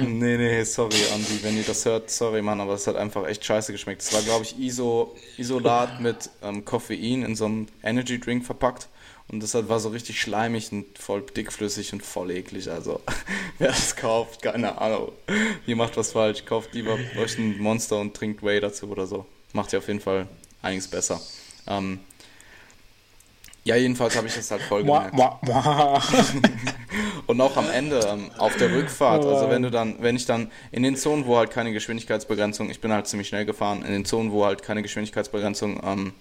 [0.01, 3.45] Nee, nee, sorry, Andi, wenn ihr das hört, sorry, Mann, aber es hat einfach echt
[3.45, 4.03] scheiße geschmeckt.
[4.03, 8.89] Es war, glaube ich, Iso, Isolat mit ähm, Koffein in so einem Energy-Drink verpackt.
[9.29, 12.71] Und das war so richtig schleimig und voll dickflüssig und voll eklig.
[12.71, 13.01] Also,
[13.59, 15.13] wer das kauft, keine Ahnung.
[15.67, 16.45] Ihr macht was falsch.
[16.45, 19.27] Kauft lieber euch ein Monster und trinkt Whey dazu oder so.
[19.53, 20.29] Macht ihr auf jeden Fall
[20.63, 21.21] einiges besser.
[21.67, 22.01] Ähm,
[23.65, 25.19] ja, jedenfalls habe ich das halt voll gemerkt.
[27.27, 30.53] und auch am Ende, ähm, auf der Rückfahrt, also wenn du dann, wenn ich dann
[30.71, 34.05] in den Zonen, wo halt keine Geschwindigkeitsbegrenzung, ich bin halt ziemlich schnell gefahren, in den
[34.05, 36.13] Zonen, wo halt keine Geschwindigkeitsbegrenzung ähm,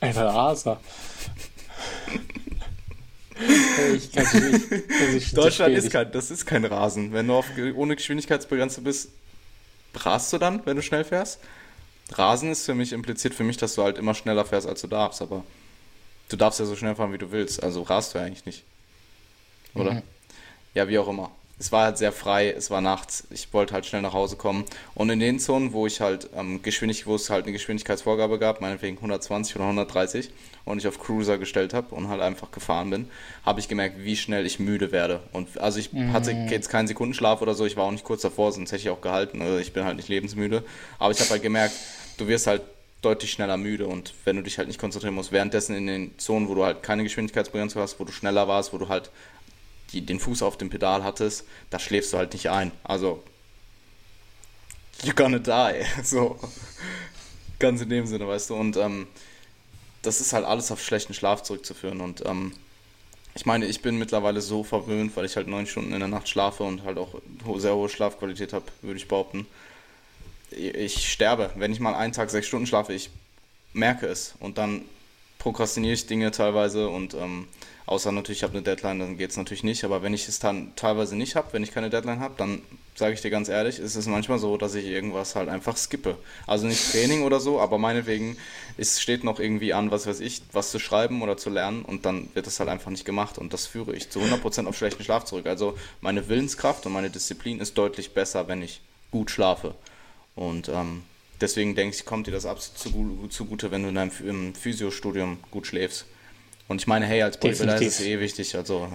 [0.00, 0.80] Ein Raser.
[3.94, 4.70] ich kann nicht.
[4.70, 7.12] Ist Deutschland ist kein, das ist kein Rasen.
[7.12, 9.10] Wenn du auf, ohne Geschwindigkeitsbegrenzung bist,
[9.94, 11.40] rast du dann, wenn du schnell fährst?
[12.12, 14.86] Rasen ist für mich impliziert für mich, dass du halt immer schneller fährst, als du
[14.86, 15.44] darfst, aber
[16.28, 17.62] du darfst ja so schnell fahren, wie du willst.
[17.62, 18.64] Also rast du ja eigentlich nicht.
[19.74, 19.92] Oder?
[19.92, 20.02] Mhm.
[20.74, 23.86] Ja, wie auch immer es war halt sehr frei, es war nachts, ich wollte halt
[23.86, 24.64] schnell nach Hause kommen.
[24.94, 28.60] Und in den Zonen, wo ich halt ähm, Geschwindigkeit, wo es halt eine Geschwindigkeitsvorgabe gab,
[28.60, 30.30] meinetwegen 120 oder 130,
[30.64, 33.08] und ich auf Cruiser gestellt habe und halt einfach gefahren bin,
[33.44, 35.20] habe ich gemerkt, wie schnell ich müde werde.
[35.32, 36.12] Und also ich mhm.
[36.12, 38.90] hatte jetzt keinen Sekundenschlaf oder so, ich war auch nicht kurz davor, sonst hätte ich
[38.90, 39.42] auch gehalten.
[39.42, 40.64] Also ich bin halt nicht lebensmüde.
[40.98, 41.74] Aber ich habe halt gemerkt,
[42.16, 42.62] du wirst halt
[43.02, 46.48] deutlich schneller müde und wenn du dich halt nicht konzentrieren musst, währenddessen in den Zonen,
[46.48, 49.10] wo du halt keine Geschwindigkeitsbegrenzung hast, wo du schneller warst, wo du halt
[49.94, 52.72] die, den Fuß auf dem Pedal hattest, da schläfst du halt nicht ein.
[52.82, 53.22] Also,
[55.02, 55.84] you're gonna die.
[56.02, 56.38] So,
[57.58, 58.54] ganz in dem Sinne, weißt du.
[58.56, 59.06] Und ähm,
[60.02, 62.00] das ist halt alles auf schlechten Schlaf zurückzuführen.
[62.00, 62.52] Und ähm,
[63.34, 66.28] ich meine, ich bin mittlerweile so verwöhnt, weil ich halt neun Stunden in der Nacht
[66.28, 67.20] schlafe und halt auch
[67.56, 69.46] sehr hohe Schlafqualität habe, würde ich behaupten.
[70.50, 71.50] Ich sterbe.
[71.56, 73.10] Wenn ich mal einen Tag sechs Stunden schlafe, ich
[73.72, 74.34] merke es.
[74.40, 74.82] Und dann
[75.38, 77.48] prokrastiniere ich Dinge teilweise und ähm,
[77.86, 79.84] Außer natürlich, ich habe eine Deadline, dann geht es natürlich nicht.
[79.84, 82.62] Aber wenn ich es dann teilweise nicht habe, wenn ich keine Deadline habe, dann
[82.94, 86.16] sage ich dir ganz ehrlich, ist es manchmal so, dass ich irgendwas halt einfach skippe.
[86.46, 88.38] Also nicht Training oder so, aber meinetwegen,
[88.78, 92.06] es steht noch irgendwie an, was weiß ich, was zu schreiben oder zu lernen und
[92.06, 93.36] dann wird es halt einfach nicht gemacht.
[93.36, 95.46] Und das führe ich zu 100% auf schlechten Schlaf zurück.
[95.46, 98.80] Also meine Willenskraft und meine Disziplin ist deutlich besser, wenn ich
[99.10, 99.74] gut schlafe.
[100.36, 101.02] Und ähm,
[101.40, 106.06] deswegen denke ich, kommt dir das absolut zugute, wenn du in deinem Physiostudium gut schläfst.
[106.68, 108.54] Und ich meine, hey, als Bodybuilder ist es eh wichtig.
[108.56, 108.88] Also,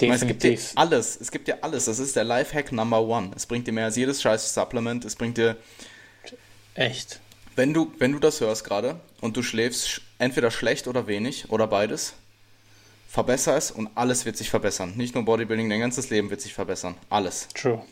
[0.00, 1.20] ich meine, es gibt dir alles.
[1.20, 1.86] Es gibt dir alles.
[1.86, 3.32] Das ist der Lifehack Number One.
[3.36, 5.04] Es bringt dir mehr als jedes scheiß Supplement.
[5.04, 5.56] Es bringt dir.
[6.74, 7.20] Echt?
[7.56, 11.66] Wenn du, wenn du das hörst gerade und du schläfst entweder schlecht oder wenig oder
[11.66, 12.14] beides,
[13.08, 14.94] verbessere es und alles wird sich verbessern.
[14.96, 16.94] Nicht nur Bodybuilding, dein ganzes Leben wird sich verbessern.
[17.10, 17.48] Alles.
[17.54, 17.82] True.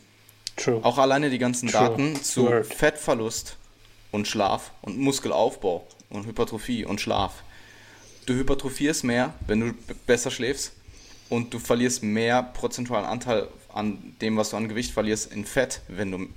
[0.55, 0.79] True.
[0.83, 1.81] Auch alleine die ganzen True.
[1.81, 2.65] Daten zu Word.
[2.65, 3.57] Fettverlust
[4.11, 7.43] und Schlaf und Muskelaufbau und Hypertrophie und Schlaf
[8.29, 9.73] du hypertrophierst mehr, wenn du
[10.05, 10.73] besser schläfst
[11.29, 15.81] und du verlierst mehr prozentualen Anteil an dem, was du an Gewicht verlierst, in Fett,
[15.87, 16.27] wenn du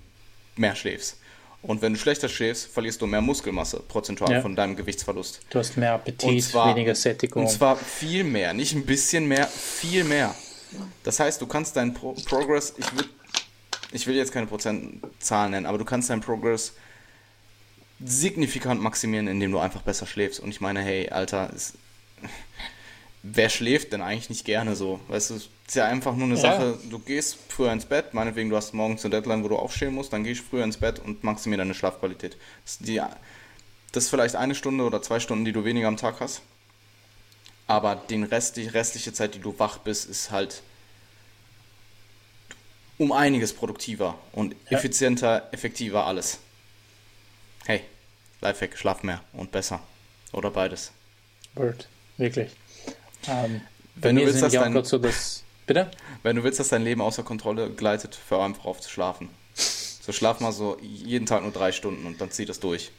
[0.56, 1.19] mehr schläfst.
[1.62, 4.40] Und wenn du schlechter schläfst, verlierst du mehr Muskelmasse prozentual ja.
[4.40, 5.40] von deinem Gewichtsverlust.
[5.48, 7.44] Du hast mehr Appetit, zwar, weniger Sättigung.
[7.44, 10.35] Und zwar viel mehr, nicht ein bisschen mehr, viel mehr.
[11.05, 13.05] Das heißt, du kannst deinen Pro Progress, ich will,
[13.93, 16.73] ich will jetzt keine Prozentzahlen nennen, aber du kannst deinen Progress
[18.01, 20.40] signifikant maximieren, indem du einfach besser schläfst.
[20.40, 21.74] Und ich meine, hey, Alter, ist,
[23.23, 25.01] wer schläft denn eigentlich nicht gerne so?
[25.09, 26.40] Weißt du, es ist ja einfach nur eine ja.
[26.40, 29.94] Sache, du gehst früher ins Bett, meinetwegen du hast morgens eine Deadline, wo du aufstehen
[29.94, 32.36] musst, dann gehst du früher ins Bett und maximier deine Schlafqualität.
[32.64, 33.01] Das ist, die,
[33.93, 36.43] das ist vielleicht eine Stunde oder zwei Stunden, die du weniger am Tag hast.
[37.66, 40.62] Aber den Rest, die restliche Zeit, die du wach bist, ist halt
[42.98, 44.78] um einiges produktiver und ja.
[44.78, 46.39] effizienter, effektiver alles.
[48.43, 49.81] Lifehack, schlaf mehr und besser.
[50.32, 50.93] Oder beides.
[51.55, 52.51] Word, wirklich.
[53.28, 53.62] Ähm,
[53.94, 55.90] wenn du willst, dass dein, so das, bitte?
[56.23, 59.31] Wenn du willst, dass dein Leben außer Kontrolle gleitet, hör einfach auf zu schlafen.
[59.55, 62.90] So schlaf mal so jeden Tag nur drei Stunden und dann zieh das durch.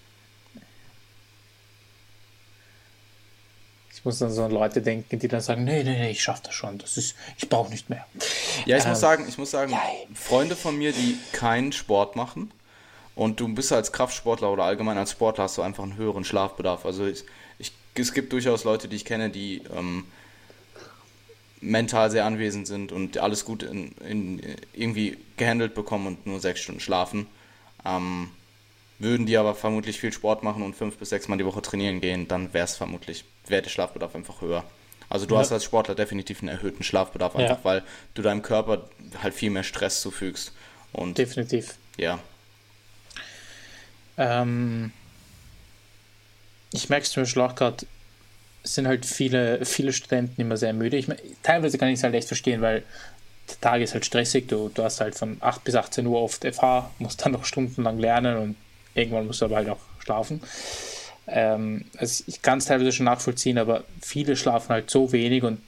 [3.93, 6.41] Ich muss dann so an Leute denken, die dann sagen, nee, nee, nee, ich schaff
[6.41, 8.05] das schon, das ist, ich brauche nicht mehr.
[8.65, 9.73] Ja, ich ähm, muss sagen, ich muss sagen,
[10.13, 12.51] Freunde von mir, die keinen Sport machen,
[13.15, 16.85] und du bist als Kraftsportler oder allgemein als Sportler hast du einfach einen höheren Schlafbedarf.
[16.85, 17.23] Also ich,
[17.59, 20.05] ich, es gibt durchaus Leute, die ich kenne, die ähm,
[21.61, 24.41] mental sehr anwesend sind und alles gut in, in,
[24.73, 27.27] irgendwie gehandelt bekommen und nur sechs Stunden schlafen.
[27.85, 28.29] Ähm,
[28.99, 32.01] würden die aber vermutlich viel Sport machen und fünf bis sechs Mal die Woche trainieren
[32.01, 34.63] gehen, dann wäre es vermutlich, wäre der Schlafbedarf einfach höher.
[35.09, 35.41] Also du ja.
[35.41, 37.63] hast als Sportler definitiv einen erhöhten Schlafbedarf, einfach ja.
[37.63, 37.83] weil
[38.13, 38.89] du deinem Körper
[39.21, 40.53] halt viel mehr Stress zufügst.
[40.91, 41.75] Und definitiv.
[41.97, 42.19] Ja,
[44.17, 44.91] ähm,
[46.71, 47.85] ich merke es zum Beispiel auch gerade,
[48.63, 50.97] es sind halt viele, viele Studenten immer sehr müde.
[50.97, 51.07] Ich,
[51.43, 52.83] teilweise kann ich es halt echt verstehen, weil
[53.49, 54.47] der Tag ist halt stressig.
[54.47, 57.99] Du, du hast halt von 8 bis 18 Uhr oft FH, musst dann noch stundenlang
[57.99, 58.55] lernen und
[58.95, 60.41] irgendwann musst du aber halt auch schlafen.
[61.27, 65.61] Ähm, also ich kann es teilweise schon nachvollziehen, aber viele schlafen halt so wenig und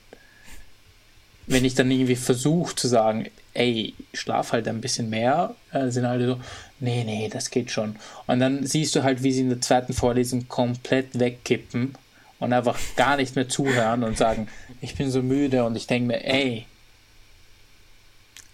[1.47, 6.05] wenn ich dann irgendwie versuche zu sagen, ey, schlaf halt ein bisschen mehr, äh, sind
[6.05, 6.39] alle so,
[6.79, 7.95] nee, nee, das geht schon.
[8.27, 11.95] Und dann siehst du halt, wie sie in der zweiten Vorlesung komplett wegkippen
[12.39, 14.47] und einfach gar nicht mehr zuhören und sagen,
[14.81, 16.65] ich bin so müde und ich denke mir, ey,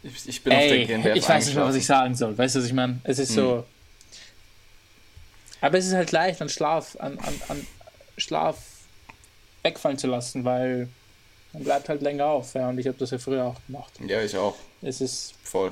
[0.03, 2.37] ich, ich bin ey, auf der GNBF Ich weiß nicht mehr, was ich sagen soll.
[2.37, 2.99] Weißt du, was ich meine?
[3.03, 3.35] Es ist hm.
[3.35, 3.65] so.
[5.61, 7.67] Aber es ist halt leicht an Schlaf, an, an, an
[8.17, 8.57] Schlaf
[9.61, 10.89] wegfallen zu lassen, weil
[11.53, 12.53] man bleibt halt länger auf.
[12.53, 13.93] Ja, und ich habe das ja früher auch gemacht.
[14.05, 14.55] Ja, ich auch.
[14.81, 15.71] Es ist voll.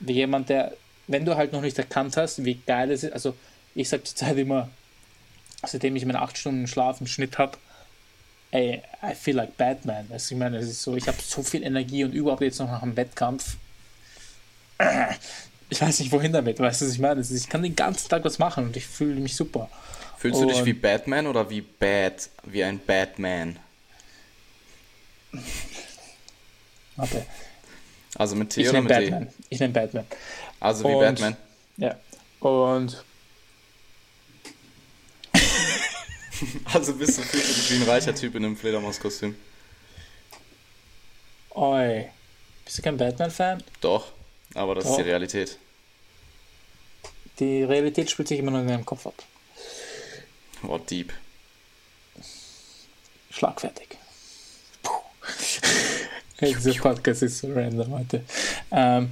[0.00, 0.72] Wie jemand, der,
[1.06, 3.34] wenn du halt noch nicht erkannt hast, wie geil es ist, also
[3.74, 4.68] ich sage zur Zeit immer,
[5.66, 7.58] seitdem ich meine 8 Stunden Schlaf im Schnitt habe,
[8.50, 10.06] ey, I feel like Batman.
[10.10, 12.70] Also ich meine, es ist so, ich habe so viel Energie und überhaupt jetzt noch
[12.70, 13.56] nach einem Wettkampf.
[15.70, 17.20] Ich weiß nicht, wohin damit, weißt du, was ich meine?
[17.20, 19.68] Ich kann den ganzen Tag was machen und ich fühle mich super.
[20.16, 23.58] Fühlst und du dich wie Batman oder wie Bad, wie ein Batman?
[26.96, 27.26] Warte.
[28.16, 29.26] Also mit T ich oder mit Batman.
[29.26, 29.30] E?
[29.50, 30.06] Ich nenne Batman.
[30.60, 31.36] Also wie und, Batman.
[31.76, 31.96] Ja.
[32.40, 33.04] Und.
[36.72, 39.36] also bist du, wie ein reicher Typ in einem Fledermauskostüm?
[41.50, 42.08] Oi.
[42.64, 43.62] Bist du kein Batman-Fan?
[43.80, 44.12] Doch,
[44.54, 44.92] aber das Doch.
[44.92, 45.58] ist die Realität.
[47.38, 49.14] Die Realität spielt sich immer nur in deinem Kopf ab.
[50.66, 51.12] Oh, deep.
[53.30, 53.97] Schlagfertig.
[56.40, 58.22] Dieser Podcast ist so random heute.
[58.70, 59.10] Ähm,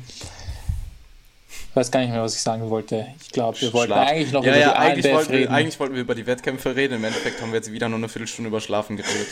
[1.48, 3.06] ich weiß gar nicht mehr, was ich sagen wollte.
[3.20, 4.08] Ich glaube, wir wollten Schlaf.
[4.08, 5.52] eigentlich noch ja, über ja, die eigentlich wollten, reden.
[5.52, 6.94] eigentlich wollten wir über die Wettkämpfe reden.
[6.94, 9.26] Im Endeffekt haben wir jetzt wieder nur eine Viertelstunde über Schlafen geredet.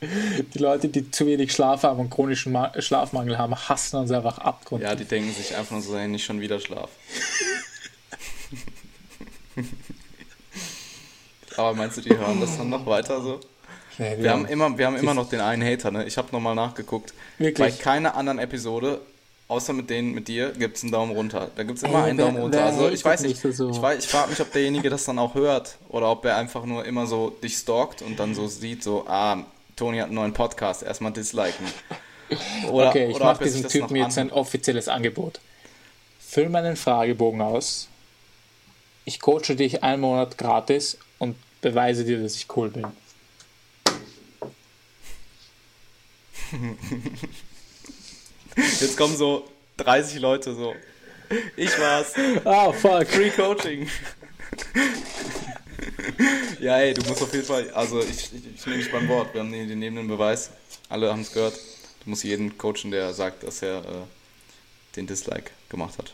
[0.54, 4.38] Die Leute, die zu wenig Schlaf haben und chronischen Ma Schlafmangel haben, hassen uns einfach
[4.38, 4.66] ab.
[4.80, 6.90] Ja, die denken sich einfach nur so, hey, nicht schon wieder Schlaf.
[11.56, 13.38] Aber meinst du, die hören das dann noch weiter so?
[13.98, 16.04] Nee, wir, haben immer, wir haben immer noch den einen Hater, ne?
[16.04, 17.12] Ich habe nochmal nachgeguckt.
[17.38, 17.58] Wirklich?
[17.58, 19.00] Bei keiner anderen Episode,
[19.48, 21.50] außer mit denen mit dir, gibt es einen Daumen runter.
[21.56, 22.64] Da gibt es immer Ey, einen wer, Daumen runter.
[22.64, 23.70] Also ich weiß nicht, so.
[23.70, 26.84] ich, ich frage mich, ob derjenige das dann auch hört oder ob er einfach nur
[26.84, 29.44] immer so dich stalkt und dann so sieht, so, ah,
[29.76, 31.66] Toni hat einen neuen Podcast, erstmal disliken.
[32.70, 35.40] Oder, okay, ich mache diesem Typen jetzt ein offizielles Angebot.
[36.18, 37.88] Füll meinen Fragebogen aus.
[39.04, 42.86] Ich coache dich einen Monat gratis und beweise dir, dass ich cool bin.
[48.56, 49.48] Jetzt kommen so
[49.78, 50.74] 30 Leute so.
[51.56, 52.12] Ich war's.
[52.44, 53.06] Ah, oh, fuck.
[53.06, 53.88] Free Coaching.
[56.60, 59.32] ja, ey, du musst auf jeden Fall, also ich, ich, ich nehme dich beim Wort.
[59.32, 60.50] Wir haben den, den Beweis.
[60.88, 61.54] Alle haben es gehört.
[62.04, 66.12] Du musst jeden coachen, der sagt, dass er äh, den Dislike gemacht hat.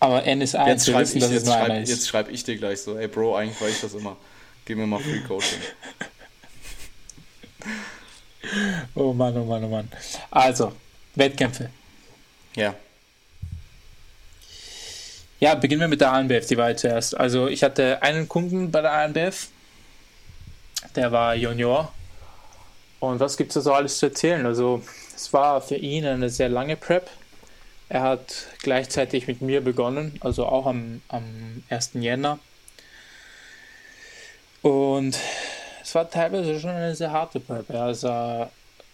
[0.00, 2.98] Aber N ist 1, jetzt schreibe ich, jetzt schreib, jetzt schreib ich dir gleich so,
[2.98, 4.16] ey Bro, eigentlich war ich das immer.
[4.64, 5.58] Gib mir mal Free Coaching.
[8.94, 9.88] oh Mann, oh Mann, oh Mann.
[10.30, 10.72] Also,
[11.14, 11.70] Wettkämpfe.
[12.54, 12.74] Ja.
[15.40, 17.16] Ja, beginnen wir mit der ANBF, die war jetzt zuerst.
[17.18, 19.48] Also ich hatte einen Kunden bei der ANBF,
[20.94, 21.92] der war Junior.
[22.98, 24.44] Und was gibt es da so alles zu erzählen?
[24.44, 24.82] Also
[25.16, 27.10] es war für ihn eine sehr lange Prep.
[27.88, 31.92] Er hat gleichzeitig mit mir begonnen, also auch am, am 1.
[31.94, 32.38] Jänner.
[34.62, 35.18] Und
[35.90, 37.68] es war teilweise schon eine sehr harte Prep.
[37.70, 38.50] Also, also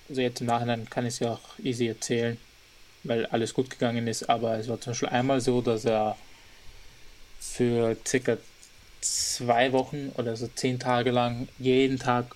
[0.09, 2.39] jetzt im Nachhinein kann ich es ja auch easy erzählen,
[3.05, 4.31] weil alles gut gegangen ist.
[4.31, 6.17] Aber es war zum Beispiel einmal so, dass er
[7.39, 8.39] für circa
[9.03, 12.35] zwei Wochen oder so zehn Tage lang jeden Tag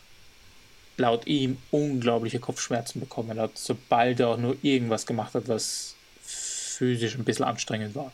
[0.99, 7.15] laut ihm unglaubliche Kopfschmerzen bekommen hat, sobald er auch nur irgendwas gemacht hat, was physisch
[7.15, 8.13] ein bisschen anstrengend war.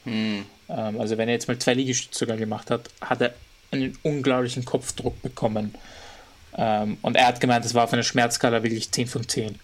[0.68, 3.34] Ähm, also wenn er jetzt mal zwei Liegestütze sogar gemacht hat, hat er
[3.72, 5.74] einen unglaublichen Kopfdruck bekommen.
[6.56, 9.58] Ähm, und er hat gemeint, das war auf einer Schmerzskala wirklich 10 von 10.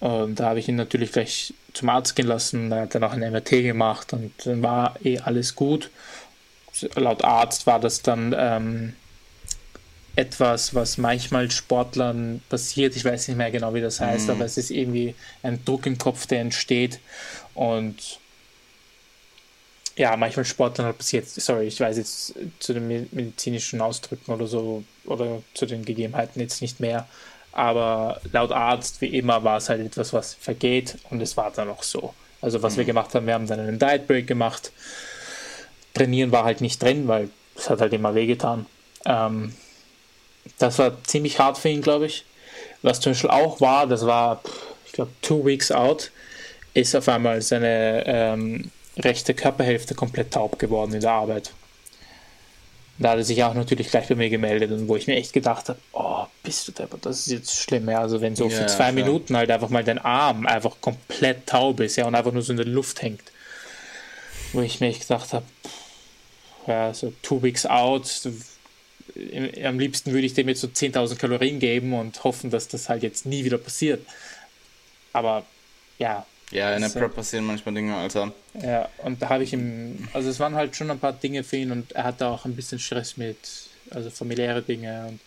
[0.00, 3.12] Und da habe ich ihn natürlich gleich zum Arzt gehen lassen, da hat er noch
[3.12, 5.90] ein MRT gemacht und dann war eh alles gut.
[6.94, 8.94] Laut Arzt war das dann ähm,
[10.16, 12.96] etwas, was manchmal Sportlern passiert.
[12.96, 14.34] Ich weiß nicht mehr genau, wie das heißt, mhm.
[14.34, 17.00] aber es ist irgendwie ein Druck im Kopf, der entsteht.
[17.54, 18.18] Und
[19.96, 24.82] ja, manchmal Sportlern halt passiert, sorry, ich weiß jetzt zu den medizinischen Ausdrücken oder so
[25.06, 27.06] oder zu den Gegebenheiten jetzt nicht mehr,
[27.52, 31.68] aber laut Arzt, wie immer, war es halt etwas, was vergeht und es war dann
[31.68, 32.12] auch so.
[32.40, 32.78] Also was mhm.
[32.78, 34.72] wir gemacht haben, wir haben dann einen Diet Break gemacht.
[35.94, 38.66] Trainieren war halt nicht drin, weil es hat halt immer wehgetan.
[39.06, 39.54] Ähm,
[40.58, 42.24] das war ziemlich hart für ihn, glaube ich.
[42.82, 44.42] Was zum Beispiel auch war, das war,
[44.86, 46.10] ich glaube, two weeks out,
[46.74, 51.52] ist auf einmal seine ähm, rechte Körperhälfte komplett taub geworden in der Arbeit.
[52.98, 55.32] Da hat er sich auch natürlich gleich bei mir gemeldet und wo ich mir echt
[55.32, 58.00] gedacht habe, oh, bist du deppert, das ist jetzt schlimm, ja.
[58.00, 58.92] Also wenn so ja, für zwei klar.
[58.92, 62.52] Minuten halt einfach mal dein Arm einfach komplett taub ist, ja, und einfach nur so
[62.52, 63.32] in der Luft hängt.
[64.52, 65.44] Wo ich mir echt gedacht habe,
[66.68, 68.08] ja, so two weeks out,
[69.64, 73.02] am liebsten würde ich dem jetzt so 10.000 Kalorien geben und hoffen, dass das halt
[73.02, 74.06] jetzt nie wieder passiert.
[75.12, 75.44] Aber
[75.98, 76.98] ja, ja, in der so.
[76.98, 78.32] Prep passieren manchmal Dinge, Alter.
[78.60, 81.56] Ja, und da habe ich ihm, also es waren halt schon ein paar Dinge für
[81.56, 83.36] ihn und er hatte auch ein bisschen Stress mit,
[83.90, 85.20] also familiäre Dinge und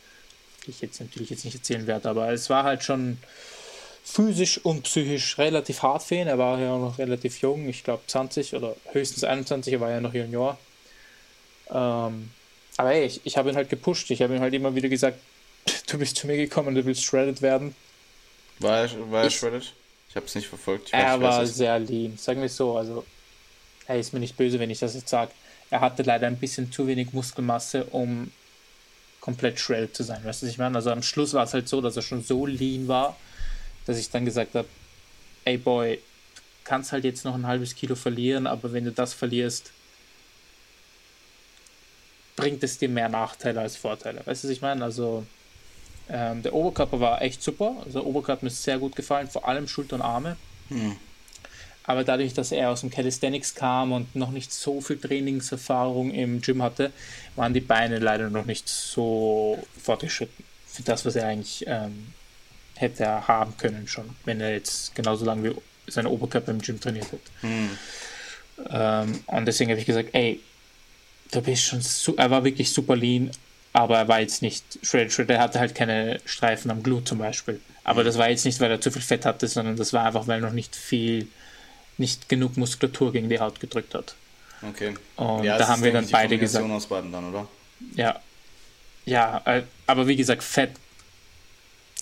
[0.65, 3.17] die ich jetzt natürlich jetzt nicht erzählen werde, aber es war halt schon
[4.03, 6.27] physisch und psychisch relativ hart für ihn.
[6.27, 9.99] Er war ja noch relativ jung, ich glaube 20 oder höchstens 21, er war ja
[9.99, 10.57] noch Junior.
[11.69, 12.31] Ähm,
[12.77, 14.09] aber ey, ich, ich habe ihn halt gepusht.
[14.11, 15.19] Ich habe ihm halt immer wieder gesagt,
[15.87, 17.75] du bist zu mir gekommen, du willst shredded werden.
[18.59, 19.73] War er, war er ich, shredded?
[20.09, 20.93] Ich habe es nicht verfolgt.
[20.93, 22.77] er war sehr lean, sagen wir so.
[22.77, 23.05] Also,
[23.87, 25.31] er ist mir nicht böse, wenn ich das jetzt sage.
[25.69, 28.31] Er hatte leider ein bisschen zu wenig Muskelmasse, um
[29.19, 30.23] komplett shredded zu sein.
[30.23, 30.75] Weißt du, was ich meine?
[30.77, 33.17] Also am Schluss war es halt so, dass er schon so lean war,
[33.85, 34.67] dass ich dann gesagt habe,
[35.43, 39.13] ey Boy, du kannst halt jetzt noch ein halbes Kilo verlieren, aber wenn du das
[39.13, 39.71] verlierst,
[42.37, 44.21] bringt es dir mehr Nachteile als Vorteile.
[44.25, 44.81] Weißt du, was ich meine?
[44.83, 45.25] Also
[46.09, 47.75] ähm, der Oberkörper war echt super.
[47.85, 50.37] Also der Oberkörper mir sehr gut gefallen, vor allem Schulter und Arme.
[50.69, 50.95] Hm.
[51.83, 56.41] Aber dadurch, dass er aus dem Calisthenics kam und noch nicht so viel Trainingserfahrung im
[56.41, 56.91] Gym hatte,
[57.37, 62.07] waren die Beine leider noch nicht so fortgeschritten für das, was er eigentlich ähm,
[62.75, 65.55] hätte haben können schon, wenn er jetzt genauso lange wie
[65.91, 67.19] sein Oberkörper im Gym trainiert hat.
[67.41, 67.69] Hm.
[68.69, 70.41] Ähm, und deswegen habe ich gesagt, ey,
[71.31, 71.81] du bist schon,
[72.17, 73.31] er war wirklich super lean,
[73.77, 75.35] aber er war jetzt nicht shredded, shredded.
[75.35, 77.61] Er hatte halt keine Streifen am Glut zum Beispiel.
[77.83, 80.25] Aber das war jetzt nicht, weil er zu viel Fett hatte, sondern das war einfach,
[80.25, 81.27] weil er noch nicht viel
[81.99, 84.15] nicht genug Muskulatur gegen die Haut gedrückt hat.
[84.67, 84.95] Okay.
[85.15, 86.67] Und ja, da haben wir dann beide gesagt.
[86.67, 87.47] Aus beiden dann, oder?
[87.93, 88.19] Ja.
[89.05, 90.71] Ja, äh, aber wie gesagt, Fett.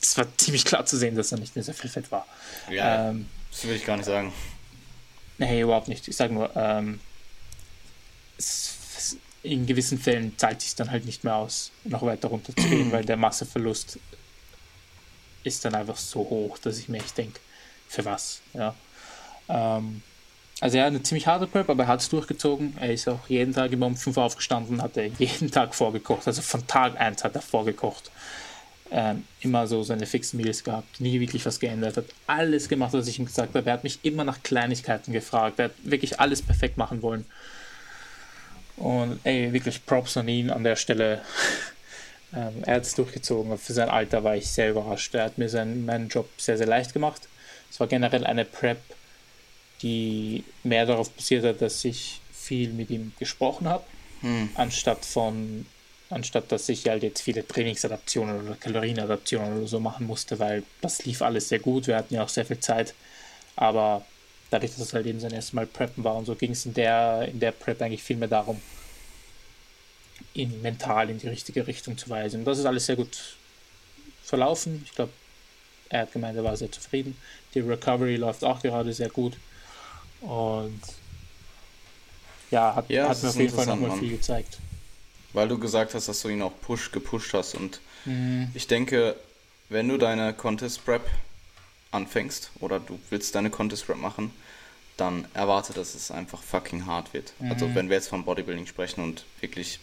[0.02, 2.26] Es war ziemlich klar zu sehen, dass er nicht mehr sehr viel Fett war.
[2.70, 4.32] Ja, ähm, das will ich gar nicht sagen.
[5.40, 6.08] Nee, überhaupt nicht.
[6.08, 7.02] Ich sage nur, ähm,
[8.38, 12.68] es, in gewissen Fällen zahlt sich dann halt nicht mehr aus, noch weiter runter zu
[12.68, 14.00] gehen, weil der Masseverlust
[15.44, 17.40] ist dann einfach so hoch, dass ich mir echt denke,
[17.88, 18.42] für was?
[18.54, 18.76] Ja.
[19.48, 20.02] Ähm,
[20.62, 22.76] also er hat eine ziemlich harte Prep, aber er hat es durchgezogen.
[22.80, 26.26] Er ist auch jeden Tag immer um 5 Uhr aufgestanden, hat er jeden Tag vorgekocht.
[26.28, 28.12] Also von Tag 1 hat er vorgekocht.
[28.92, 33.08] Ähm, immer so seine fixen Meals gehabt, nie wirklich was geändert, hat alles gemacht, was
[33.08, 33.68] ich ihm gesagt habe.
[33.68, 35.60] Er hat mich immer nach Kleinigkeiten gefragt.
[35.60, 37.26] Er hat wirklich alles perfekt machen wollen.
[38.78, 41.22] Und ey, wirklich Props an ihn an der Stelle.
[42.36, 43.58] ähm, er hat es durchgezogen.
[43.58, 45.16] Für sein Alter war ich sehr überrascht.
[45.16, 47.28] Er hat mir seinen, meinen Job sehr, sehr leicht gemacht.
[47.72, 48.80] Es war generell eine Prep,
[49.82, 53.84] die mehr darauf basiert hat, dass ich viel mit ihm gesprochen habe,
[54.22, 54.50] hm.
[54.56, 55.66] anstatt von
[56.10, 61.04] anstatt dass ich halt jetzt viele Trainingsadaptionen oder Kalorienadaptionen oder so machen musste, weil das
[61.06, 61.88] lief alles sehr gut.
[61.88, 62.94] Wir hatten ja auch sehr viel Zeit,
[63.56, 64.06] aber
[64.56, 66.74] dadurch, dass es halt eben sein erstes Mal Preppen war und so ging es in
[66.74, 68.62] der, in der Prep eigentlich viel mehr darum,
[70.34, 72.40] ihn mental in die richtige Richtung zu weisen.
[72.40, 73.36] Und das ist alles sehr gut
[74.24, 74.82] verlaufen.
[74.86, 75.12] Ich glaube,
[75.90, 77.18] er hat gemeint, er war sehr zufrieden.
[77.54, 79.34] Die Recovery läuft auch gerade sehr gut.
[80.22, 80.82] Und
[82.50, 84.58] ja, hat, ja, hat mir auf jeden Fall nochmal viel gezeigt.
[85.34, 87.56] Weil du gesagt hast, dass du ihn auch push, gepusht hast.
[87.56, 88.50] Und mhm.
[88.54, 89.18] ich denke,
[89.68, 91.06] wenn du deine Contest Prep
[91.92, 94.32] anfängst oder du willst deine Contest Prep machen,
[94.98, 97.34] dann erwarte, dass es einfach fucking hart wird.
[97.40, 97.52] Mhm.
[97.52, 99.80] Also wenn wir jetzt von Bodybuilding sprechen und wirklich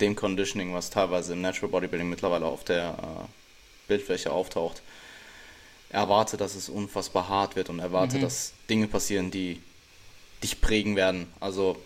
[0.00, 4.82] dem Conditioning, was teilweise im Natural Bodybuilding mittlerweile auf der äh, Bildfläche auftaucht,
[5.90, 8.22] erwarte, dass es unfassbar hart wird und erwarte, mhm.
[8.22, 9.60] dass Dinge passieren, die
[10.42, 11.26] dich prägen werden.
[11.40, 11.76] Also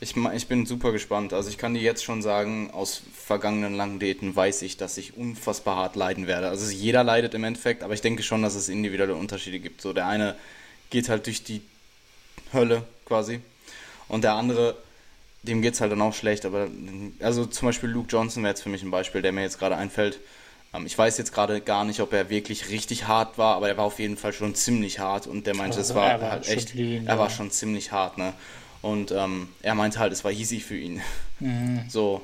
[0.00, 1.32] ich, ich bin super gespannt.
[1.32, 5.16] Also ich kann dir jetzt schon sagen, aus vergangenen langen Daten weiß ich, dass ich
[5.16, 6.48] unfassbar hart leiden werde.
[6.48, 9.80] Also jeder leidet im Endeffekt, aber ich denke schon, dass es individuelle Unterschiede gibt.
[9.80, 10.36] So der eine
[10.90, 11.62] geht halt durch die
[12.52, 13.40] Hölle quasi
[14.08, 14.76] und der andere,
[15.42, 16.44] dem geht es halt dann auch schlecht.
[16.44, 16.68] Aber
[17.20, 19.76] also zum Beispiel Luke Johnson wäre jetzt für mich ein Beispiel, der mir jetzt gerade
[19.76, 20.18] einfällt.
[20.74, 23.76] Ähm, ich weiß jetzt gerade gar nicht, ob er wirklich richtig hart war, aber er
[23.76, 26.48] war auf jeden Fall schon ziemlich hart und der meinte, also, es war, war halt
[26.48, 28.32] echt, lean, er war schon ziemlich hart, ne?
[28.82, 31.02] Und ähm, er meinte halt, es war easy für ihn.
[31.40, 31.84] Mhm.
[31.88, 32.22] So.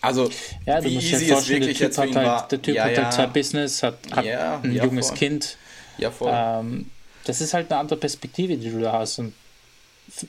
[0.00, 0.30] Also,
[0.66, 2.48] ja, wie easy es wirklich jetzt für ihn halt, war.
[2.48, 3.02] Der Typ ja, hat ja.
[3.04, 5.16] halt zwei Business, hat, hat ja, ein junges voll.
[5.16, 5.56] Kind.
[5.98, 6.32] Ja, voll.
[6.32, 6.90] Ähm,
[7.30, 9.20] das ist halt eine andere Perspektive, die du da hast.
[9.20, 9.34] Und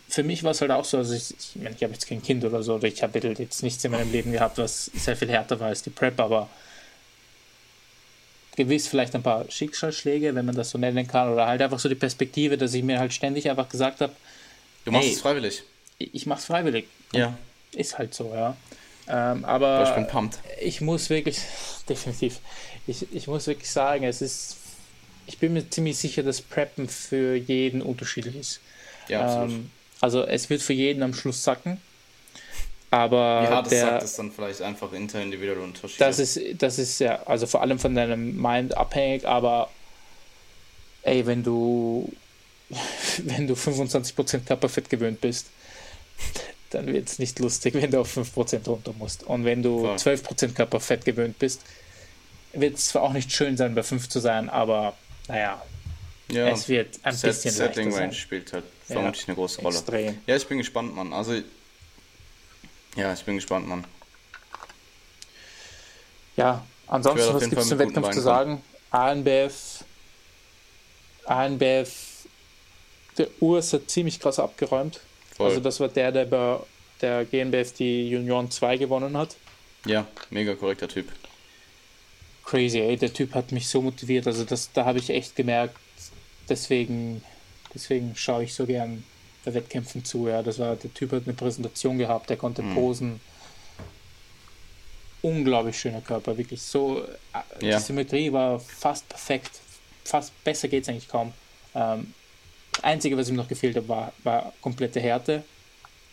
[0.08, 2.22] für mich war es halt auch so, also ich, ich, meine, ich habe jetzt kein
[2.22, 5.30] Kind oder so, oder ich habe jetzt nichts in meinem Leben gehabt, was sehr viel
[5.30, 6.48] härter war als die Prep, aber
[8.56, 11.90] gewiss vielleicht ein paar Schicksalsschläge, wenn man das so nennen kann, oder halt einfach so
[11.90, 14.14] die Perspektive, dass ich mir halt ständig einfach gesagt habe,
[14.86, 15.64] du machst hey, es freiwillig.
[15.98, 16.86] Ich mache es freiwillig.
[17.14, 17.36] Ja.
[17.72, 18.56] Ist halt so, ja.
[19.08, 20.38] Ähm, aber ich bin pumped.
[20.62, 21.40] Ich muss wirklich,
[21.90, 22.42] definitiv,
[22.86, 24.58] ich, ich muss wirklich sagen, es ist,
[25.28, 28.60] ich bin mir ziemlich sicher, dass Preppen für jeden unterschiedlich ist.
[29.08, 29.52] Ja, absolut.
[29.52, 31.80] Ähm, also es wird für jeden am Schluss sacken.
[32.90, 35.98] Aber Wie hart der, es sagt, ist dann vielleicht einfach interindividuell unterschiedlich.
[35.98, 39.70] Das ist, das ist ja, also vor allem von deinem Mind abhängig, aber
[41.04, 42.12] ey, wenn du
[43.24, 45.48] wenn du 25% Körperfett gewöhnt bist,
[46.70, 49.24] dann wird es nicht lustig, wenn du auf 5% runter musst.
[49.24, 50.14] Und wenn du Voll.
[50.14, 51.62] 12% Körperfett gewöhnt bist,
[52.54, 54.96] wird es zwar auch nicht schön sein, bei 5 zu sein, aber
[55.32, 55.62] naja,
[56.30, 59.78] ja, es wird ein Set, bisschen Setting Range spielt halt vermutlich ja, eine große Rolle.
[59.78, 60.18] Extrem.
[60.28, 61.14] Ja, ich bin gespannt, Mann.
[61.14, 61.36] Also,
[62.96, 63.86] ja, ich bin gespannt, Mann.
[66.36, 68.62] Ja, ansonsten, was gibt es zum Wettkampf zu sagen?
[68.92, 69.86] ANBF,
[71.26, 72.26] ANBF,
[73.18, 75.00] der Urs hat ziemlich krass abgeräumt.
[75.36, 75.48] Voll.
[75.48, 76.60] Also das war der, der bei
[77.02, 79.36] der GNBF die Junioren 2 gewonnen hat.
[79.86, 81.12] Ja, mega korrekter Typ.
[82.52, 84.28] Crazy, ey, der Typ hat mich so motiviert.
[84.28, 85.78] Also das, da habe ich echt gemerkt,
[86.50, 87.24] deswegen,
[87.74, 89.06] deswegen schaue ich so gern
[89.46, 90.28] bei Wettkämpfen zu.
[90.28, 92.76] Ja, das war, der Typ hat eine Präsentation gehabt, der konnte mhm.
[92.76, 93.22] posen.
[95.22, 97.04] Unglaublich schöner Körper, wirklich so.
[97.04, 97.78] Äh, ja.
[97.78, 99.52] Die Symmetrie war fast perfekt.
[100.04, 101.32] Fast besser geht es eigentlich kaum.
[101.74, 102.14] Ähm,
[102.74, 105.46] das Einzige, was ihm noch gefehlt hat, war, war komplette Härte.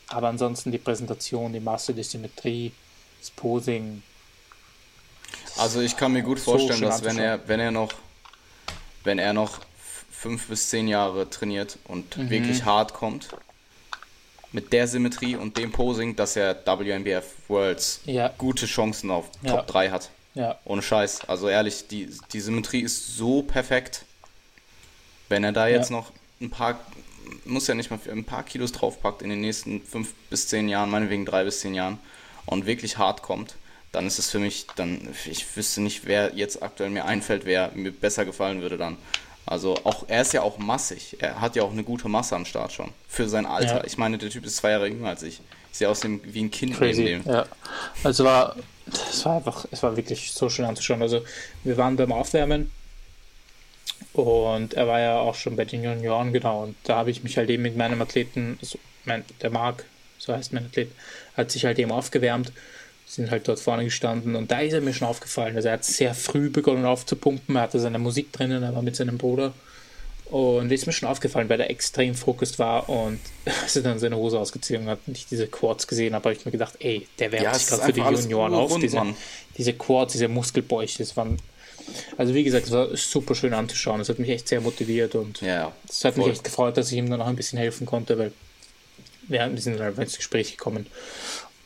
[0.06, 2.70] Aber ansonsten die Präsentation, die Masse, die Symmetrie,
[3.18, 4.04] das Posing.
[5.58, 7.92] Also ich kann mir gut vorstellen, so dass wenn er, wenn er noch,
[9.04, 9.60] wenn er noch
[10.10, 12.30] fünf bis zehn Jahre trainiert und mhm.
[12.30, 13.28] wirklich hart kommt,
[14.52, 18.32] mit der Symmetrie und dem Posing, dass er WNBF Worlds ja.
[18.38, 19.56] gute Chancen auf ja.
[19.56, 20.10] Top 3 hat.
[20.34, 20.58] Ja.
[20.64, 21.28] Ohne Scheiß.
[21.28, 24.04] Also ehrlich, die, die Symmetrie ist so perfekt.
[25.28, 26.80] Wenn er da jetzt noch ein paar,
[27.44, 30.90] muss ja nicht mal ein paar Kilos draufpackt in den nächsten fünf bis zehn Jahren,
[30.90, 31.98] meinetwegen drei bis zehn Jahren
[32.46, 33.56] und wirklich hart kommt,
[33.92, 37.70] dann ist es für mich, dann, ich wüsste nicht, wer jetzt aktuell mir einfällt, wer
[37.74, 38.98] mir besser gefallen würde dann.
[39.46, 41.16] Also auch, er ist ja auch massig.
[41.20, 42.90] Er hat ja auch eine gute Masse am Start schon.
[43.08, 43.78] Für sein Alter.
[43.78, 43.84] Ja.
[43.84, 45.40] Ich meine, der Typ ist zwei Jahre jünger als ich.
[45.72, 47.02] Ich sehe aus dem wie ein Kind Crazy.
[47.02, 47.32] neben dem.
[47.32, 47.46] Ja.
[48.04, 48.56] Also war,
[49.10, 51.00] es war einfach, es war wirklich so schön anzuschauen.
[51.00, 51.24] Also
[51.64, 52.70] wir waren beim Aufwärmen
[54.12, 56.64] und er war ja auch schon bei den Junioren, genau.
[56.64, 59.86] Und da habe ich mich halt eben mit meinem Athleten, also mein, der Marc,
[60.18, 60.92] so heißt mein Athlet,
[61.38, 62.52] hat sich halt eben aufgewärmt
[63.08, 65.56] sind halt dort vorne gestanden und da ist er mir schon aufgefallen.
[65.56, 68.96] Also er hat sehr früh begonnen aufzupumpen, er hatte seine Musik drinnen, er war mit
[68.96, 69.54] seinem Bruder
[70.26, 73.18] und ist mir schon aufgefallen, weil er extrem fokussiert war und
[73.62, 76.44] als er dann seine Hose ausgezogen hat und ich diese Quads gesehen habe, habe ich
[76.44, 78.70] mir gedacht, ey, der wärmt ja, sich gerade für die Junioren auf.
[78.70, 79.02] Rund, diese,
[79.56, 81.38] diese Quads, diese Muskelbäuche, das waren
[82.16, 84.00] also wie gesagt, es war super schön anzuschauen.
[84.00, 86.24] Es hat mich echt sehr motiviert und ja, es hat voll.
[86.24, 88.32] mich echt gefreut, dass ich ihm dann auch ein bisschen helfen konnte, weil
[89.28, 90.86] wir sind dann ins Gespräch gekommen.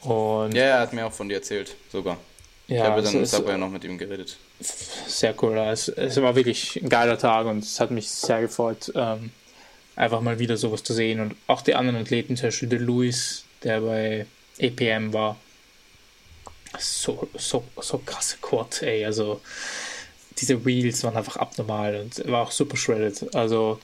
[0.03, 2.19] Und ja, er hat mir auch von dir erzählt, sogar.
[2.66, 4.37] Ja, ich habe dann also Subway noch mit ihm geredet.
[4.61, 5.57] Sehr cool.
[5.59, 9.31] Es, es, war wirklich ein geiler Tag und es hat mich sehr gefreut, ähm,
[9.97, 11.20] einfach mal wieder sowas zu sehen.
[11.20, 14.27] Und auch die anderen Athleten, zum Beispiel der Luis, der bei
[14.59, 15.37] EPM war.
[16.79, 19.05] So, so, so krasse Quad, ey.
[19.05, 19.41] Also
[20.39, 23.35] diese Wheels waren einfach abnormal und war auch super shredded.
[23.35, 23.79] Also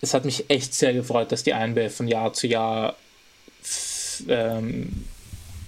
[0.00, 2.96] es hat mich echt sehr gefreut, dass die INBF von Jahr zu Jahr
[4.28, 5.04] ähm,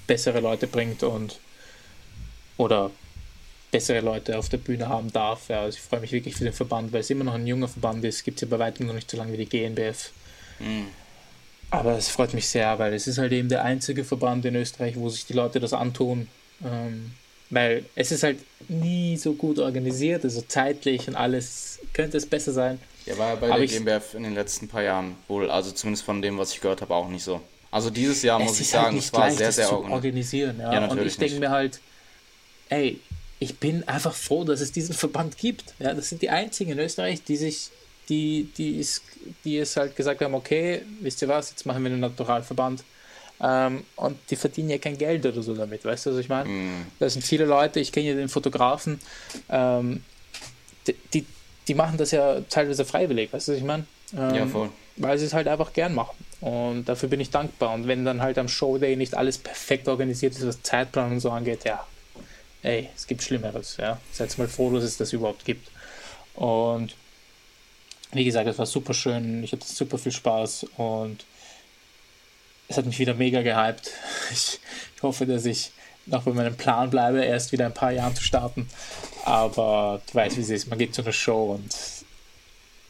[0.07, 1.39] bessere Leute bringt und
[2.57, 2.91] oder
[3.71, 5.49] bessere Leute auf der Bühne haben darf.
[5.49, 7.69] Ja, also ich freue mich wirklich für den Verband, weil es immer noch ein junger
[7.69, 8.23] Verband ist.
[8.25, 10.13] Gibt es ja bei weitem noch nicht so lange wie die GNBF.
[10.61, 10.87] Mhm.
[11.71, 14.95] Aber es freut mich sehr, weil es ist halt eben der einzige Verband in Österreich,
[14.97, 16.29] wo sich die Leute das antun.
[16.65, 17.15] Ähm,
[17.51, 22.53] weil es ist halt nie so gut organisiert, also zeitlich und alles könnte es besser
[22.53, 22.79] sein.
[23.07, 26.05] Ja, war ja bei Aber der GmbF in den letzten paar Jahren wohl, also zumindest
[26.05, 27.41] von dem, was ich gehört habe, auch nicht so.
[27.75, 29.93] Also dieses Jahr es muss ich halt sagen, es war sehr, sehr organisiert.
[29.93, 30.61] organisieren.
[30.61, 30.73] Ja.
[30.75, 31.81] ja und ich denke mir halt,
[32.69, 33.01] ey,
[33.41, 35.75] ich bin einfach froh, dass es diesen Verband gibt.
[35.81, 37.71] Ja, das sind die einzigen in Österreich, die sich,
[38.09, 39.03] die, die, ist,
[39.45, 42.85] die es halt gesagt haben, okay, wisst ihr was, jetzt machen wir einen Naturalverband.
[43.41, 46.49] Ähm, und die verdienen ja kein Geld oder so damit, weißt du, was ich meine?
[46.49, 46.87] Mm.
[47.01, 49.01] Da sind viele Leute, ich kenne ja den Fotografen,
[49.51, 50.05] ähm,
[50.87, 51.27] die, die,
[51.67, 53.85] die, machen das ja teilweise freiwillig, weißt du, was ich meine?
[54.17, 54.71] Ähm, ja, voll.
[54.97, 56.17] Weil sie es halt einfach gern machen.
[56.41, 57.75] Und dafür bin ich dankbar.
[57.75, 61.31] Und wenn dann halt am Showday nicht alles perfekt organisiert ist, was Zeitplan und so
[61.31, 61.85] angeht, ja,
[62.63, 63.77] ey, es gibt Schlimmeres.
[63.79, 64.01] Ja.
[64.13, 65.69] Seid mal froh, dass es das überhaupt gibt.
[66.35, 66.95] Und
[68.13, 69.43] wie gesagt, es war super schön.
[69.43, 71.25] Ich hatte super viel Spaß und
[72.69, 73.91] es hat mich wieder mega gehypt.
[74.33, 74.61] Ich,
[74.97, 75.73] ich hoffe, dass ich
[76.07, 78.69] noch bei meinem Plan bleibe, erst wieder ein paar Jahren zu starten.
[79.25, 80.69] Aber du weißt, wie es ist.
[80.69, 81.75] Man geht zu einer Show und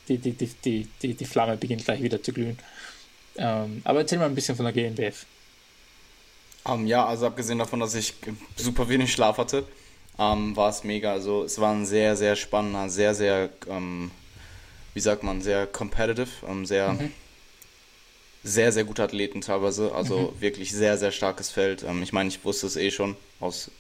[0.09, 2.59] die, die, die, die, die, die Flamme beginnt gleich wieder zu glühen.
[3.37, 5.27] Ähm, aber erzähl mal ein bisschen von der GNBF.
[6.65, 8.15] Um, ähm, ja, also abgesehen davon, dass ich
[8.57, 9.67] super wenig Schlaf hatte,
[10.19, 11.13] ähm, war es mega.
[11.13, 14.11] Also es war ein sehr, sehr spannender, sehr, sehr, ähm,
[14.95, 16.29] wie sagt man, sehr competitive,
[16.65, 17.13] sehr, mhm.
[18.45, 19.95] sehr, sehr gute Athleten teilweise.
[19.95, 20.41] Also mhm.
[20.41, 21.85] wirklich sehr, sehr starkes Feld.
[22.03, 23.71] ich meine, ich wusste es eh schon aus,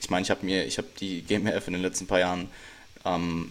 [0.00, 2.48] ich meine, ich habe mir, ich habe die GmbF in den letzten paar Jahren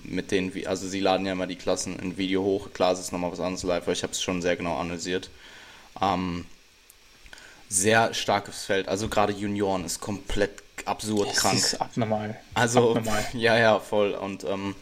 [0.03, 2.69] mit denen, also sie laden ja immer die Klassen in Video hoch.
[2.73, 5.29] Klar, es ist nochmal was anderes live, aber ich habe es schon sehr genau analysiert.
[6.01, 6.45] Ähm,
[7.69, 8.87] sehr starkes Feld.
[8.87, 11.55] Also gerade Junioren ist komplett absurd Das krank.
[11.57, 12.39] ist abnormal.
[12.53, 13.25] Also, Abnormal.
[13.33, 14.13] ja, ja, voll.
[14.13, 14.75] Und ähm,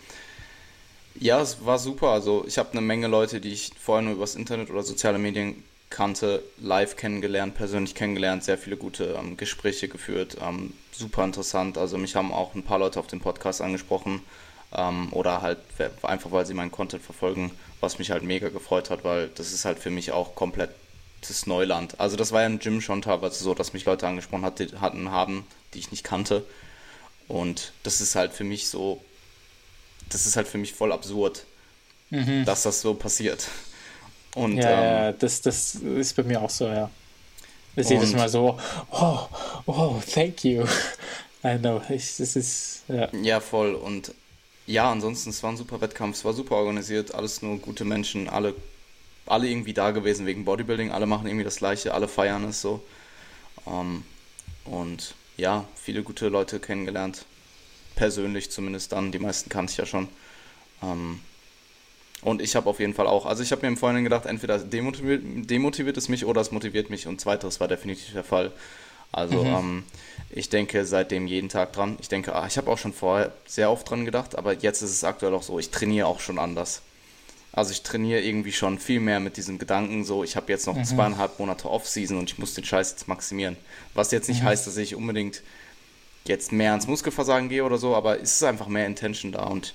[1.16, 2.10] ja, es war super.
[2.10, 5.64] Also, ich habe eine Menge Leute, die ich vorher nur übers Internet oder soziale Medien
[5.90, 10.38] kannte, live kennengelernt, persönlich kennengelernt, sehr viele gute ähm, Gespräche geführt.
[10.42, 11.78] Ähm, super interessant.
[11.78, 14.22] Also, mich haben auch ein paar Leute auf dem Podcast angesprochen.
[14.74, 15.60] Ähm, oder halt
[16.04, 19.66] einfach, weil sie meinen Content verfolgen, was mich halt mega gefreut hat, weil das ist
[19.66, 20.70] halt für mich auch komplett
[21.28, 22.00] das Neuland.
[22.00, 24.70] Also, das war ja im Gym schon teilweise so, dass mich Leute angesprochen hat, die,
[24.80, 26.46] hatten, haben, die ich nicht kannte.
[27.28, 29.04] Und das ist halt für mich so,
[30.10, 31.46] das ist halt für mich voll absurd,
[32.46, 33.48] dass das so passiert.
[34.36, 34.62] Und Mhm.
[34.62, 36.90] Ja, ähm, ja, das, das ist bei mir auch so, ja.
[37.76, 38.60] Das ist jedes Mal so,
[38.92, 39.20] oh,
[39.66, 40.66] oh, thank you.
[41.44, 43.08] I know, das ist, ja.
[43.14, 43.74] ja, voll.
[43.76, 44.14] Und
[44.68, 48.30] ja, ansonsten, es war ein super Wettkampf, es war super organisiert, alles nur gute Menschen,
[48.30, 48.54] alle,
[49.26, 52.84] alle irgendwie da gewesen wegen Bodybuilding, alle machen irgendwie das Gleiche, alle feiern es so.
[53.68, 54.04] Ähm,
[54.66, 57.26] und ja, viele gute Leute kennengelernt,
[57.96, 60.08] persönlich zumindest dann, die meisten kannte ich ja schon.
[60.84, 61.20] Ähm,
[62.22, 64.60] und ich habe auf jeden Fall auch, also ich habe mir im Vorhinein gedacht, entweder
[64.60, 68.52] demotiviert, demotiviert es mich oder es motiviert mich und zweiteres war definitiv der Fall.
[69.12, 69.84] Also ähm,
[70.30, 71.98] ich denke seitdem jeden Tag dran.
[72.00, 74.92] Ich denke, ah, ich habe auch schon vorher sehr oft dran gedacht, aber jetzt ist
[74.92, 76.82] es aktuell auch so, ich trainiere auch schon anders.
[77.54, 80.82] Also ich trainiere irgendwie schon viel mehr mit diesem Gedanken, so ich habe jetzt noch
[80.84, 83.58] zweieinhalb Monate Off-Season und ich muss den Scheiß jetzt maximieren.
[83.94, 85.44] Was jetzt nicht heißt, dass ich unbedingt
[86.24, 89.74] jetzt mehr ans Muskelversagen gehe oder so, aber es ist einfach mehr Intention da und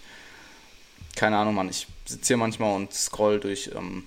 [1.16, 4.04] keine Ahnung, Mann, ich sitze hier manchmal und scroll durch ähm,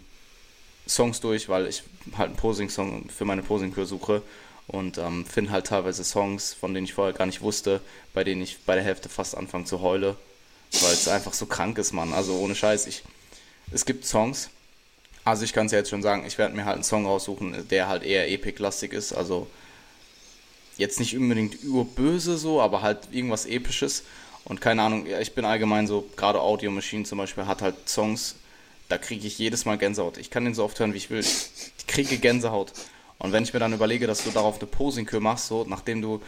[0.88, 1.84] Songs durch, weil ich
[2.18, 4.24] halt einen Posing-Song für meine Posing-Kur suche
[4.70, 7.82] und ähm, finde halt teilweise Songs, von denen ich vorher gar nicht wusste,
[8.14, 10.16] bei denen ich bei der Hälfte fast anfange zu heulen,
[10.82, 12.14] weil es einfach so krank ist, Mann.
[12.14, 13.04] Also ohne Scheiß, ich,
[13.72, 14.50] es gibt Songs,
[15.26, 17.68] also ich kann es ja jetzt schon sagen, ich werde mir halt einen Song raussuchen,
[17.70, 19.48] der halt eher epic-lastig ist, also
[20.78, 24.04] jetzt nicht unbedingt überböse so, aber halt irgendwas Episches.
[24.46, 28.36] Und keine Ahnung, ich bin allgemein so, gerade Audio Machine zum Beispiel hat halt Songs,
[28.88, 30.18] da kriege ich jedes Mal Gänsehaut.
[30.18, 31.20] Ich kann den so oft hören, wie ich will.
[31.20, 32.72] Ich kriege Gänsehaut.
[33.20, 36.22] Und wenn ich mir dann überlege, dass du darauf eine Posing-Kür machst, so nachdem du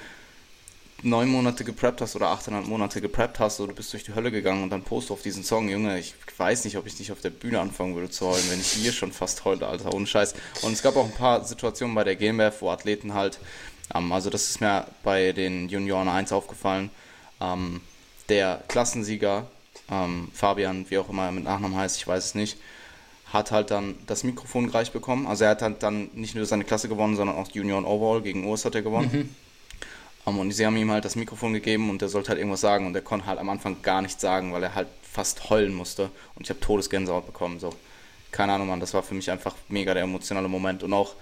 [1.03, 4.31] neun Monate gepreppt hast oder achteinhalb Monate gepreppt hast, so du bist durch die Hölle
[4.31, 7.11] gegangen und dann post du auf diesen Song, Junge, ich weiß nicht, ob ich nicht
[7.11, 10.05] auf der Bühne anfangen würde zu heulen, wenn ich hier schon fast heule, Alter, ohne
[10.05, 10.35] Scheiß.
[10.61, 13.39] Und es gab auch ein paar Situationen bei der GmbF, wo Athleten halt,
[13.95, 16.89] ähm, also das ist mir bei den Junioren 1 aufgefallen,
[17.39, 17.81] ähm,
[18.29, 19.47] der Klassensieger,
[19.89, 22.57] ähm, Fabian, wie auch immer er mit Nachnamen heißt, ich weiß es nicht,
[23.31, 25.27] hat halt dann das Mikrofon gereicht bekommen.
[25.27, 28.45] Also er hat halt dann nicht nur seine Klasse gewonnen, sondern auch Junioren Overall gegen
[28.45, 29.35] Urs hat er gewonnen.
[30.23, 32.85] Um, und sie haben ihm halt das Mikrofon gegeben und der sollte halt irgendwas sagen
[32.85, 36.11] und der konnte halt am Anfang gar nichts sagen, weil er halt fast heulen musste
[36.35, 37.59] und ich habe Todesgänsehaut bekommen.
[37.59, 37.71] So,
[38.31, 41.15] keine Ahnung, Mann, das war für mich einfach mega der emotionale Moment und auch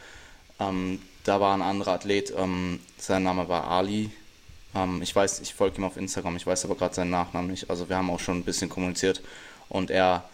[0.60, 4.12] ähm, da war ein anderer Athlet, ähm, sein Name war Ali.
[4.76, 7.70] Ähm, ich weiß, ich folge ihm auf Instagram, ich weiß aber gerade seinen Nachnamen nicht.
[7.70, 9.22] Also wir haben auch schon ein bisschen kommuniziert
[9.70, 10.28] und er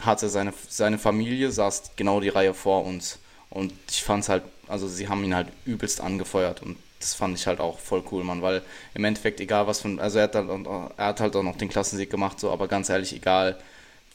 [0.00, 3.18] hatte seine, seine Familie, saß genau die Reihe vor uns
[3.50, 7.38] und ich fand es halt, also sie haben ihn halt übelst angefeuert und das fand
[7.38, 8.62] ich halt auch voll cool, Mann, weil
[8.94, 11.56] im Endeffekt egal was von, also er hat, halt, auch- er hat halt auch noch
[11.56, 13.56] den Klassensieg gemacht, so, aber ganz ehrlich, egal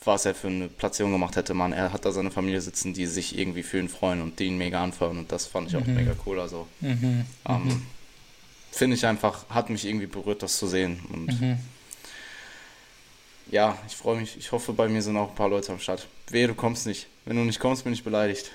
[0.05, 3.05] was er für eine Platzierung gemacht hätte, Mann, er hat da seine Familie sitzen, die
[3.05, 5.85] sich irgendwie für ihn freuen und die ihn mega anfeuern und das fand ich auch
[5.87, 7.25] mega cool, also Mhm.
[7.47, 7.81] ähm,
[8.71, 11.57] finde ich einfach, hat mich irgendwie berührt, das zu sehen und Mhm.
[13.51, 16.07] Ja, ich freue mich, ich hoffe, bei mir sind auch ein paar Leute am Start.
[16.29, 17.07] Wehe, du kommst nicht.
[17.25, 18.51] Wenn du nicht kommst, bin ich beleidigt.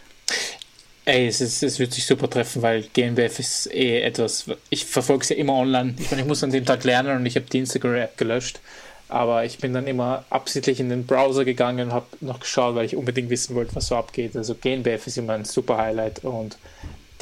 [1.05, 5.23] Ey, es, ist, es wird sich super treffen, weil GNBF ist eh etwas, ich verfolge
[5.23, 5.95] es ja immer online.
[5.99, 8.61] Ich meine, ich muss an dem Tag lernen und ich habe die Instagram-App gelöscht.
[9.09, 12.85] Aber ich bin dann immer absichtlich in den Browser gegangen und habe noch geschaut, weil
[12.85, 14.37] ich unbedingt wissen wollte, was so abgeht.
[14.37, 16.59] Also GNBF ist immer ein super Highlight und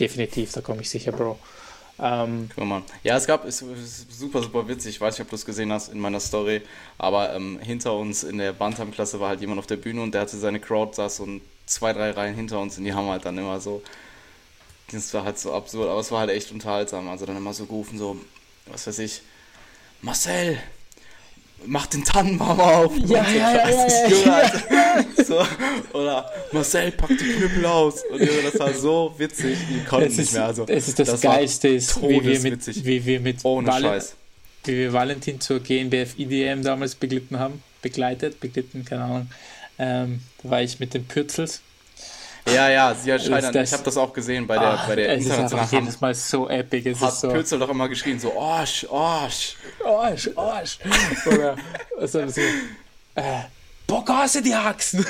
[0.01, 1.38] definitiv, da komme ich sicher, Bro.
[1.98, 2.82] Ähm, Guck mal.
[3.02, 4.97] Ja, es gab, es ist super, super witzig.
[4.97, 6.62] Ich weiß nicht, ob du es gesehen hast in meiner Story,
[6.98, 10.23] aber ähm, hinter uns in der Bantam-Klasse war halt jemand auf der Bühne und der
[10.23, 13.39] hatte seine Crowd, saß und zwei, drei Reihen hinter uns und die haben halt dann
[13.39, 13.82] immer so,
[14.93, 17.09] das war halt so absurd, aber es war halt echt unterhaltsam.
[17.09, 18.18] Also dann immer so gerufen, so,
[18.66, 19.23] was weiß ich,
[20.02, 20.59] Marcel,
[21.64, 22.92] mach den Tannenbaum auf.
[22.98, 25.04] Ja, so ja, ja, ja.
[25.24, 25.44] So,
[25.98, 28.02] oder Marcel, pack die Knüppel aus.
[28.10, 30.44] Und das war so witzig, die konnten es, nicht mehr.
[30.46, 33.82] Also, es ist das, das Geilste, ist, wie wir mit, wie wir mit Ohne Valen-
[33.82, 34.14] Scheiß.
[34.64, 39.30] wie wir Valentin zur GNBF IDM damals beglitten haben, begleitet, beglitten, keine Ahnung.
[39.78, 41.60] Ähm, da war ich mit den Pürzels.
[42.52, 43.52] Ja, ja, sie hat Ist scheitern.
[43.52, 45.68] das- Ich habe das auch gesehen bei der, Ach, bei der es ist internationalen.
[45.73, 46.89] jedes Mal so epic.
[46.90, 49.56] Es Hat ist so, Pürzel doch immer geschrien, so Orsch, Orsch.
[49.85, 50.78] Arsch, Arsch.
[51.27, 51.56] Oder
[52.06, 53.23] so, äh,
[53.86, 55.05] Bock hast du die Haxen.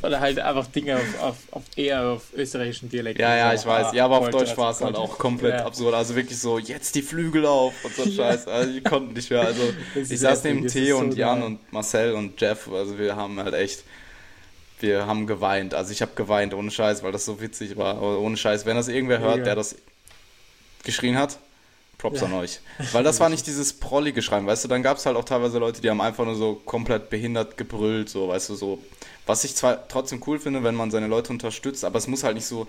[0.00, 3.18] Oder halt einfach Dinge auf, auf, auf eher auf österreichischen Dialekt.
[3.18, 3.88] Ja, ja, ich weiß.
[3.88, 5.66] Ah, ja, aber auf Deutsch war es halt auch komplett ja.
[5.66, 5.92] absurd.
[5.92, 8.46] Also wirklich so, jetzt die Flügel auf und so Scheiß.
[8.46, 9.40] Also ich konnte nicht mehr.
[9.40, 9.62] Also
[9.96, 11.46] ich saß neben Theo und so Jan geil.
[11.48, 12.68] und Marcel und Jeff.
[12.72, 13.82] Also wir haben halt echt,
[14.80, 15.74] wir haben geweint.
[15.74, 17.96] Also ich habe geweint, ohne Scheiß, weil das so witzig war.
[17.96, 19.76] Aber ohne Scheiß, wenn das irgendwer hört, der das
[20.84, 21.38] geschrien hat,
[21.98, 22.26] Props ja.
[22.26, 22.60] an euch.
[22.92, 25.58] Weil das war nicht dieses prollige Schreien, weißt du, dann gab es halt auch teilweise
[25.58, 28.78] Leute, die haben einfach nur so komplett behindert gebrüllt, so, weißt du, so.
[29.26, 32.36] Was ich zwar trotzdem cool finde, wenn man seine Leute unterstützt, aber es muss halt
[32.36, 32.66] nicht so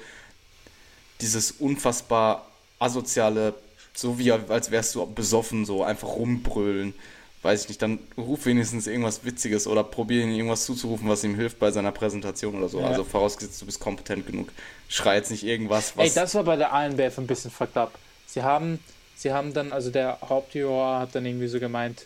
[1.22, 2.48] dieses unfassbar
[2.80, 3.53] asoziale,
[3.94, 6.94] so wie als wärst du besoffen, so einfach rumbrüllen.
[7.41, 11.35] Weiß ich nicht, dann ruf wenigstens irgendwas Witziges oder probier ihn irgendwas zuzurufen, was ihm
[11.35, 12.81] hilft bei seiner Präsentation oder so.
[12.81, 12.87] Ja.
[12.87, 14.49] Also vorausgesetzt, du bist kompetent genug.
[14.89, 16.09] Schrei jetzt nicht irgendwas, was.
[16.09, 17.97] Ey, das war bei der ANBF ein bisschen fucked up.
[18.25, 18.79] Sie haben
[19.19, 22.05] sie haben dann, also der Hauptjuror hat dann irgendwie so gemeint,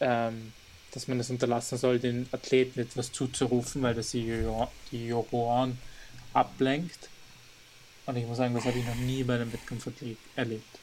[0.00, 0.52] ähm,
[0.92, 5.78] dass man es unterlassen soll, den Athleten etwas zuzurufen, weil das die, Juror, die Juroren
[6.32, 7.08] ablenkt.
[8.06, 9.86] Und ich muss sagen, das habe ich noch nie bei einem Wettkampf
[10.34, 10.78] erlebt.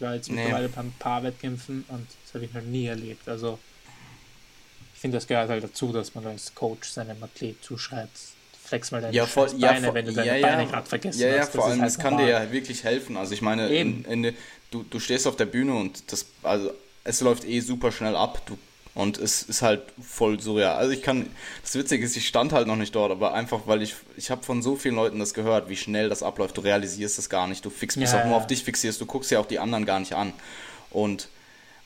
[0.00, 0.72] Ich war jetzt mittlerweile nee.
[0.74, 3.28] bei ein paar Wettkämpfen und das habe ich noch nie erlebt.
[3.28, 3.58] Also
[4.94, 8.16] ich finde, das gehört halt dazu, dass man als Coach seinem Athlet zuschreibt,
[8.64, 11.28] flex mal deine ja, voll, ja, Beine, wenn du deine ja, Beine gerade vergessen ja,
[11.32, 11.36] hast.
[11.36, 13.18] Ja, vor allem, halt es kann dir ja wirklich helfen.
[13.18, 14.34] Also ich meine, in, in,
[14.70, 16.72] du, du stehst auf der Bühne und das, also
[17.04, 18.40] es läuft eh super schnell ab.
[18.46, 18.56] Du,
[19.00, 20.76] und es ist halt voll surreal.
[20.76, 21.30] Also ich kann,
[21.62, 24.42] das Witzige ist, ich stand halt noch nicht dort, aber einfach, weil ich, ich habe
[24.42, 26.58] von so vielen Leuten das gehört, wie schnell das abläuft.
[26.58, 27.64] Du realisierst das gar nicht.
[27.64, 29.00] Du fix, bist ja, auch nur auf dich fixierst.
[29.00, 30.32] Du guckst ja auch die anderen gar nicht an.
[30.90, 31.28] Und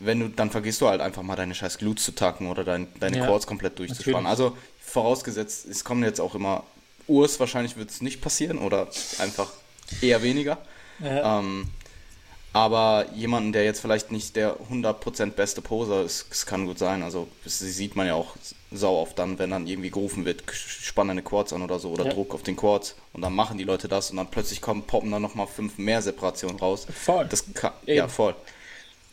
[0.01, 2.89] wenn du, dann vergisst du halt einfach mal deine scheiß Glutes zu tacken oder dein,
[2.99, 4.27] deine ja, Chords komplett durchzuspannen.
[4.27, 6.65] Also vorausgesetzt, es kommen jetzt auch immer
[7.07, 8.89] Urs, wahrscheinlich wird es nicht passieren oder
[9.19, 9.53] einfach
[10.01, 10.59] eher weniger.
[11.01, 11.39] Ja.
[11.39, 11.71] Ähm,
[12.55, 17.03] aber jemanden, der jetzt vielleicht nicht der 100% beste Poser ist, das kann gut sein.
[17.03, 18.37] Also, das sieht man ja auch
[18.71, 22.05] sau oft dann, wenn dann irgendwie gerufen wird, spann deine Quads an oder so oder
[22.05, 22.13] ja.
[22.13, 25.11] Druck auf den Quads und dann machen die Leute das und dann plötzlich kommen, poppen
[25.11, 26.87] dann nochmal fünf mehr Separationen raus.
[26.95, 27.27] Voll.
[27.29, 28.37] Das kann, ja, voll.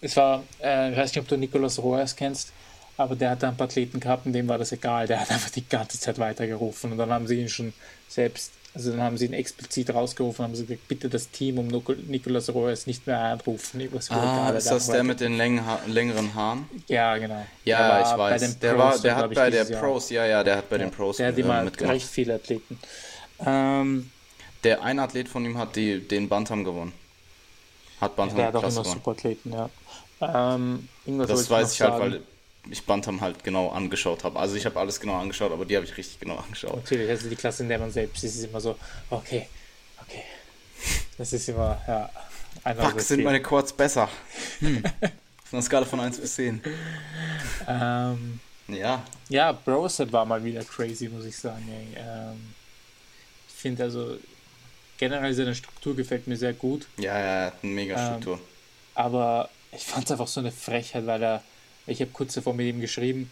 [0.01, 2.51] Es war, äh, ich weiß nicht, ob du Nicolas Roers kennst,
[2.95, 5.07] aber der hat da ein paar Athleten gehabt und dem war das egal.
[5.07, 7.73] Der hat einfach die ganze Zeit weitergerufen und dann haben sie ihn schon
[8.07, 11.67] selbst also dann haben sie ihn explizit rausgerufen, haben sie gesagt, bitte das Team um
[12.07, 13.81] Nicolas Royes nicht mehr anrufen.
[14.09, 16.69] Ah, ist das der mit den längeren Haaren?
[16.87, 17.45] Ja, genau.
[17.65, 18.59] Ja, ich weiß.
[18.59, 21.27] Der, war, der hat bei der Pros, ja, ja, der hat bei den Pros der
[21.27, 21.95] hat immer äh, mitgemacht.
[21.95, 22.79] recht viele Athleten.
[23.45, 24.09] Ähm,
[24.63, 26.93] der eine Athlet von ihm hat die, den Bantam gewonnen.
[27.99, 29.69] Hat Bantam ja, Der hat auch immer Superathleten, ja.
[30.21, 32.21] Ähm, das weiß ich halt, weil
[32.69, 34.39] ich Bantam halt genau angeschaut habe.
[34.39, 36.75] Also ich habe alles genau angeschaut, aber die habe ich richtig genau angeschaut.
[36.75, 38.77] Natürlich, also die Klasse, in der man selbst ist, ist immer so,
[39.09, 39.47] okay,
[40.01, 40.23] okay.
[41.17, 42.09] Das ist immer, ja.
[42.75, 44.09] Fuck, sind meine Chords besser.
[44.59, 44.83] Hm.
[45.43, 46.61] Auf einer Skala von 1 bis 10.
[47.67, 49.03] Ähm, ja.
[49.29, 51.67] Ja, Broset war mal wieder crazy, muss ich sagen.
[51.95, 52.53] Ähm,
[53.47, 54.17] ich finde also,
[54.97, 56.87] generell seine Struktur gefällt mir sehr gut.
[56.97, 58.35] Ja, ja, er hat eine mega ähm, Struktur.
[58.35, 58.41] Ähm,
[58.95, 61.43] aber ich fand es einfach so eine Frechheit, weil er
[61.91, 63.31] ich habe kurz davor mit ihm geschrieben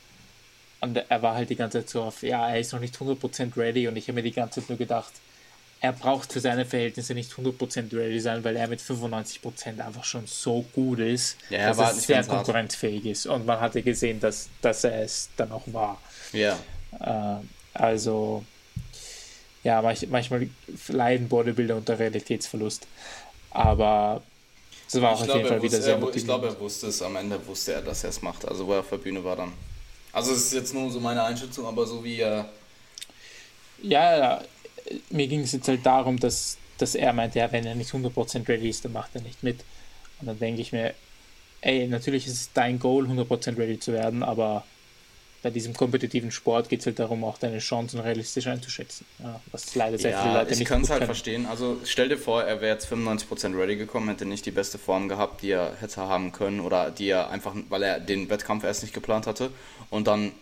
[0.81, 3.57] und er war halt die ganze Zeit so auf, ja, er ist noch nicht 100%
[3.57, 5.13] ready und ich habe mir die ganze Zeit nur gedacht,
[5.81, 10.27] er braucht für seine Verhältnisse nicht 100% ready sein, weil er mit 95% einfach schon
[10.27, 13.25] so gut ist, ja, dass er sehr konkurrenzfähig ist.
[13.27, 16.01] Und man hatte gesehen, dass, dass er es dann auch war.
[16.33, 16.59] Ja.
[16.99, 18.43] Äh, also,
[19.63, 20.49] ja, manchmal
[20.89, 22.85] leiden Bodybuilder unter Realitätsverlust.
[23.51, 24.21] Aber
[24.91, 26.15] das war auch ich auf jeden Fall wieder sehr motivierend.
[26.17, 28.47] Ich glaube, er wusste es, am Ende wusste er, dass er es macht.
[28.47, 29.53] Also wo er auf der Bühne war dann.
[30.11, 32.49] Also es ist jetzt nur so meine Einschätzung, aber so wie er...
[33.83, 34.41] Ja, ja,
[35.09, 38.47] mir ging es jetzt halt darum, dass, dass er meinte, ja, wenn er nicht 100%
[38.47, 39.63] ready ist, dann macht er nicht mit.
[40.19, 40.95] Und dann denke ich mir,
[41.61, 44.65] ey, natürlich ist es dein Goal, 100% ready zu werden, aber
[45.41, 49.05] bei diesem kompetitiven Sport geht es halt darum, auch deine Chancen realistisch einzuschätzen.
[49.19, 51.45] Ja, was leider sehr ja, viele Leute ich kann es halt verstehen.
[51.45, 55.07] Also stell dir vor, er wäre jetzt 95% ready gekommen, hätte nicht die beste Form
[55.07, 58.83] gehabt, die er hätte haben können oder die er einfach, weil er den Wettkampf erst
[58.83, 59.51] nicht geplant hatte
[59.89, 60.33] und dann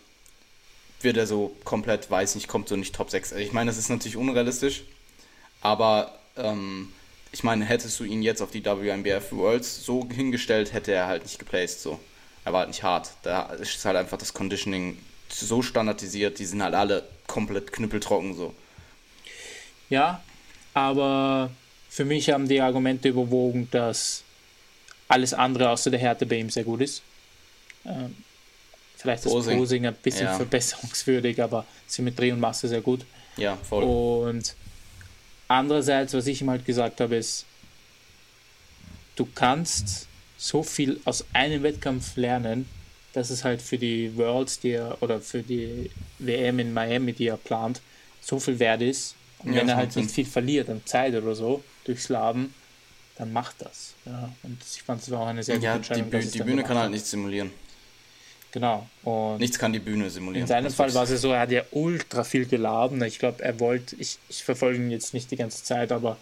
[1.00, 3.32] wird er so komplett, weiß nicht, kommt so nicht Top 6.
[3.32, 4.82] Also ich meine, das ist natürlich unrealistisch,
[5.60, 6.92] aber ähm,
[7.30, 11.22] ich meine, hättest du ihn jetzt auf die WNBF Worlds so hingestellt, hätte er halt
[11.22, 12.00] nicht geplaced so
[12.48, 13.10] er war halt nicht hart.
[13.22, 14.98] Da ist halt einfach das Conditioning
[15.28, 18.54] so standardisiert, die sind halt alle komplett knüppeltrocken so.
[19.90, 20.22] Ja,
[20.72, 21.50] aber
[21.90, 24.22] für mich haben die Argumente überwogen, dass
[25.08, 27.02] alles andere außer der Härte bei ihm sehr gut ist.
[27.84, 28.16] Ähm,
[28.96, 30.36] vielleicht das Posing, Posing ein bisschen ja.
[30.36, 33.04] verbesserungswürdig, aber Symmetrie und Masse sehr gut.
[33.36, 33.84] Ja, voll.
[33.84, 34.54] Und
[35.48, 37.44] andererseits, was ich ihm halt gesagt habe, ist,
[39.16, 40.07] du kannst
[40.38, 42.66] so viel aus einem Wettkampf lernen,
[43.12, 45.90] dass es halt für die Worlds, die er, oder für die
[46.20, 47.80] WM in Miami, die er plant,
[48.22, 49.14] so viel wert ist.
[49.40, 52.54] Und Ja, wenn er halt nicht viel verliert an Zeit oder so durchs Laden,
[53.16, 53.94] dann macht das.
[54.06, 54.30] Ja.
[54.44, 56.10] Und ich fand es auch eine sehr gute Ja, die, Entscheidung.
[56.10, 56.90] Dass es die Bühne kann halt hat.
[56.92, 57.50] nicht simulieren.
[58.52, 58.88] Genau.
[59.02, 60.42] Und Nichts kann die Bühne simulieren.
[60.42, 63.02] in seinem Fall war es so, er hat ja ultra viel geladen.
[63.02, 66.16] Ich glaube, er wollte, ich, ich verfolge ihn jetzt nicht die ganze Zeit, aber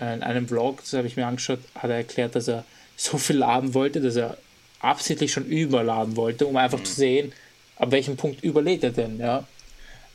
[0.00, 2.64] äh, in einem Vlog, das habe ich mir angeschaut, hat er erklärt, dass er
[3.00, 4.36] so viel laden wollte, dass er
[4.80, 7.32] absichtlich schon überladen wollte, um einfach zu sehen,
[7.76, 9.46] ab welchem Punkt überlädt er denn, ja.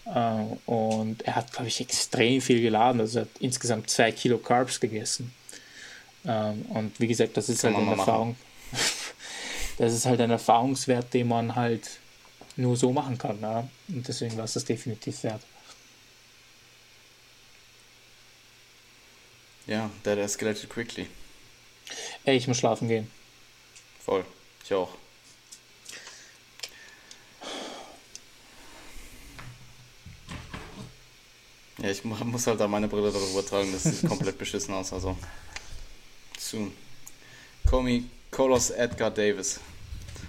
[0.06, 4.38] Äh, und er hat, glaube ich, extrem viel geladen, also er hat insgesamt zwei Kilo
[4.38, 5.34] Carbs gegessen.
[6.26, 8.00] Ähm, und wie gesagt, das ist Kann halt eine machen.
[8.00, 8.36] Erfahrung.
[9.80, 11.90] das ist halt ein Erfahrungswert, den man halt
[12.56, 13.40] nur so machen kann.
[13.42, 13.68] Ja?
[13.88, 15.42] Und deswegen war es das definitiv wert.
[19.66, 21.08] Ja, that escalated quickly.
[22.26, 23.10] Ey, ich muss schlafen gehen.
[24.04, 24.26] Voll.
[24.64, 24.90] Ich auch.
[31.82, 34.94] Ja, ich mu- muss halt da meine Brille darüber tragen, das sieht komplett beschissen aus,
[34.94, 35.18] also.
[36.40, 36.72] Soon.
[37.70, 39.60] Call me Colos Edgar Davis.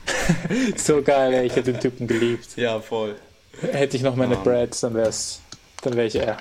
[0.76, 2.56] So geil, ey, ich hätte den Typen geliebt.
[2.56, 3.16] Ja, voll.
[3.60, 4.42] Hätte ich noch meine Ah.
[4.42, 5.40] Brads, dann wär's,
[5.82, 6.38] dann wäre ich er.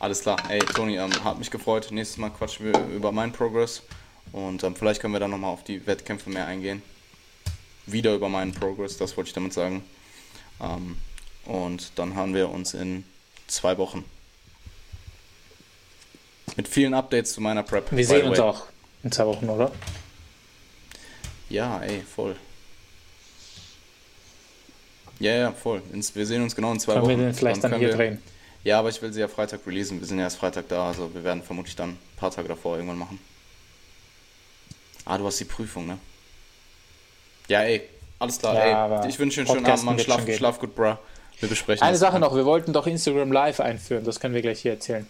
[0.00, 0.38] Alles klar.
[0.48, 1.88] Ey, Toni, ähm, hat mich gefreut.
[1.90, 3.82] Nächstes Mal quatschen wir über meinen Progress.
[4.32, 6.82] Und ähm, vielleicht können wir dann nochmal auf die Wettkämpfe mehr eingehen.
[7.86, 9.82] Wieder über meinen Progress, das wollte ich damit sagen.
[10.60, 10.96] Ähm,
[11.46, 13.04] und dann hören wir uns in
[13.46, 14.04] zwei Wochen.
[16.56, 17.90] Mit vielen Updates zu meiner Prep.
[17.90, 18.66] Wir sehen uns auch
[19.02, 19.72] in zwei Wochen, oder?
[21.48, 22.36] Ja, ey, voll.
[25.18, 25.82] Ja, ja, voll.
[25.90, 27.24] Wir sehen uns genau in zwei Können wir Wochen.
[27.24, 28.22] den vielleicht dann können hier wir, drehen?
[28.64, 30.00] Ja, aber ich will sie ja Freitag releasen.
[30.00, 32.76] Wir sind ja erst Freitag da, also wir werden vermutlich dann ein paar Tage davor
[32.76, 33.18] irgendwann machen.
[35.04, 35.98] Ah, du hast die Prüfung, ne?
[37.48, 37.82] Ja, ey,
[38.18, 39.08] alles klar, Ja, ey.
[39.08, 39.98] Ich wünsche dir einen schönen Abend, Mann.
[39.98, 40.96] Schlaf, schlaf gut, bruh.
[41.40, 41.96] Wir besprechen Eine.
[41.96, 45.06] Sache noch, wir wollten doch Instagram Live einführen, das können wir gleich hier erzählen.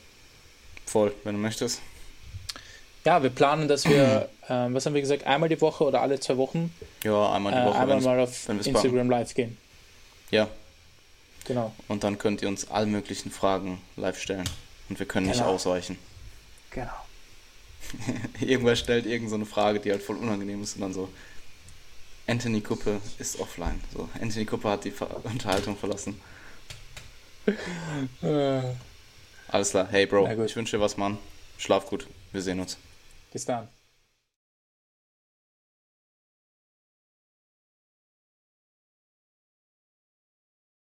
[0.86, 1.80] Voll, wenn du möchtest.
[3.04, 6.20] Ja, wir planen, dass wir, ähm, was haben wir gesagt, einmal die Woche oder alle
[6.20, 6.72] zwei Wochen
[7.02, 7.78] Ja, einmal äh, die Woche.
[7.78, 9.56] einmal wenn mal auf Instagram Live gehen.
[10.30, 10.48] Ja,
[11.48, 11.74] Genau.
[11.88, 14.48] und dann könnt ihr uns all möglichen Fragen live stellen.
[14.88, 15.50] Und wir können nicht Genau.
[15.54, 15.98] ausweichen.
[16.70, 16.90] Genau.
[18.40, 21.08] Irgendwer stellt irgend so eine Frage, die halt voll unangenehm ist und dann so,
[22.26, 23.80] Anthony Kuppe ist offline.
[23.94, 26.20] So, Anthony Kuppe hat die Ver Unterhaltung verlassen.
[29.48, 31.16] Alles klar, hey Bro, ich wünsche dir was, Mann.
[31.56, 32.76] Schlaf gut, wir sehen uns.
[33.32, 33.68] bis dann.